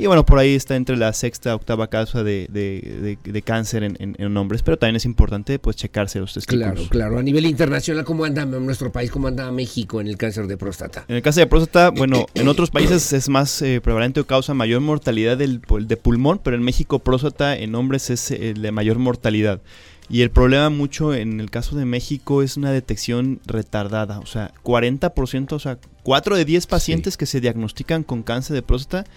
[0.00, 4.36] Y bueno, por ahí está entre la sexta, octava causa de, de, cáncer en, en,
[4.38, 6.72] hombres, pero también es importante pues checarse los testículos.
[6.72, 7.18] Claro, claro.
[7.18, 9.10] A nivel internacional, ¿cómo anda nuestro país?
[9.10, 11.04] ¿Cómo anda México en el cáncer de próstata?
[11.06, 14.54] En el cáncer de próstata, bueno, en otros países es más eh, prevalente o causa
[14.54, 18.98] mayor mortalidad del, de pulmón, pero en México próstata en hombres es eh, de mayor
[18.98, 19.60] mortalidad.
[20.08, 24.18] Y el problema mucho en el caso de México es una detección retardada.
[24.18, 28.62] O sea, 40%, o sea, 4 de 10 pacientes que se diagnostican con cáncer de
[28.62, 29.08] próstata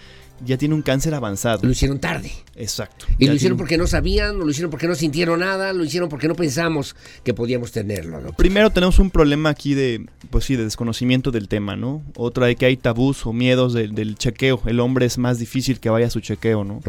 [0.44, 1.60] ya tiene un cáncer avanzado.
[1.62, 2.30] Lo hicieron tarde.
[2.56, 3.06] Exacto.
[3.18, 6.28] Y lo hicieron porque no sabían, lo hicieron porque no sintieron nada, lo hicieron porque
[6.28, 8.32] no pensamos que podíamos tenerlo.
[8.36, 12.02] Primero tenemos un problema aquí de, pues sí, de desconocimiento del tema, ¿no?
[12.16, 14.60] Otra de que hay tabús o miedos del chequeo.
[14.66, 16.80] El hombre es más difícil que vaya a su chequeo, ¿no?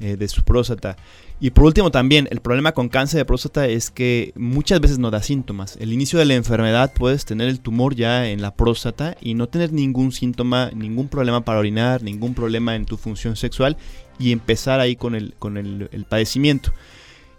[0.00, 0.96] Eh, de su próstata.
[1.40, 5.10] Y por último también, el problema con cáncer de próstata es que muchas veces no
[5.10, 5.76] da síntomas.
[5.80, 9.48] El inicio de la enfermedad puedes tener el tumor ya en la próstata y no
[9.48, 13.76] tener ningún síntoma, ningún problema para orinar, ningún problema en tu función sexual
[14.18, 16.72] y empezar ahí con el, con el, el padecimiento.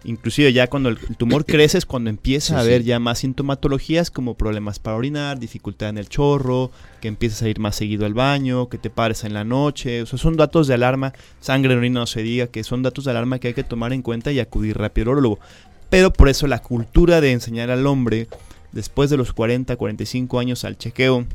[0.06, 4.34] Inclusive ya cuando el, tumor crece es cuando empieza a haber ya más sintomatologías como
[4.34, 6.70] problemas para orinar, dificultad en el chorro,
[7.00, 10.02] que empiezas a ir más seguido al baño, que te pares en la noche.
[10.02, 13.04] O sea, son datos de alarma, sangre en orina no se diga, que son datos
[13.04, 15.40] de alarma que hay que tomar en cuenta y acudir rápido al orólogo.
[15.90, 18.28] Pero por eso la cultura de enseñar al hombre
[18.70, 21.26] después de los 40, 45 años al chequeo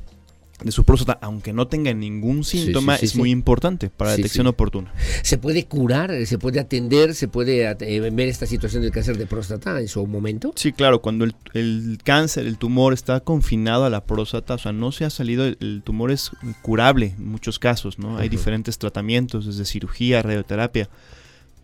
[0.64, 4.94] de su próstata, aunque no tenga ningún síntoma, es muy importante para la detección oportuna.
[5.24, 9.26] ¿Se puede curar, se puede atender, se puede eh, ver esta situación del cáncer de
[9.26, 10.54] próstata en su momento?
[10.56, 14.92] Sí, claro, cuando el, cáncer, el tumor está confinado a la próstata, o sea, no
[14.92, 16.32] se ha salido, el, tumor es
[16.62, 18.18] curable en muchos casos, ¿no?
[18.18, 20.90] Hay diferentes tratamientos, desde cirugía, radioterapia,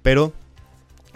[0.01, 0.33] pero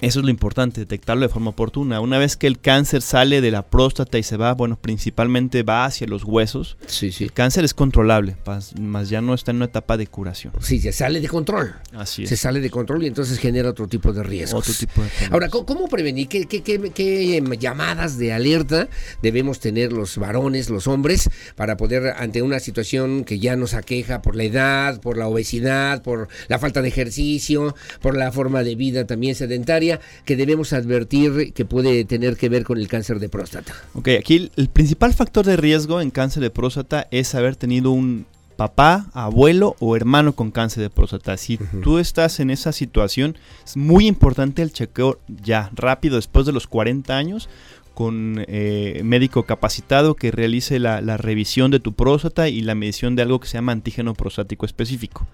[0.02, 2.02] Eso es lo importante, detectarlo de forma oportuna.
[2.02, 5.86] Una vez que el cáncer sale de la próstata y se va, bueno, principalmente va
[5.86, 7.24] hacia los huesos, sí, sí.
[7.24, 8.36] el cáncer es controlable,
[8.80, 10.54] más ya no está en una etapa de curación.
[10.60, 11.76] Sí, se sale de control.
[11.94, 12.30] Así es.
[12.30, 14.68] Se sale de control y entonces genera otro tipo de riesgos.
[14.68, 16.28] Otro tipo de Ahora, ¿cómo, prevenir?
[16.28, 18.88] ¿Qué, qué, qué, qué em, llamadas de alerta
[19.22, 24.22] debemos tener los varones, los hombres, para poder, ante una situación que ya nos aqueja
[24.22, 28.76] por la edad, por la obesidad, por la falta de ejercicio, por la forma de
[28.76, 29.91] vida también sedentaria,
[30.26, 33.74] que debemos advertir que puede tener que ver con el cáncer de próstata?
[33.94, 38.26] Ok, aquí el principal factor de riesgo en cáncer de próstata es haber tenido un
[38.62, 41.36] papá, abuelo o hermano con cáncer de próstata.
[41.38, 43.36] Si tú estás en esa situación,
[43.66, 47.50] es muy importante el chequeo ya rápido después de los 40 años
[47.96, 53.24] con eh, médico capacitado que realice la, revisión de tu próstata y la medición de
[53.24, 55.28] algo que se llama antígeno prostático específico.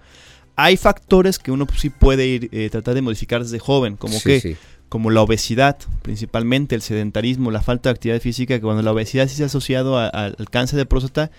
[0.60, 4.56] Hay factores que uno sí puede ir, eh, tratar de modificar desde joven, como que
[4.88, 9.28] como la obesidad, principalmente el sedentarismo, la falta de actividad física, que cuando la obesidad
[9.28, 11.30] sí se ha asociado al cáncer de próstata,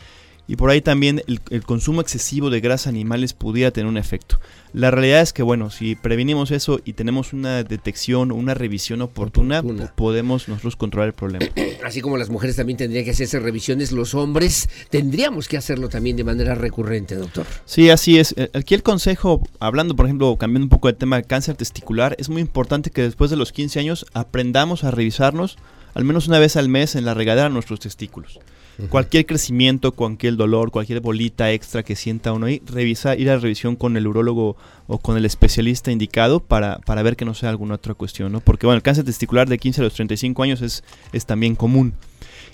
[0.49, 4.39] y por ahí también el, consumo excesivo de grasa animales pudiera tener un efecto.
[4.73, 9.03] La realidad es que, bueno, si prevenimos eso y tenemos una detección o una revisión
[9.03, 9.61] oportuna,
[9.95, 11.45] podemos nosotros controlar el problema.
[11.85, 16.17] Así como las mujeres también tendrían que hacerse revisiones, los hombres tendríamos que hacerlo también
[16.17, 17.45] de manera recurrente, doctor.
[17.65, 18.33] Sí, así es.
[18.35, 22.15] Eh, aquí el consejo, hablando, por ejemplo, cambiando un poco de tema de cáncer testicular,
[22.17, 25.57] es muy importante que después de los 15 años aprendamos a revisarnos
[25.93, 28.39] al menos una vez al mes en la regadera nuestros testículos.
[28.87, 33.39] Cualquier crecimiento, cualquier dolor, cualquier bolita extra que sienta uno ahí, revisa, ir a la
[33.39, 34.55] revisión con el urólogo
[34.87, 38.39] o con el especialista indicado para, para ver que no sea alguna otra cuestión, ¿no?
[38.39, 41.93] Porque bueno, el cáncer testicular de 15 a los 35 años es, es también común.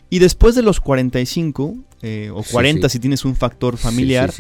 [0.10, 4.32] Y después de los 45 eh, o 40 si tienes un factor familiar,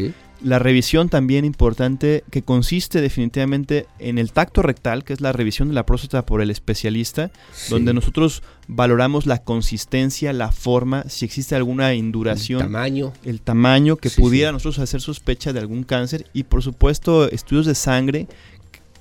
[0.41, 5.70] la revisión también importante que consiste definitivamente en el tacto rectal, que es la revisión
[5.70, 7.32] de la próstata por el especialista,
[7.70, 13.95] donde nosotros valoramos la consistencia, la forma, si existe alguna induración, el tamaño, el tamaño
[13.95, 18.28] que pudiera nosotros hacer sospecha de algún cáncer y por supuesto estudios de sangre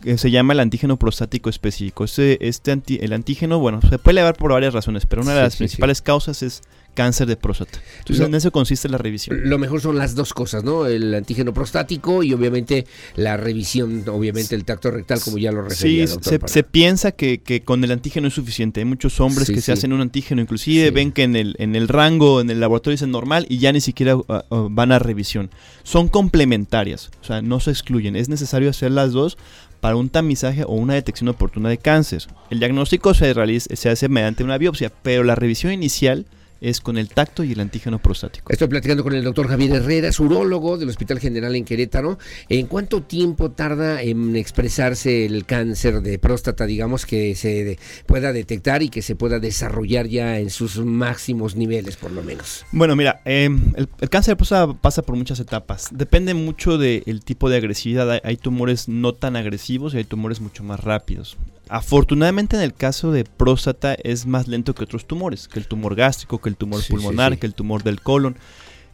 [0.04, 2.04] que se llama el antígeno prostático específico.
[2.04, 5.56] Este, este el antígeno, bueno, se puede elevar por varias razones, pero una de las
[5.56, 6.62] principales causas es
[6.94, 7.80] cáncer de próstata.
[7.98, 9.40] Entonces, en eso consiste la revisión.
[9.44, 10.86] Lo mejor son las dos cosas, ¿no?
[10.86, 16.06] El antígeno prostático y obviamente la revisión, obviamente el tacto rectal, como ya lo refería.
[16.06, 18.80] Sí, se, piensa que, con el antígeno es suficiente.
[18.80, 21.88] Hay muchos hombres que se hacen un antígeno, inclusive ven que en el, en el
[21.88, 25.50] rango, en el laboratorio es normal y ya ni siquiera uh, uh, van a revisión.
[25.82, 28.16] Son complementarias, o sea, no se excluyen.
[28.16, 29.36] Es necesario hacer las dos
[29.80, 32.26] para un tamizaje o una detección oportuna de cáncer.
[32.50, 36.24] El diagnóstico se, realiza, se hace mediante una biopsia, pero la revisión inicial
[36.60, 38.52] es con el tacto y el antígeno prostático.
[38.52, 42.18] Estoy platicando con el doctor Javier Herrera, urólogo del Hospital General en Querétaro.
[42.48, 48.82] ¿En cuánto tiempo tarda en expresarse el cáncer de próstata, digamos, que se pueda detectar
[48.82, 52.64] y que se pueda desarrollar ya en sus máximos niveles, por lo menos?
[52.72, 55.88] Bueno, mira, em, el, cáncer de próstata pasa por muchas etapas.
[55.92, 58.20] Depende mucho del tipo de agresividad.
[58.24, 61.36] hay tumores no tan agresivos y hay tumores mucho más rápidos.
[61.68, 65.94] Afortunadamente en el caso de próstata es más lento que otros tumores, que el tumor
[65.94, 68.36] gástrico, que el tumor pulmonar, que el tumor del colon.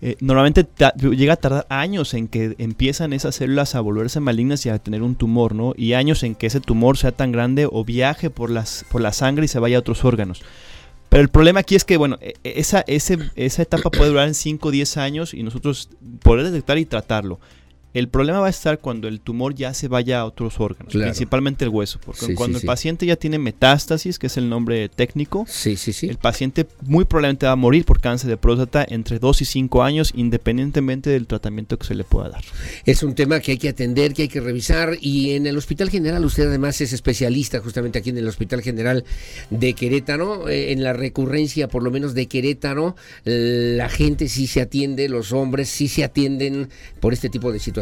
[0.03, 0.67] Eh, normalmente
[0.99, 5.03] llega a tardar años en que empiezan esas células a volverse malignas y a tener
[5.03, 5.75] un tumor, ¿no?
[5.77, 9.13] Y años en que ese tumor sea tan grande o viaje por, las, por la
[9.13, 10.43] sangre y se vaya a otros órganos.
[11.11, 14.35] Pero el problema aquí es que, bueno, e, e, esa, esa etapa puede durar en
[14.35, 15.91] 5 o 10 años y nosotros
[16.23, 17.41] poder detectar y tratarlo.
[17.93, 21.65] El problema va a estar cuando el tumor ya se vaya a otros órganos, principalmente
[21.65, 25.45] el hueso, porque cuando el paciente ya tiene metástasis, que es el nombre técnico,
[26.03, 29.83] el paciente muy probablemente va a morir por cáncer de próstata entre 2 y 5
[29.83, 32.45] años, independientemente del tratamiento que se le pueda dar.
[32.85, 35.91] Es un tema que hay que atender, que hay que revisar, y en el Hospital
[35.91, 39.05] General usted además es especialista justamente aquí en el Hospital General
[39.51, 42.95] de Querétaro, eh, en la recurrencia por lo menos de Querétaro,
[43.25, 46.69] la gente sí se atiende, los hombres sí se atienden
[47.01, 47.80] por este tipo de situaciones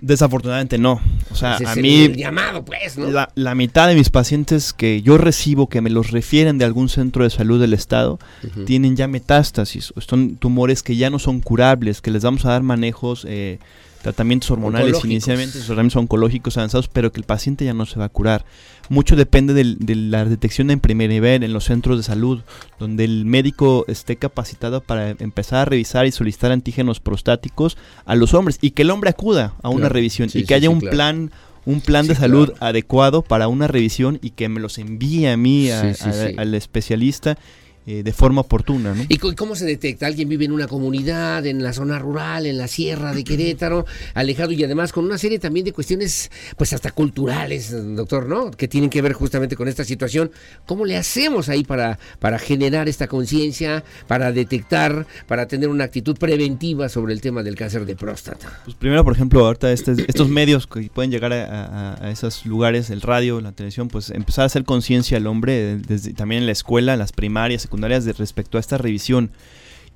[0.00, 1.00] Desafortunadamente no.
[1.30, 2.08] O sea, a mí.
[2.14, 6.64] llamado, pues, La, mitad de mis pacientes que yo recibo, que me los refieren de
[6.64, 8.18] algún centro de salud del Estado,
[8.66, 9.92] tienen ya metástasis.
[9.98, 13.26] Son tumores que ya no son curables, que les vamos a dar manejos.
[13.28, 13.58] Eh,
[14.04, 18.08] tratamientos hormonales inicialmente, tratamientos oncológicos avanzados, pero que el paciente ya no se va a
[18.10, 18.44] curar.
[18.90, 22.42] Mucho depende de la detección en primer nivel, en los centros de salud,
[22.78, 28.34] donde el médico esté capacitado para empezar a revisar y solicitar antígenos prostáticos a los
[28.34, 31.30] hombres y que el hombre acuda a una revisión y que haya un plan
[31.66, 35.70] un plan de salud adecuado para una revisión y que me los envíe a mí,
[35.70, 37.38] al especialista
[37.86, 38.94] eh, de forma oportuna.
[38.94, 39.04] ¿no?
[39.08, 40.06] ¿Y cómo se detecta?
[40.06, 43.84] ¿Alguien vive en una comunidad, en la zona rural, en la sierra de Querétaro,
[44.14, 48.50] alejado y además con una serie también de cuestiones, pues hasta culturales, doctor, ¿no?
[48.50, 50.30] Que tienen que ver justamente con esta situación.
[50.66, 56.16] ¿Cómo le hacemos ahí para, para generar esta conciencia, para detectar, para tener una actitud
[56.16, 58.60] preventiva sobre el tema del cáncer de próstata?
[58.64, 62.90] Pues primero, por ejemplo, ahorita este, estos medios que pueden llegar a, a, esos lugares,
[62.90, 66.52] el radio, la televisión, pues empezar a hacer conciencia al hombre, desde, también en la
[66.52, 69.30] escuela, en las primarias, secundarias de respecto a esta revisión.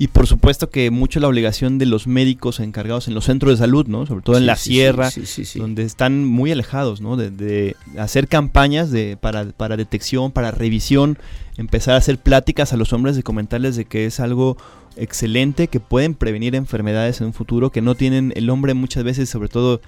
[0.00, 3.56] Y por supuesto que mucho la obligación de los médicos encargados en los centros de
[3.64, 4.06] salud, ¿no?
[4.06, 5.10] Sobre todo en la sierra,
[5.56, 7.16] donde están muy alejados, ¿no?
[7.16, 11.18] De, hacer campañas de, para, para detección, para revisión,
[11.56, 14.56] empezar a hacer pláticas a los hombres de comentarles de que es algo
[14.96, 19.28] excelente, que pueden prevenir enfermedades en un futuro, que no tienen el hombre muchas veces,
[19.28, 19.80] sobre todo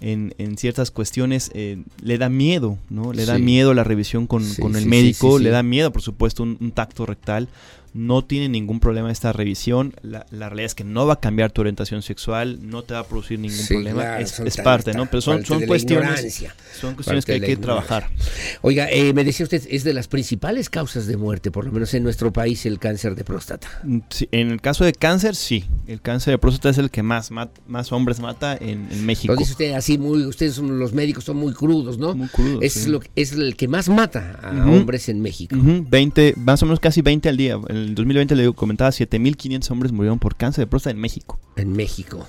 [0.00, 3.12] en, en ciertas cuestiones eh, le da miedo, ¿no?
[3.12, 6.72] Le da miedo la revisión con, con el médico, le da miedo, por supuesto, un,
[6.72, 7.48] tacto rectal
[7.94, 9.94] no tiene ningún problema esta revisión.
[10.02, 13.06] La, realidad es que no va a cambiar tu orientación sexual, no te va a
[13.06, 14.18] producir ningún problema.
[14.18, 15.06] es, parte, ¿no?
[15.06, 16.44] Pero son, son cuestiones,
[16.78, 18.10] son cuestiones que hay que trabajar.
[18.62, 21.94] Oiga, eh, me decía usted, es de las principales causas de muerte, por lo menos
[21.94, 23.68] en nuestro país, el cáncer de próstata.
[23.84, 23.98] Mm,
[24.32, 25.64] en el caso de cáncer, sí.
[25.86, 29.34] El cáncer de próstata es el que más, más hombres mata en, México.
[29.34, 32.14] Lo dice usted así, muy, ustedes son, los médicos son muy crudos, ¿no?
[32.14, 32.62] Muy crudos.
[32.62, 35.54] Es, lo, es el que más mata a hombres en México.
[35.56, 37.58] 20, más o menos casi 20 al día.
[37.68, 41.38] El en 2020 le comentaba 7.500 hombres murieron por cáncer de próstata en México.
[41.56, 42.26] En México.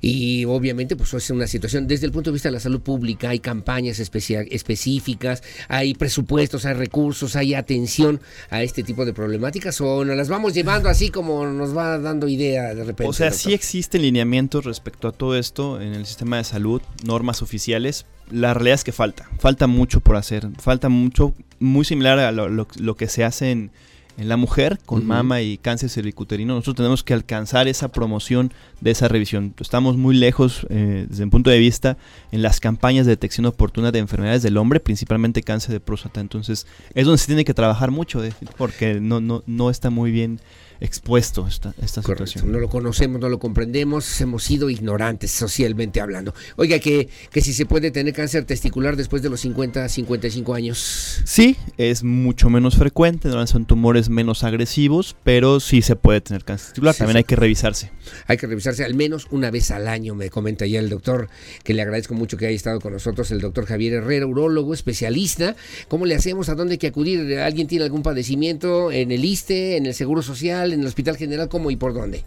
[0.00, 3.30] Y obviamente pues es una situación desde el punto de vista de la salud pública,
[3.30, 10.04] hay campañas específicas, hay presupuestos, hay recursos, hay atención a este tipo de problemáticas o
[10.04, 13.08] nos las vamos llevando así como nos va dando idea de repente.
[13.08, 17.42] O sea, sí existen lineamientos respecto a todo esto en el sistema de salud, normas
[17.42, 22.32] oficiales, la realidad es que falta, falta mucho por hacer, falta mucho, muy similar a
[22.32, 23.70] lo que se hace en
[24.16, 28.90] en la mujer con mama y cáncer cervicuterino, nosotros tenemos que alcanzar esa promoción de
[28.90, 29.54] esa revisión.
[29.58, 31.96] Estamos muy lejos eh, desde un punto de vista
[32.30, 36.20] en las campañas de detección oportuna de enfermedades del hombre, principalmente cáncer de próstata.
[36.20, 38.22] Entonces es donde se tiene que trabajar mucho,
[38.56, 40.40] porque no, no, no está muy bien
[40.84, 42.50] expuesto esta, esta situación.
[42.52, 46.34] No lo conocemos, no lo comprendemos, hemos sido ignorantes socialmente hablando.
[46.56, 51.22] Oiga, que, que si se puede tener cáncer testicular después de los 50, 55 años.
[51.24, 56.68] Sí, es mucho menos frecuente, son tumores menos agresivos, pero sí se puede tener cáncer
[56.68, 57.90] testicular, también hay que revisarse.
[58.26, 61.28] Hay que revisarse al menos una vez al año, me comenta ya el doctor,
[61.62, 65.56] que le agradezco mucho que haya estado con nosotros, el doctor Javier Herrera, urólogo, especialista.
[65.88, 66.48] ¿Cómo le hacemos?
[66.48, 67.38] ¿A dónde hay que acudir?
[67.38, 70.72] ¿Alguien tiene algún padecimiento en el ISTE, en el Seguro Social?
[70.74, 72.24] En el Hospital General, ¿cómo y por dónde?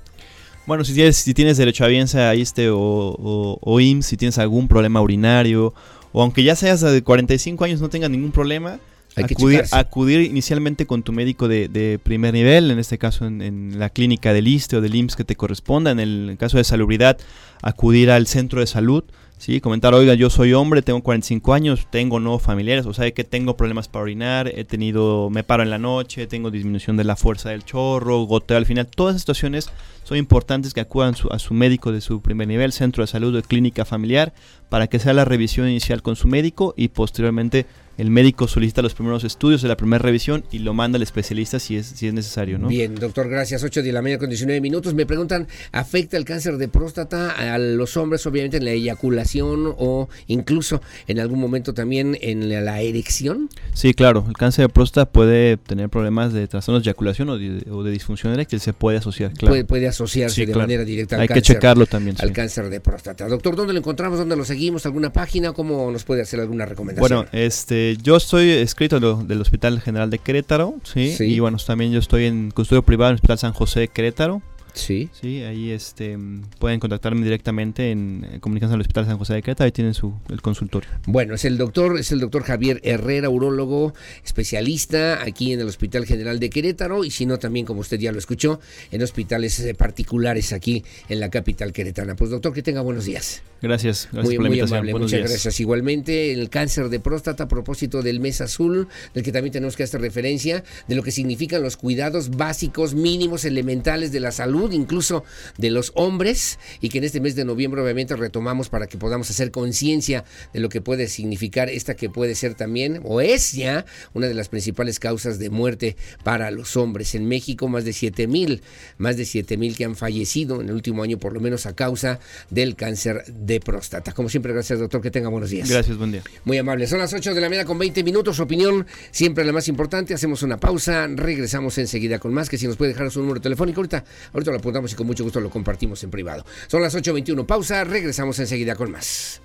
[0.65, 4.37] Bueno, si tienes, si tienes derecho a ahí este o, o, o IMSS, si tienes
[4.37, 5.73] algún problema urinario,
[6.11, 8.79] o aunque ya seas de 45 años no tengas ningún problema,
[9.23, 14.33] acudir, acudir, inicialmente con tu médico de, primer nivel, en este caso en, la clínica
[14.33, 17.17] del ISTE o del IMSS que te corresponda, en el caso de salubridad,
[17.61, 19.03] acudir al centro de salud,
[19.37, 19.61] ¿sí?
[19.61, 23.55] comentar, oiga, yo soy hombre, tengo 45 años, tengo no familiares, o sea, que tengo
[23.55, 27.49] problemas para orinar, he tenido, me paro en la noche, tengo disminución de la fuerza
[27.49, 29.69] del chorro, goteo al final, todas esas situaciones
[30.03, 33.41] son importantes que acudan a su médico de su primer nivel, centro de salud o
[33.41, 34.33] clínica familiar,
[34.69, 37.65] para que sea la revisión inicial con su médico y posteriormente
[37.97, 41.59] el médico solicita los primeros estudios de la primera revisión y lo manda al especialista
[41.59, 42.67] si es, si es necesario, ¿no?
[42.67, 43.63] Bien, doctor, gracias.
[43.63, 44.93] 8 de la mañana con 19 minutos.
[44.93, 50.09] Me preguntan, ¿afecta el cáncer de próstata a los hombres, obviamente, en la eyaculación o
[50.27, 53.49] incluso en algún momento también en la, erección?
[53.73, 54.25] Sí, claro.
[54.27, 58.59] El cáncer de próstata puede tener problemas de trastornos de eyaculación o de, disfunción eréctil.
[58.59, 59.65] Se puede asociar, claro.
[59.65, 62.15] Puede, asociarse de manera directa al Hay que checarlo también.
[62.19, 63.27] Al cáncer de próstata.
[63.27, 64.19] Doctor, ¿dónde lo encontramos?
[64.19, 64.85] ¿Dónde lo seguimos?
[64.85, 65.53] ¿Alguna página?
[65.53, 67.25] ¿Cómo nos puede hacer alguna recomendación?
[67.25, 71.15] Bueno, este yo estoy escrito del Hospital General de Querétaro, ¿sí?
[71.19, 74.41] Y bueno, también yo estoy en custodio privado en el Hospital San José de Querétaro.
[74.73, 75.09] Sí.
[75.19, 76.19] Sí, ahí este,
[76.59, 80.13] pueden contactarme directamente en, en comunicación al Hospital San José de Querétaro, ahí tienen su,
[80.29, 80.87] el consultorio.
[81.07, 86.05] Bueno, es el doctor, es el doctor Javier Herrera, urólogo, especialista aquí en el Hospital
[86.05, 88.59] General de Querétaro, y si no, también, como usted ya lo escuchó,
[88.91, 92.15] en hospitales eh, particulares aquí en la capital queretana.
[92.15, 93.41] Pues doctor, que tenga buenos días.
[93.61, 95.59] Gracias, gracias muy, muy Amable, muchas gracias.
[95.59, 99.83] Igualmente, el cáncer de próstata a propósito del mes azul, del que también tenemos que
[99.83, 104.71] hacer referencia, de lo que significan los cuidados básicos, mínimos, elementales de la salud salud,
[104.71, 105.25] incluso
[105.57, 109.29] de los hombres, y que en este mes de noviembre obviamente retomamos para que podamos
[109.29, 110.23] hacer conciencia
[110.53, 114.33] de lo que puede significar esta que puede ser también, o es ya, una de
[114.33, 117.13] las principales causas de muerte para los hombres.
[117.13, 118.61] En México más de 7 mil,
[118.97, 121.75] más de 7 mil que han fallecido en el último año por lo menos a
[121.75, 122.19] causa
[122.49, 124.13] del cáncer de próstata.
[124.13, 125.69] Como siempre, gracias doctor, que tenga buenos días.
[125.69, 126.23] Gracias, buen día.
[126.45, 126.87] Muy amable.
[126.87, 128.39] Son las 8 de la mañana con 20 minutos.
[128.39, 130.13] Opinión siempre la más importante.
[130.13, 131.07] Hacemos una pausa.
[131.07, 132.49] Regresamos enseguida con más.
[132.49, 134.03] Que si nos puede dejar su número telefónico, ahorita,
[134.33, 136.45] ahorita lo apuntamos y con mucho gusto lo compartimos en privado.
[136.67, 137.45] Son las 8.21.
[137.45, 137.83] Pausa.
[137.83, 139.41] Regresamos enseguida con más.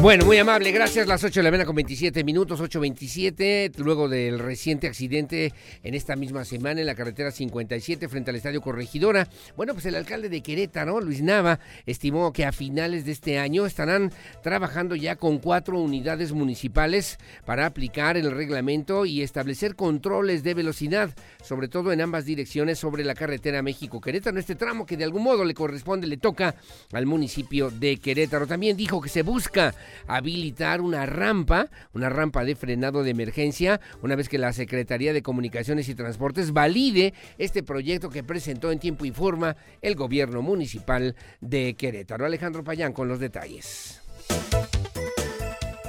[0.00, 1.06] Bueno, muy amable, gracias.
[1.06, 6.14] Las 8 de la mañana con 27 minutos, 8.27, luego del reciente accidente en esta
[6.14, 9.28] misma semana en la carretera 57 frente al Estadio Corregidora.
[9.56, 13.64] Bueno, pues el alcalde de Querétaro, Luis Nava, estimó que a finales de este año
[13.64, 14.12] estarán
[14.42, 21.14] trabajando ya con cuatro unidades municipales para aplicar el reglamento y establecer controles de velocidad,
[21.42, 25.46] sobre todo en ambas direcciones sobre la carretera México-Querétaro, este tramo que de algún modo
[25.46, 26.56] le corresponde, le toca
[26.92, 28.46] al municipio de Querétaro.
[28.46, 29.74] También dijo que se busca
[30.06, 35.22] habilitar una rampa, una rampa de frenado de emergencia, una vez que la Secretaría de
[35.22, 41.14] Comunicaciones y Transportes valide este proyecto que presentó en tiempo y forma el gobierno municipal
[41.40, 42.26] de Querétaro.
[42.26, 44.00] Alejandro Payán con los detalles.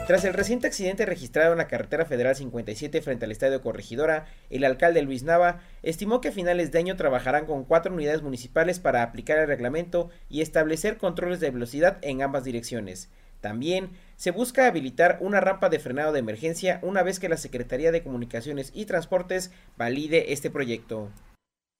[0.07, 4.63] Tras el reciente accidente registrado en la carretera federal 57 frente al estadio Corregidora, el
[4.63, 9.01] alcalde Luis Nava estimó que a finales de año trabajarán con cuatro unidades municipales para
[9.01, 13.09] aplicar el reglamento y establecer controles de velocidad en ambas direcciones.
[13.41, 17.91] También se busca habilitar una rampa de frenado de emergencia una vez que la Secretaría
[17.91, 21.11] de Comunicaciones y Transportes valide este proyecto.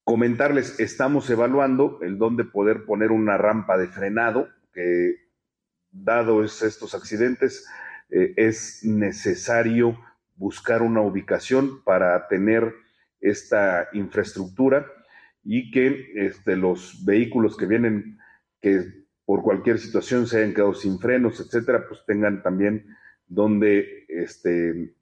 [0.03, 5.15] Comentarles, estamos evaluando el dónde poder poner una rampa de frenado, que
[5.91, 7.65] dado estos accidentes,
[8.10, 9.98] eh, es necesario
[10.36, 12.73] buscar una ubicación para tener
[13.19, 14.86] esta infraestructura
[15.44, 18.19] y que este, los vehículos que vienen,
[18.61, 22.95] que por cualquier situación se hayan quedado sin frenos, etcétera, pues tengan también
[23.27, 24.95] donde este,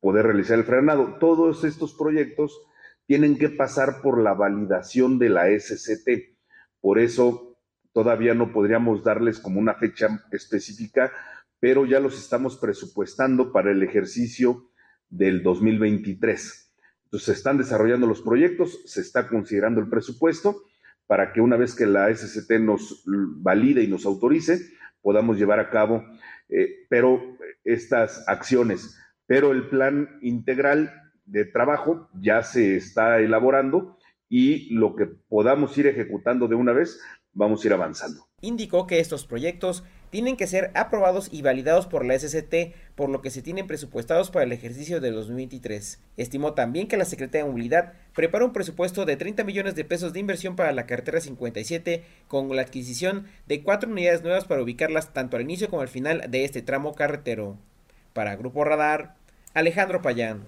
[0.00, 1.18] poder realizar el frenado.
[1.18, 2.60] Todos estos proyectos
[3.06, 6.34] tienen que pasar por la validación de la SCT.
[6.80, 7.58] Por eso
[7.92, 11.12] todavía no podríamos darles como una fecha específica,
[11.60, 14.70] pero ya los estamos presupuestando para el ejercicio
[15.10, 16.72] del 2023.
[17.04, 20.62] Entonces se están desarrollando los proyectos, se está considerando el presupuesto
[21.06, 24.58] para que una vez que la SCT nos valide y nos autorice,
[25.00, 26.04] podamos llevar a cabo
[26.52, 28.98] eh, pero estas acciones.
[29.26, 30.92] Pero el plan integral
[31.24, 33.96] de trabajo ya se está elaborando
[34.28, 37.00] y lo que podamos ir ejecutando de una vez,
[37.32, 38.26] vamos a ir avanzando.
[38.40, 43.22] Indicó que estos proyectos tienen que ser aprobados y validados por la SCT, por lo
[43.22, 46.00] que se tienen presupuestados para el ejercicio de 2023.
[46.18, 50.12] Estimó también que la Secretaría de Movilidad prepara un presupuesto de 30 millones de pesos
[50.12, 55.14] de inversión para la carretera 57 con la adquisición de cuatro unidades nuevas para ubicarlas
[55.14, 57.56] tanto al inicio como al final de este tramo carretero.
[58.12, 59.14] Para Grupo Radar,
[59.54, 60.44] Alejandro Payán.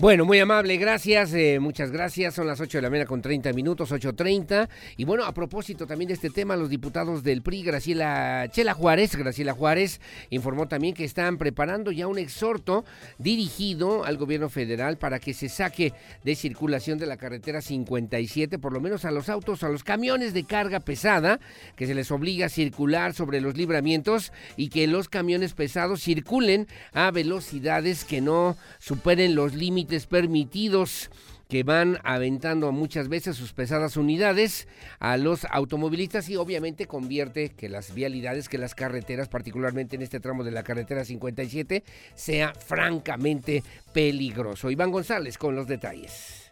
[0.00, 2.36] Bueno, muy amable, gracias, eh, muchas gracias.
[2.36, 4.68] Son las 8 de la mañana con 30 minutos, 8.30.
[4.96, 9.16] Y bueno, a propósito también de este tema, los diputados del PRI, Graciela Chela Juárez,
[9.16, 10.00] Graciela Juárez,
[10.30, 12.84] informó también que están preparando ya un exhorto
[13.18, 15.92] dirigido al gobierno federal para que se saque
[16.22, 20.32] de circulación de la carretera 57, por lo menos a los autos, a los camiones
[20.32, 21.40] de carga pesada,
[21.74, 26.68] que se les obliga a circular sobre los libramientos y que los camiones pesados circulen
[26.92, 31.10] a velocidades que no superen los límites permitidos
[31.48, 37.70] que van aventando muchas veces sus pesadas unidades a los automovilistas y obviamente convierte que
[37.70, 41.84] las vialidades, que las carreteras, particularmente en este tramo de la carretera 57,
[42.14, 43.62] sea francamente
[43.94, 44.70] peligroso.
[44.70, 46.47] Iván González con los detalles.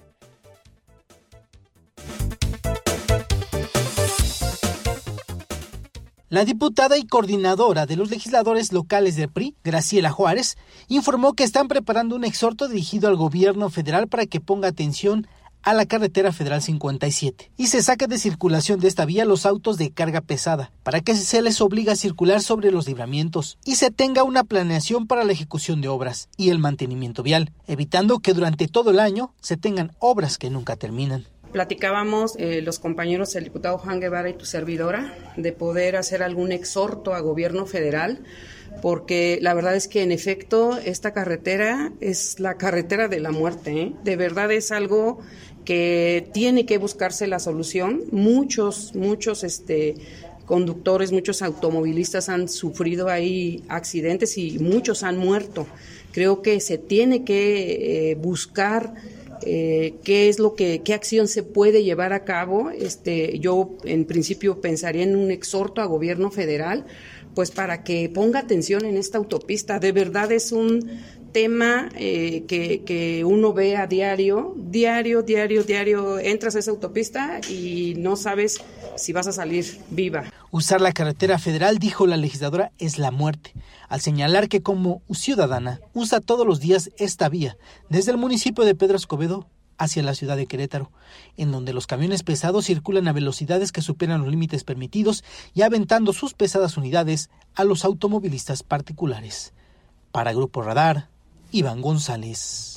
[6.28, 10.56] La diputada y coordinadora de los legisladores locales del PRI, Graciela Juárez,
[10.88, 15.28] informó que están preparando un exhorto dirigido al gobierno federal para que ponga atención
[15.62, 19.78] a la carretera federal 57 y se saque de circulación de esta vía los autos
[19.78, 23.92] de carga pesada para que se les obligue a circular sobre los libramientos y se
[23.92, 28.68] tenga una planeación para la ejecución de obras y el mantenimiento vial, evitando que durante
[28.68, 31.26] todo el año se tengan obras que nunca terminan
[31.56, 36.52] platicábamos eh, los compañeros, el diputado Juan Guevara y tu servidora, de poder hacer algún
[36.52, 38.18] exhorto a gobierno federal,
[38.82, 43.72] porque la verdad es que en efecto esta carretera es la carretera de la muerte.
[43.72, 43.92] ¿eh?
[44.04, 45.20] De verdad es algo
[45.64, 48.02] que tiene que buscarse la solución.
[48.12, 49.94] Muchos, muchos este,
[50.44, 55.66] conductores, muchos automovilistas han sufrido ahí accidentes y muchos han muerto.
[56.12, 58.92] Creo que se tiene que eh, buscar
[59.42, 62.70] eh, qué es lo que, qué acción se puede llevar a cabo.
[62.70, 66.86] Este, yo en principio pensaría en un exhorto a gobierno federal,
[67.34, 69.78] pues para que ponga atención en esta autopista.
[69.78, 70.90] De verdad es un
[71.32, 77.40] tema eh, que, que, uno ve a diario, diario, diario, diario, entras a esa autopista
[77.50, 78.62] y no sabes
[78.97, 80.24] si vas a salir viva.
[80.51, 83.52] Usar la carretera federal, dijo la legisladora, es la muerte,
[83.89, 87.56] al señalar que como ciudadana usa todos los días esta vía,
[87.89, 89.47] desde el municipio de Pedro Escobedo
[89.78, 90.90] hacia la ciudad de Querétaro,
[91.36, 95.24] en donde los camiones pesados circulan a velocidades que superan los límites permitidos
[95.55, 99.52] y aventando sus pesadas unidades a los automovilistas particulares.
[100.12, 101.09] Para Grupo Radar,
[101.52, 102.75] Iván González.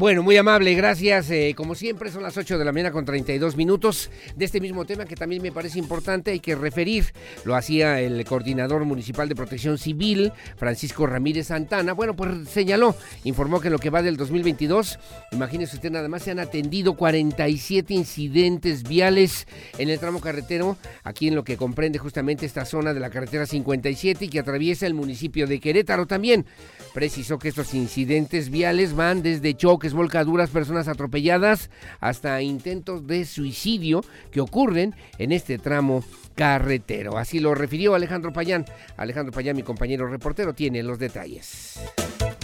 [0.00, 1.30] Bueno, muy amable, gracias.
[1.30, 4.86] Eh, como siempre, son las 8 de la mañana con 32 minutos de este mismo
[4.86, 7.12] tema que también me parece importante, hay que referir.
[7.44, 11.92] Lo hacía el coordinador municipal de protección civil, Francisco Ramírez Santana.
[11.92, 14.98] Bueno, pues señaló, informó que en lo que va del 2022,
[15.32, 19.46] imagínese usted nada más, se han atendido 47 incidentes viales
[19.76, 23.44] en el tramo carretero, aquí en lo que comprende justamente esta zona de la carretera
[23.44, 26.46] 57 y que atraviesa el municipio de Querétaro también.
[26.94, 34.04] Precisó que estos incidentes viales van desde choques volcaduras, personas atropelladas, hasta intentos de suicidio
[34.30, 36.04] que ocurren en este tramo
[36.34, 37.18] carretero.
[37.18, 38.64] Así lo refirió Alejandro Payán.
[38.96, 41.78] Alejandro Payán, mi compañero reportero, tiene los detalles.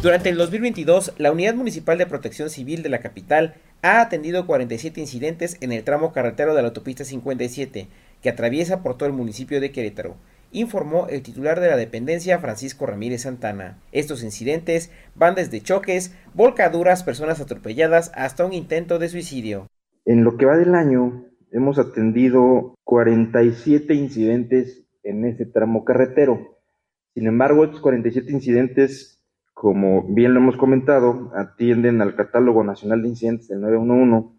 [0.03, 5.01] Durante el 2022, la Unidad Municipal de Protección Civil de la capital ha atendido 47
[5.01, 7.89] incidentes en el tramo carretero de la autopista 57,
[8.23, 10.17] que atraviesa por todo el municipio de Querétaro
[10.53, 13.79] informó el titular de la dependencia Francisco Ramírez Santana.
[13.93, 19.67] Estos incidentes van desde choques, volcaduras, personas atropelladas hasta un intento de suicidio.
[20.05, 26.59] En lo que va del año hemos atendido 47 incidentes en ese tramo carretero.
[27.15, 29.23] Sin embargo, estos 47 incidentes,
[29.55, 34.37] como bien lo hemos comentado, atienden al catálogo nacional de incidentes del 911.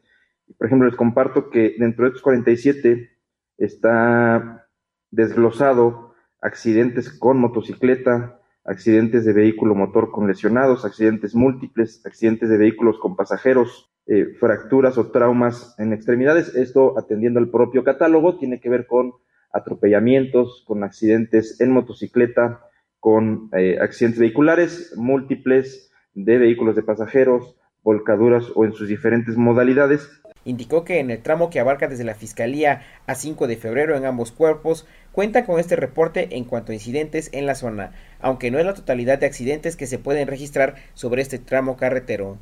[0.57, 3.09] Por ejemplo, les comparto que dentro de estos 47
[3.57, 4.66] está
[5.11, 12.99] desglosado accidentes con motocicleta, accidentes de vehículo motor con lesionados, accidentes múltiples, accidentes de vehículos
[12.99, 16.55] con pasajeros, eh, fracturas o traumas en extremidades.
[16.55, 19.13] Esto atendiendo al propio catálogo tiene que ver con
[19.51, 22.61] atropellamientos, con accidentes en motocicleta,
[22.99, 30.09] con eh, accidentes vehiculares múltiples de vehículos de pasajeros, volcaduras o en sus diferentes modalidades
[30.47, 34.05] indicó que en el tramo que abarca desde la Fiscalía a 5 de febrero en
[34.05, 38.57] ambos cuerpos, cuenta con este reporte en cuanto a incidentes en la zona, aunque no
[38.57, 42.37] es la totalidad de accidentes que se pueden registrar sobre este tramo carretero.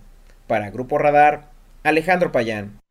[0.48, 1.49] Para Grupo Radar,
[1.84, 2.85] Alejandro Payán.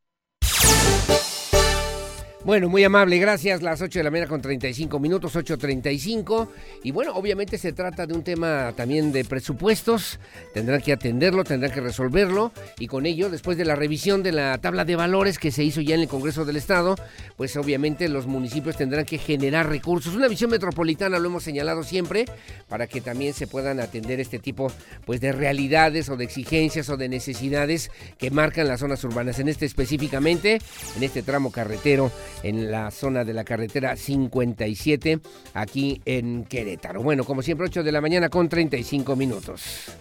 [2.44, 3.62] Bueno, muy amable, gracias.
[3.62, 6.48] Las 8 de la mañana con 35 minutos, 8.35.
[6.82, 10.20] Y bueno, obviamente se trata de un tema también de presupuestos.
[10.52, 12.52] Tendrán que atenderlo, tendrán que resolverlo.
[12.78, 15.80] Y con ello, después de la revisión de la tabla de valores que se hizo
[15.80, 16.96] ya en el Congreso del Estado,
[17.38, 20.14] pues obviamente los municipios tendrán que generar recursos.
[20.14, 22.26] Una visión metropolitana lo hemos señalado siempre,
[22.68, 24.70] para que también se puedan atender este tipo
[25.06, 29.38] pues, de realidades o de exigencias o de necesidades que marcan las zonas urbanas.
[29.38, 30.58] En este específicamente,
[30.94, 32.12] en este tramo carretero
[32.42, 35.20] en la zona de la carretera 57
[35.54, 37.02] aquí en Querétaro.
[37.02, 39.92] Bueno, como siempre, 8 de la mañana con 35 minutos.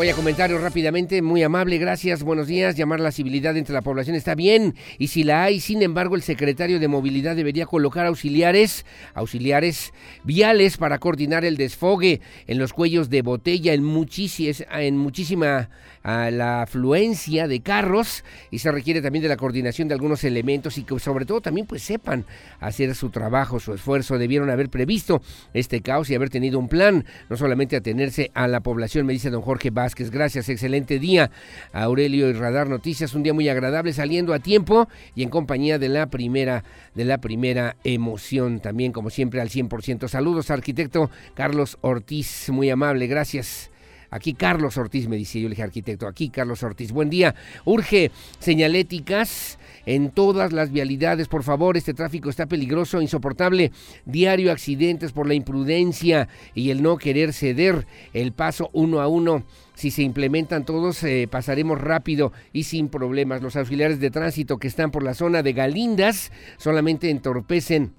[0.00, 2.74] Voy a comentarios rápidamente, muy amable, gracias, buenos días.
[2.74, 6.22] Llamar la civilidad entre la población está bien y si la hay, sin embargo, el
[6.22, 9.92] secretario de movilidad debería colocar auxiliares, auxiliares
[10.24, 15.68] viales para coordinar el desfogue en los cuellos de botella en, en muchísima
[16.02, 20.84] la afluencia de carros y se requiere también de la coordinación de algunos elementos y
[20.84, 22.24] que sobre todo también pues sepan
[22.58, 24.16] hacer su trabajo, su esfuerzo.
[24.16, 25.20] Debieron haber previsto
[25.52, 29.28] este caos y haber tenido un plan, no solamente atenerse a la población, me dice
[29.28, 29.89] don Jorge Vázquez.
[29.94, 31.30] Gracias, excelente día.
[31.72, 35.88] Aurelio y Radar Noticias, un día muy agradable saliendo a tiempo y en compañía de
[35.88, 36.64] la primera
[36.94, 40.08] de la primera emoción, también como siempre al 100%.
[40.08, 43.70] Saludos, arquitecto Carlos Ortiz, muy amable, gracias.
[44.10, 46.90] Aquí Carlos Ortiz me dice, yo dije arquitecto, aquí Carlos Ortiz.
[46.90, 47.34] Buen día.
[47.64, 48.10] Urge
[48.40, 53.72] señaléticas en todas las vialidades, por favor, este tráfico está peligroso, insoportable.
[54.04, 59.44] Diario accidentes por la imprudencia y el no querer ceder el paso uno a uno.
[59.74, 63.42] Si se implementan todos, eh, pasaremos rápido y sin problemas.
[63.42, 67.92] Los auxiliares de tránsito que están por la zona de Galindas solamente entorpecen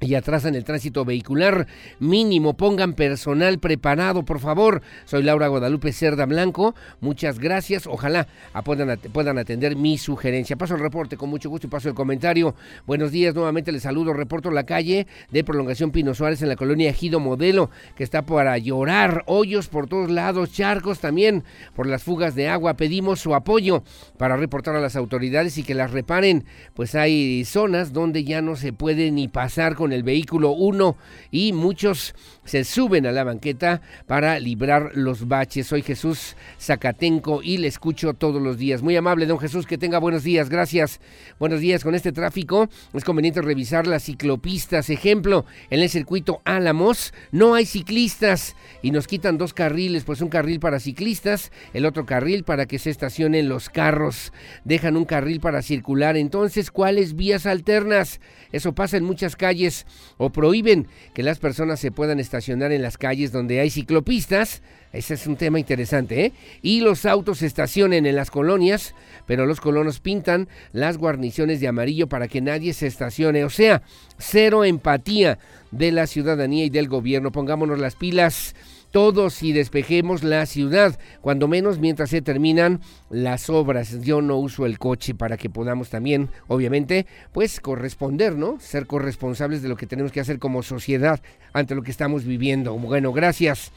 [0.00, 1.66] y atrasan el tránsito vehicular.
[2.00, 4.82] Mínimo, pongan personal preparado, por favor.
[5.06, 6.74] Soy Laura Guadalupe Cerda Blanco.
[7.00, 7.86] Muchas gracias.
[7.86, 8.26] Ojalá
[8.64, 10.56] puedan, puedan atender mi sugerencia.
[10.56, 12.54] Paso el reporte con mucho gusto y paso el comentario.
[12.86, 14.12] Buenos días, nuevamente les saludo.
[14.12, 18.58] Reporto la calle de prolongación Pino Suárez en la colonia Ejido Modelo, que está para
[18.58, 19.24] llorar.
[19.26, 21.42] Hoyos por todos lados, charcos también
[21.74, 22.74] por las fugas de agua.
[22.74, 23.82] Pedimos su apoyo
[24.18, 26.44] para reportar a las autoridades y que las reparen,
[26.74, 30.96] pues hay zonas donde ya no se puede ni pasar con el vehículo 1
[31.30, 32.14] y muchos
[32.44, 35.66] se suben a la banqueta para librar los baches.
[35.66, 38.82] Soy Jesús Zacatenco y le escucho todos los días.
[38.82, 40.48] Muy amable, don Jesús, que tenga buenos días.
[40.48, 41.00] Gracias.
[41.38, 41.82] Buenos días.
[41.82, 44.88] Con este tráfico es conveniente revisar las ciclopistas.
[44.88, 50.28] Ejemplo, en el circuito Álamos no hay ciclistas y nos quitan dos carriles, pues un
[50.28, 54.32] carril para ciclistas, el otro carril para que se estacionen los carros.
[54.64, 56.16] Dejan un carril para circular.
[56.16, 58.20] Entonces, ¿cuáles vías alternas?
[58.52, 59.75] Eso pasa en muchas calles
[60.16, 64.62] o prohíben que las personas se puedan estacionar en las calles donde hay ciclopistas.
[64.92, 66.32] Ese es un tema interesante, ¿eh?
[66.62, 68.94] Y los autos se estacionen en las colonias,
[69.26, 73.44] pero los colonos pintan las guarniciones de amarillo para que nadie se estacione.
[73.44, 73.82] O sea,
[74.16, 75.38] cero empatía
[75.70, 77.32] de la ciudadanía y del gobierno.
[77.32, 78.54] Pongámonos las pilas
[78.96, 84.00] todos y despejemos la ciudad, cuando menos mientras se terminan las obras.
[84.00, 88.58] Yo no uso el coche para que podamos también, obviamente, pues corresponder, ¿no?
[88.58, 91.20] Ser corresponsables de lo que tenemos que hacer como sociedad
[91.52, 92.72] ante lo que estamos viviendo.
[92.78, 93.70] Bueno, gracias.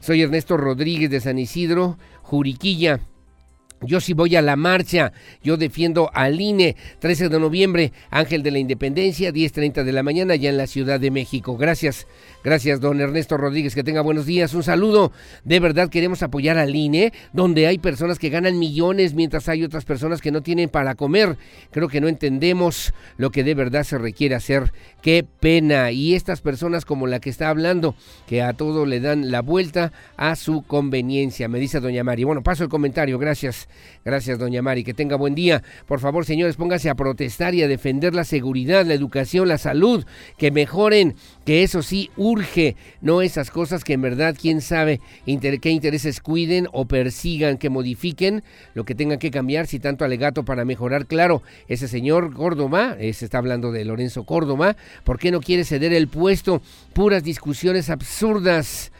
[0.00, 2.98] Soy Ernesto Rodríguez de San Isidro, Juriquilla.
[3.80, 8.50] Yo sí voy a la marcha, yo defiendo al INE, 13 de noviembre, Ángel de
[8.50, 11.56] la Independencia, 10.30 de la mañana, ya en la Ciudad de México.
[11.56, 12.06] Gracias,
[12.42, 15.12] gracias, don Ernesto Rodríguez, que tenga buenos días, un saludo.
[15.44, 19.84] De verdad queremos apoyar al INE, donde hay personas que ganan millones mientras hay otras
[19.84, 21.36] personas que no tienen para comer.
[21.70, 24.72] Creo que no entendemos lo que de verdad se requiere hacer.
[25.02, 25.90] Qué pena.
[25.90, 27.94] Y estas personas como la que está hablando,
[28.26, 32.24] que a todo le dan la vuelta a su conveniencia, me dice doña Mari.
[32.24, 33.63] Bueno, paso el comentario, gracias.
[34.04, 34.84] Gracias, doña Mari.
[34.84, 35.62] Que tenga buen día.
[35.86, 40.04] Por favor, señores, pónganse a protestar y a defender la seguridad, la educación, la salud,
[40.36, 45.70] que mejoren, que eso sí urge, no esas cosas que en verdad, quién sabe qué
[45.70, 48.42] intereses cuiden o persigan, que modifiquen
[48.74, 51.06] lo que tengan que cambiar, si tanto alegato para mejorar.
[51.06, 55.92] Claro, ese señor Córdoba, se está hablando de Lorenzo Córdoba, ¿por qué no quiere ceder
[55.92, 56.62] el puesto?
[56.92, 58.92] Puras discusiones absurdas.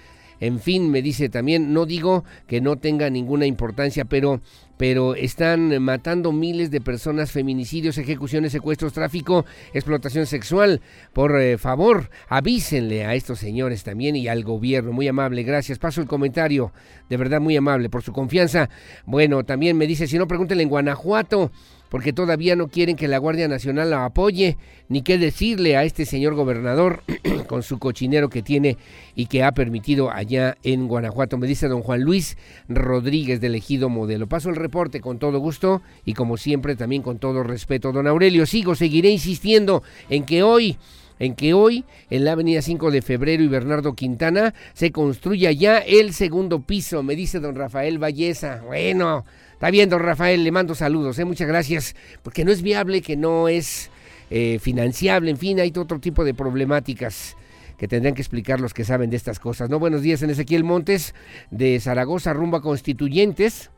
[0.44, 4.42] En fin, me dice también, no digo que no tenga ninguna importancia, pero
[4.76, 10.82] pero están matando miles de personas, feminicidios, ejecuciones, secuestros, tráfico, explotación sexual.
[11.12, 14.92] Por eh, favor, avísenle a estos señores también y al gobierno.
[14.92, 15.78] Muy amable, gracias.
[15.78, 16.72] Paso el comentario,
[17.08, 18.68] de verdad muy amable por su confianza.
[19.06, 21.52] Bueno, también me dice, si no, pregúntenle en Guanajuato
[21.94, 24.56] porque todavía no quieren que la Guardia Nacional la apoye,
[24.88, 27.04] ni qué decirle a este señor gobernador
[27.46, 28.78] con su cochinero que tiene
[29.14, 31.38] y que ha permitido allá en Guanajuato.
[31.38, 32.36] Me dice don Juan Luis
[32.68, 34.26] Rodríguez del Ejido Modelo.
[34.26, 37.92] Paso el reporte con todo gusto y como siempre también con todo respeto.
[37.92, 40.76] Don Aurelio, sigo, seguiré insistiendo en que hoy
[41.20, 45.78] en que hoy en la avenida 5 de febrero y Bernardo Quintana se construya ya
[45.78, 48.62] el segundo piso, me dice don Rafael Valleza.
[48.66, 49.24] Bueno,
[49.54, 51.24] Está bien, don Rafael, le mando saludos, ¿eh?
[51.24, 53.88] muchas gracias, porque no es viable, que no es
[54.30, 57.36] eh, financiable, en fin, hay otro tipo de problemáticas
[57.78, 59.70] que tendrán que explicar los que saben de estas cosas.
[59.70, 61.14] No, buenos días en Ezequiel Montes
[61.50, 63.70] de Zaragoza rumbo a Constituyentes.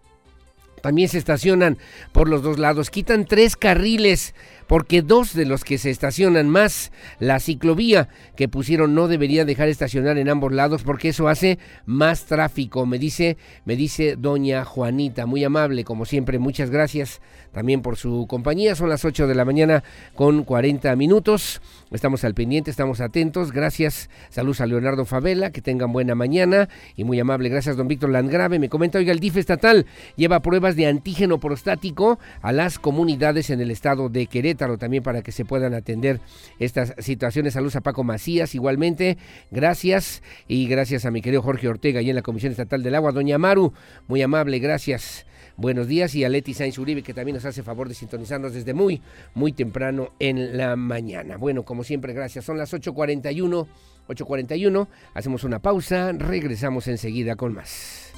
[0.83, 1.79] También se estacionan
[2.13, 4.35] por los dos lados, quitan tres carriles
[4.67, 9.69] porque dos de los que se estacionan más la ciclovía que pusieron no debería dejar
[9.69, 15.27] estacionar en ambos lados porque eso hace más tráfico, me dice, me dice doña Juanita,
[15.27, 17.21] muy amable como siempre, muchas gracias
[17.53, 19.83] también por su compañía, son las 8 de la mañana
[20.15, 25.93] con 40 minutos, estamos al pendiente, estamos atentos, gracias, saludos a Leonardo Favela, que tengan
[25.93, 29.87] buena mañana y muy amable, gracias don Víctor Landgrave, me comenta, oiga, el DIF estatal
[30.17, 35.23] lleva pruebas de antígeno prostático a las comunidades en el estado de Querétaro, también para
[35.23, 36.21] que se puedan atender
[36.59, 37.55] estas situaciones.
[37.55, 39.19] Saludos a Paco Macías igualmente.
[39.51, 43.13] Gracias y gracias a mi querido Jorge Ortega y en la Comisión Estatal del Agua.
[43.13, 43.73] Doña Maru,
[44.09, 45.27] muy amable, gracias.
[45.57, 48.75] Buenos días y a Leti Sainz Uribe que también nos hace favor de sintonizarnos desde
[48.75, 49.01] muy,
[49.35, 51.39] muy temprano en la mañana.
[51.39, 52.45] Bueno, como siempre, gracias.
[52.45, 53.67] Son las 8.41,
[54.09, 54.89] 8.41.
[55.15, 58.13] Hacemos una pausa, regresamos enseguida con más.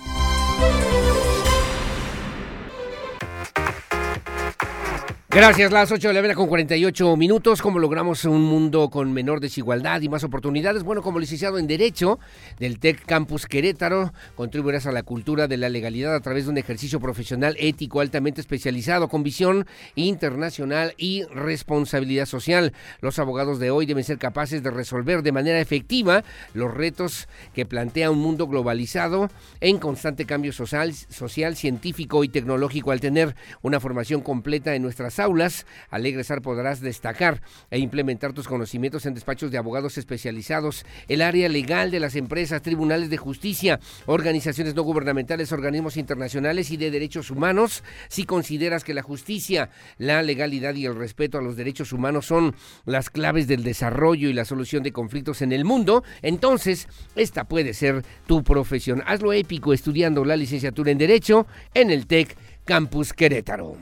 [5.31, 7.61] Gracias, las 8 de la mañana con 48 minutos.
[7.61, 10.85] ¿Cómo logramos un mundo con menor desigualdad y más oportunidades?
[10.85, 12.19] Bueno, como licenciado en Derecho
[12.59, 16.57] del TEC Campus Querétaro, contribuirás a la cultura de la legalidad a través de un
[16.57, 22.73] ejercicio profesional ético altamente especializado con visión internacional y responsabilidad social.
[23.03, 26.25] Los abogados de hoy deben ser capaces de resolver de manera efectiva
[26.55, 29.29] los retos que plantea un mundo globalizado
[29.61, 35.18] en constante cambio social, social científico y tecnológico al tener una formación completa en nuestras
[35.19, 35.67] aulas.
[35.91, 37.41] Al egresar podrás destacar
[37.71, 42.63] e implementar tus conocimientos en despachos de abogados especializados, el área legal de las empresas,
[42.63, 47.83] tribunales de justicia, organizaciones no gubernamentales, organismos internacionales y de derechos humanos.
[48.09, 52.55] Si consideras que la justicia, la legalidad y el respeto a los derechos humanos son
[52.85, 57.75] las claves del desarrollo y la solución de conflictos en el mundo, entonces esta puede
[57.75, 59.03] ser tu profesión.
[59.07, 63.77] Hazlo épico estudiando la licenciatura en Derecho en el TEC Campus Querétaro.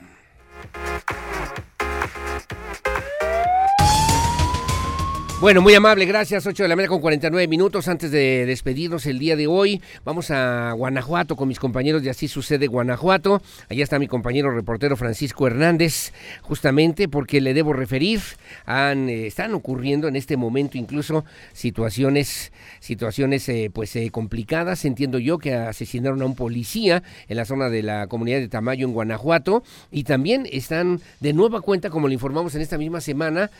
[5.39, 6.47] Bueno, muy amable, gracias.
[6.47, 7.87] 8 de la mañana con 49 minutos.
[7.87, 12.27] Antes de despedirnos el día de hoy, vamos a Guanajuato con mis compañeros de Así
[12.27, 13.43] Sucede Guanajuato.
[13.69, 16.11] Allá está mi compañero reportero Francisco Hernández,
[16.41, 18.19] justamente porque le debo referir,
[18.67, 21.23] eh, están ocurriendo en este momento incluso
[21.53, 24.85] situaciones, situaciones eh, pues eh, complicadas.
[24.85, 28.87] Entiendo yo que asesinaron a un policía en la zona de la comunidad de Tamayo
[28.87, 29.61] en Guanajuato
[29.91, 33.51] y también están de nueva cuenta, como le informamos en esta misma semana,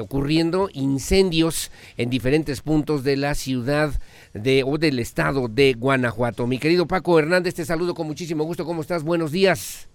[0.00, 0.70] ocurriendo
[1.02, 3.92] incendios en diferentes puntos de la ciudad
[4.34, 6.46] de, o del estado de Guanajuato.
[6.46, 8.64] Mi querido Paco Hernández, te saludo con muchísimo gusto.
[8.64, 9.02] ¿Cómo estás?
[9.02, 9.91] Buenos días.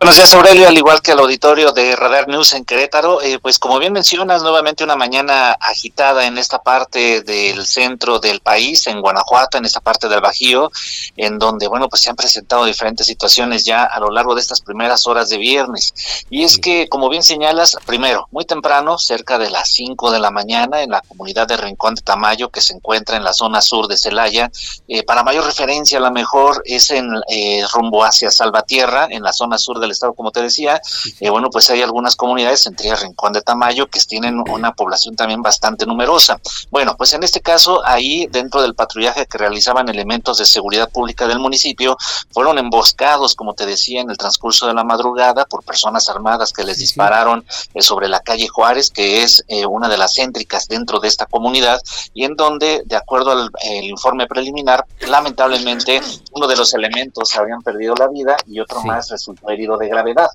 [0.00, 3.20] Buenos días, Aurelio, al igual que al auditorio de Radar News en Querétaro.
[3.20, 8.38] Eh, pues como bien mencionas, nuevamente una mañana agitada en esta parte del centro del
[8.38, 10.70] país, en Guanajuato, en esta parte del Bajío,
[11.16, 14.60] en donde, bueno, pues se han presentado diferentes situaciones ya a lo largo de estas
[14.60, 15.92] primeras horas de viernes.
[16.30, 20.30] Y es que, como bien señalas, primero, muy temprano, cerca de las 5 de la
[20.30, 23.88] mañana, en la comunidad de Rincón de Tamayo, que se encuentra en la zona sur
[23.88, 24.48] de Celaya,
[24.86, 29.32] eh, para mayor referencia, a lo mejor es en eh, rumbo hacia Salvatierra, en la
[29.32, 30.80] zona sur de estado, como te decía,
[31.20, 35.42] eh, bueno, pues hay algunas comunidades, entre Rincón de Tamayo, que tienen una población también
[35.42, 36.40] bastante numerosa.
[36.70, 41.26] Bueno, pues en este caso, ahí dentro del patrullaje que realizaban elementos de seguridad pública
[41.26, 41.96] del municipio,
[42.30, 46.64] fueron emboscados, como te decía, en el transcurso de la madrugada por personas armadas que
[46.64, 47.44] les dispararon
[47.74, 51.26] eh, sobre la calle Juárez, que es eh, una de las céntricas dentro de esta
[51.26, 51.80] comunidad,
[52.14, 53.50] y en donde, de acuerdo al
[53.82, 56.00] informe preliminar, lamentablemente
[56.32, 60.28] uno de los elementos habían perdido la vida y otro más resultó herido de gravedad.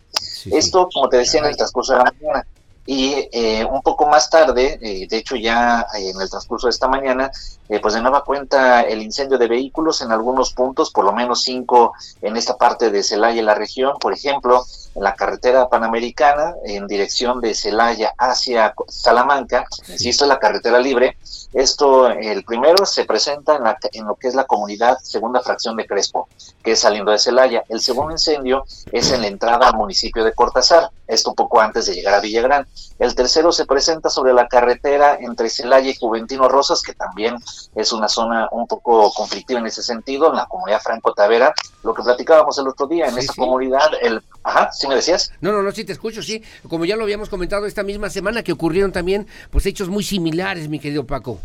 [0.45, 2.47] Esto, como te decía, en el transcurso de la mañana.
[2.85, 6.89] Y eh, un poco más tarde, eh, de hecho ya en el transcurso de esta
[6.89, 7.31] mañana,
[7.79, 11.93] pues de nueva cuenta el incendio de vehículos en algunos puntos, por lo menos cinco
[12.21, 17.41] en esta parte de Celaya, la región, por ejemplo, en la carretera panamericana, en dirección
[17.41, 21.17] de Celaya hacia Salamanca, insisto, la carretera libre,
[21.53, 25.75] esto, el primero se presenta en, la, en lo que es la comunidad segunda fracción
[25.75, 26.27] de Crespo,
[26.63, 27.63] que es saliendo de Celaya.
[27.69, 31.85] El segundo incendio es en la entrada al municipio de Cortázar, esto un poco antes
[31.85, 32.67] de llegar a Villagrán.
[32.97, 37.35] El tercero se presenta sobre la carretera entre Celaya y Juventino Rosas, que también
[37.75, 41.53] es una zona un poco conflictiva en ese sentido, en la comunidad Franco Tavera.
[41.83, 44.21] Lo que platicábamos el otro día, en esta comunidad, el...
[44.43, 45.31] Ajá, ¿sí me decías?
[45.41, 46.43] No, no, no, sí te escucho, sí.
[46.69, 50.67] Como ya lo habíamos comentado esta misma semana, que ocurrieron también, pues, hechos muy similares,
[50.67, 51.39] mi querido Paco.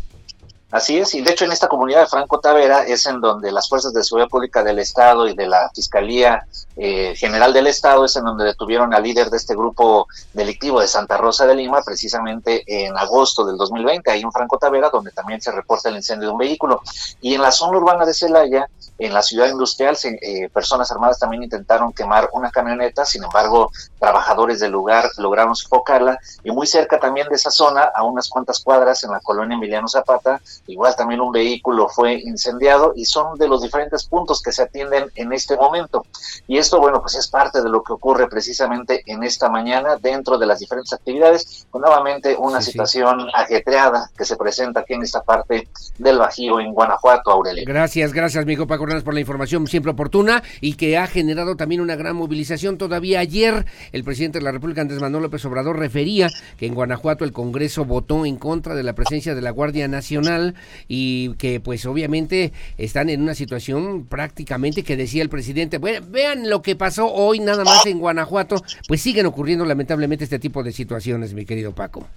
[0.71, 3.67] Así es, y de hecho en esta comunidad de Franco Tavera es en donde las
[3.67, 6.45] fuerzas de seguridad pública del Estado y de la Fiscalía
[6.81, 10.87] eh, General del Estado es en donde detuvieron al líder de este grupo delictivo de
[10.87, 15.41] Santa Rosa de Lima, precisamente en agosto del 2020, ahí en Franco Tavera, donde también
[15.41, 16.81] se reporta el incendio de un vehículo.
[17.19, 18.69] Y en la zona urbana de Celaya,
[18.99, 24.59] en la ciudad industrial, eh, personas armadas también intentaron quemar una camioneta, sin embargo, trabajadores
[24.59, 26.19] del lugar lograron sofocarla.
[26.43, 29.87] Y muy cerca también de esa zona, a unas cuantas cuadras, en la colonia Emiliano
[29.87, 34.63] Zapata, igual también un vehículo fue incendiado y son de los diferentes puntos que se
[34.63, 36.05] atienden en este momento.
[36.47, 40.37] Y esto, bueno, pues es parte de lo que ocurre precisamente en esta mañana dentro
[40.37, 45.21] de las diferentes actividades, con nuevamente una situación ajetreada que se presenta aquí en esta
[45.21, 47.63] parte del Bajío, en Guanajuato, Aurelio.
[47.65, 51.95] Gracias, gracias, mi Paco por la información siempre oportuna y que ha generado también una
[51.95, 52.77] gran movilización.
[52.77, 57.23] Todavía ayer el presidente de la República, Andrés Manuel López Obrador, refería que en Guanajuato
[57.23, 60.55] el Congreso votó en contra de la presencia de la Guardia Nacional
[60.87, 66.49] y que pues obviamente están en una situación prácticamente que decía el presidente, bueno, vean
[66.49, 70.71] lo que pasó hoy nada más en Guanajuato, pues siguen ocurriendo lamentablemente este tipo de
[70.71, 72.07] situaciones, mi querido Paco.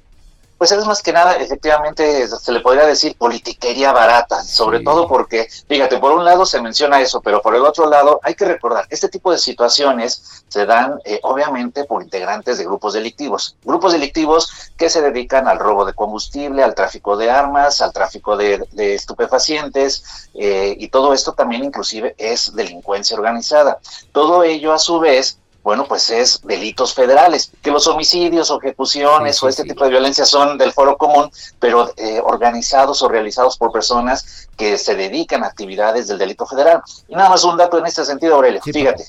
[0.62, 5.48] Pues es más que nada, efectivamente, se le podría decir politiquería barata, sobre todo porque,
[5.66, 8.86] fíjate, por un lado se menciona eso, pero por el otro lado hay que recordar,
[8.88, 14.70] este tipo de situaciones se dan eh, obviamente por integrantes de grupos delictivos, grupos delictivos
[14.76, 20.28] que se dedican al robo de combustible, al tráfico de armas, al tráfico de, estupefacientes,
[20.34, 23.80] eh, y todo esto también inclusive es delincuencia organizada.
[24.12, 29.42] Todo ello a su vez bueno, pues es delitos federales, que los homicidios o ejecuciones
[29.42, 33.70] o este tipo de violencia son del foro común, pero eh, organizados o realizados por
[33.70, 36.82] personas que se dedican a actividades del delito federal.
[37.08, 38.60] Y nada más un dato en este sentido, Aurelio.
[38.62, 39.04] Fíjate,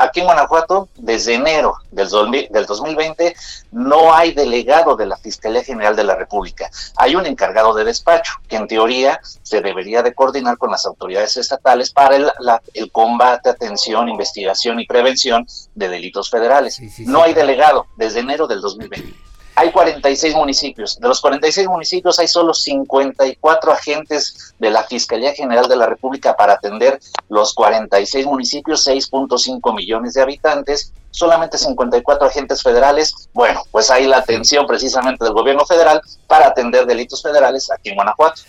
[0.00, 2.08] aquí en Guanajuato, desde enero del,
[2.50, 3.34] del 2020,
[3.72, 6.70] no hay delegado de la Fiscalía General de la República.
[6.96, 11.36] Hay un encargado de despacho, que en teoría se debería de coordinar con las autoridades
[11.36, 12.30] estatales para el,
[12.74, 16.80] el combate, atención, investigación y prevención de delitos federales.
[17.00, 19.28] no hay delegado desde enero del 2020
[19.58, 21.00] hay 46 municipios.
[21.00, 26.36] De los 46 municipios hay solo 54 agentes de la Fiscalía General de la República
[26.36, 33.28] para atender los 46 municipios, 6.5 millones de habitantes solamente 54 agentes federales.
[33.32, 37.96] Bueno, pues hay la atención precisamente del gobierno federal para atender delitos federales aquí en
[37.96, 38.42] Guanajuato.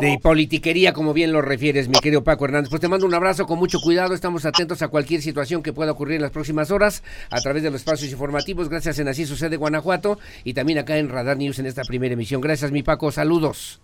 [0.00, 2.70] De politiquería, como bien lo refieres, mi querido Paco Hernández.
[2.70, 4.14] Pues te mando un abrazo con mucho cuidado.
[4.14, 7.70] Estamos atentos a cualquier situación que pueda ocurrir en las próximas horas a través de
[7.70, 8.68] los espacios informativos.
[8.68, 12.40] Gracias en Así Sucede Guanajuato y también acá en Radar News en esta primera emisión.
[12.40, 13.10] Gracias, mi Paco.
[13.10, 13.80] Saludos.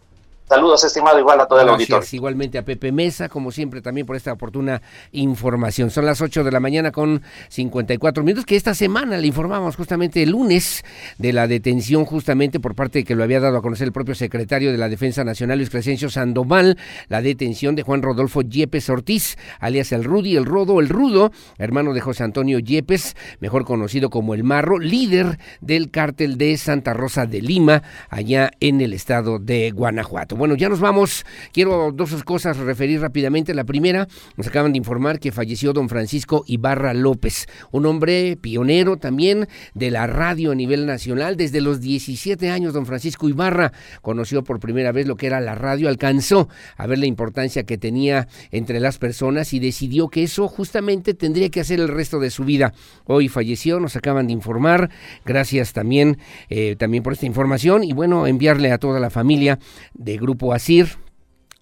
[0.49, 2.07] Saludos, estimado, igual a todo el auditorio.
[2.13, 4.83] Igualmente a Pepe Mesa, como siempre, también por esta oportuna
[5.13, 5.91] información.
[5.91, 10.23] Son las 8 de la mañana con 54 minutos, que esta semana le informamos justamente
[10.23, 10.85] el lunes
[11.17, 14.15] de la detención, justamente por parte de que lo había dado a conocer el propio
[14.15, 16.77] secretario de la Defensa Nacional, Luis Crescencio Sandoval,
[17.09, 21.95] la detención de Juan Rodolfo Yepes Ortiz, alias el Rudy, el Rodo, el Rudo, hermano
[21.95, 27.25] de José Antonio Yepes, mejor conocido como el Marro, líder del cártel de Santa Rosa
[27.25, 30.42] de Lima, allá en el estado de Guanajuato.
[30.43, 31.25] Bueno, ya nos vamos.
[31.53, 33.55] Quiero dos cosas referir rápidamente.
[33.55, 38.97] La primera, nos acaban de informar que falleció don Francisco Ibarra López, un hombre pionero
[38.97, 41.37] también de la radio a nivel nacional.
[41.37, 45.55] Desde los 17 años, don Francisco Ibarra conoció por primera vez lo que era la
[45.55, 50.49] radio, alcanzó a ver la importancia que tenía entre las personas y decidió que eso
[50.49, 52.75] justamente tendría que hacer el resto de su vida.
[53.05, 54.91] Hoy falleció, nos acaban de informar.
[55.25, 56.19] Gracias también,
[56.51, 59.61] eh, también por esta información y bueno, enviarle a toda la familia
[59.95, 60.97] de Grupo ASIR,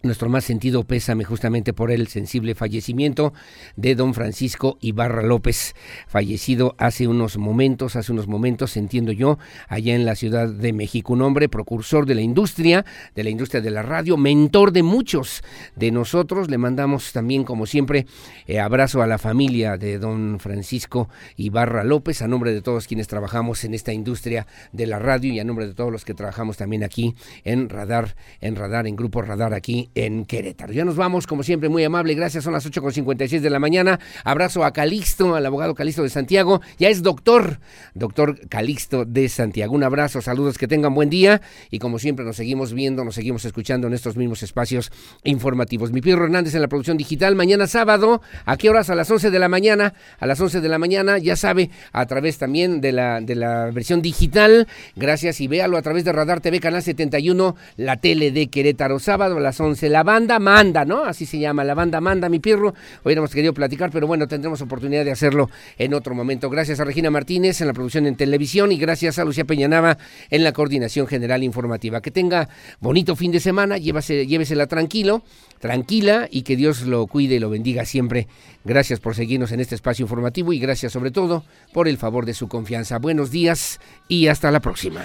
[0.02, 3.35] nuestro más sentido pésame justamente por el sensible fallecimiento
[3.77, 5.74] de don Francisco Ibarra López,
[6.06, 11.12] fallecido hace unos momentos, hace unos momentos, entiendo yo, allá en la Ciudad de México.
[11.12, 15.43] Un hombre procursor de la industria, de la industria de la radio, mentor de muchos
[15.77, 16.51] de nosotros.
[16.51, 18.06] Le mandamos también, como siempre,
[18.47, 23.06] eh, abrazo a la familia de don Francisco Ibarra López, a nombre de todos quienes
[23.06, 26.56] trabajamos en esta industria de la radio y a nombre de todos los que trabajamos
[26.56, 27.14] también aquí
[27.44, 30.73] en Radar, en Radar, en Grupo Radar aquí en Querétaro.
[30.73, 32.15] Ya nos vamos, como siempre, muy amable.
[32.15, 33.99] Gracias, son las 8.56 de la mañana.
[34.25, 36.61] Abrazo a Calixto, al abogado Calixto de Santiago.
[36.79, 37.61] Ya es doctor,
[37.95, 39.75] doctor Calixto de Santiago.
[39.75, 41.41] Un abrazo, saludos, que tengan buen día.
[41.71, 44.93] Y como siempre, nos seguimos viendo, nos seguimos escuchando en estos mismos espacios
[45.25, 45.93] informativos.
[45.93, 47.35] Mi Pedro Hernández en la producción digital.
[47.35, 48.91] Mañana sábado, ¿a qué horas?
[48.91, 49.95] A las 11 de la mañana.
[50.19, 53.71] A las 11 de la mañana, ya sabe, a través también de la, de la
[53.71, 54.69] versión digital.
[54.97, 58.99] Gracias y véalo a través de Radar TV, Canal 71, la tele de Querétaro.
[58.99, 61.05] Sábado a las 11 la banda manda, ¿no?
[61.05, 62.74] Así se llama, la banda manda, mi pirro.
[63.05, 66.51] Hubiéramos querido platicar, pero bueno, tendremos oportunidad de hacerlo en otro momento.
[66.51, 69.98] Gracias a Regina Martínez en la producción en televisión y gracias a Lucía Peñanaba
[70.31, 72.01] en la coordinación general informativa.
[72.01, 72.48] Que tenga
[72.81, 75.23] bonito fin de semana, llévesela tranquilo,
[75.59, 78.28] tranquila y que Dios lo cuide y lo bendiga siempre.
[78.65, 82.35] Gracias por seguirnos en este espacio informativo y gracias sobre todo por el favor de
[82.35, 82.98] su confianza.
[82.98, 85.05] Buenos días y hasta la próxima.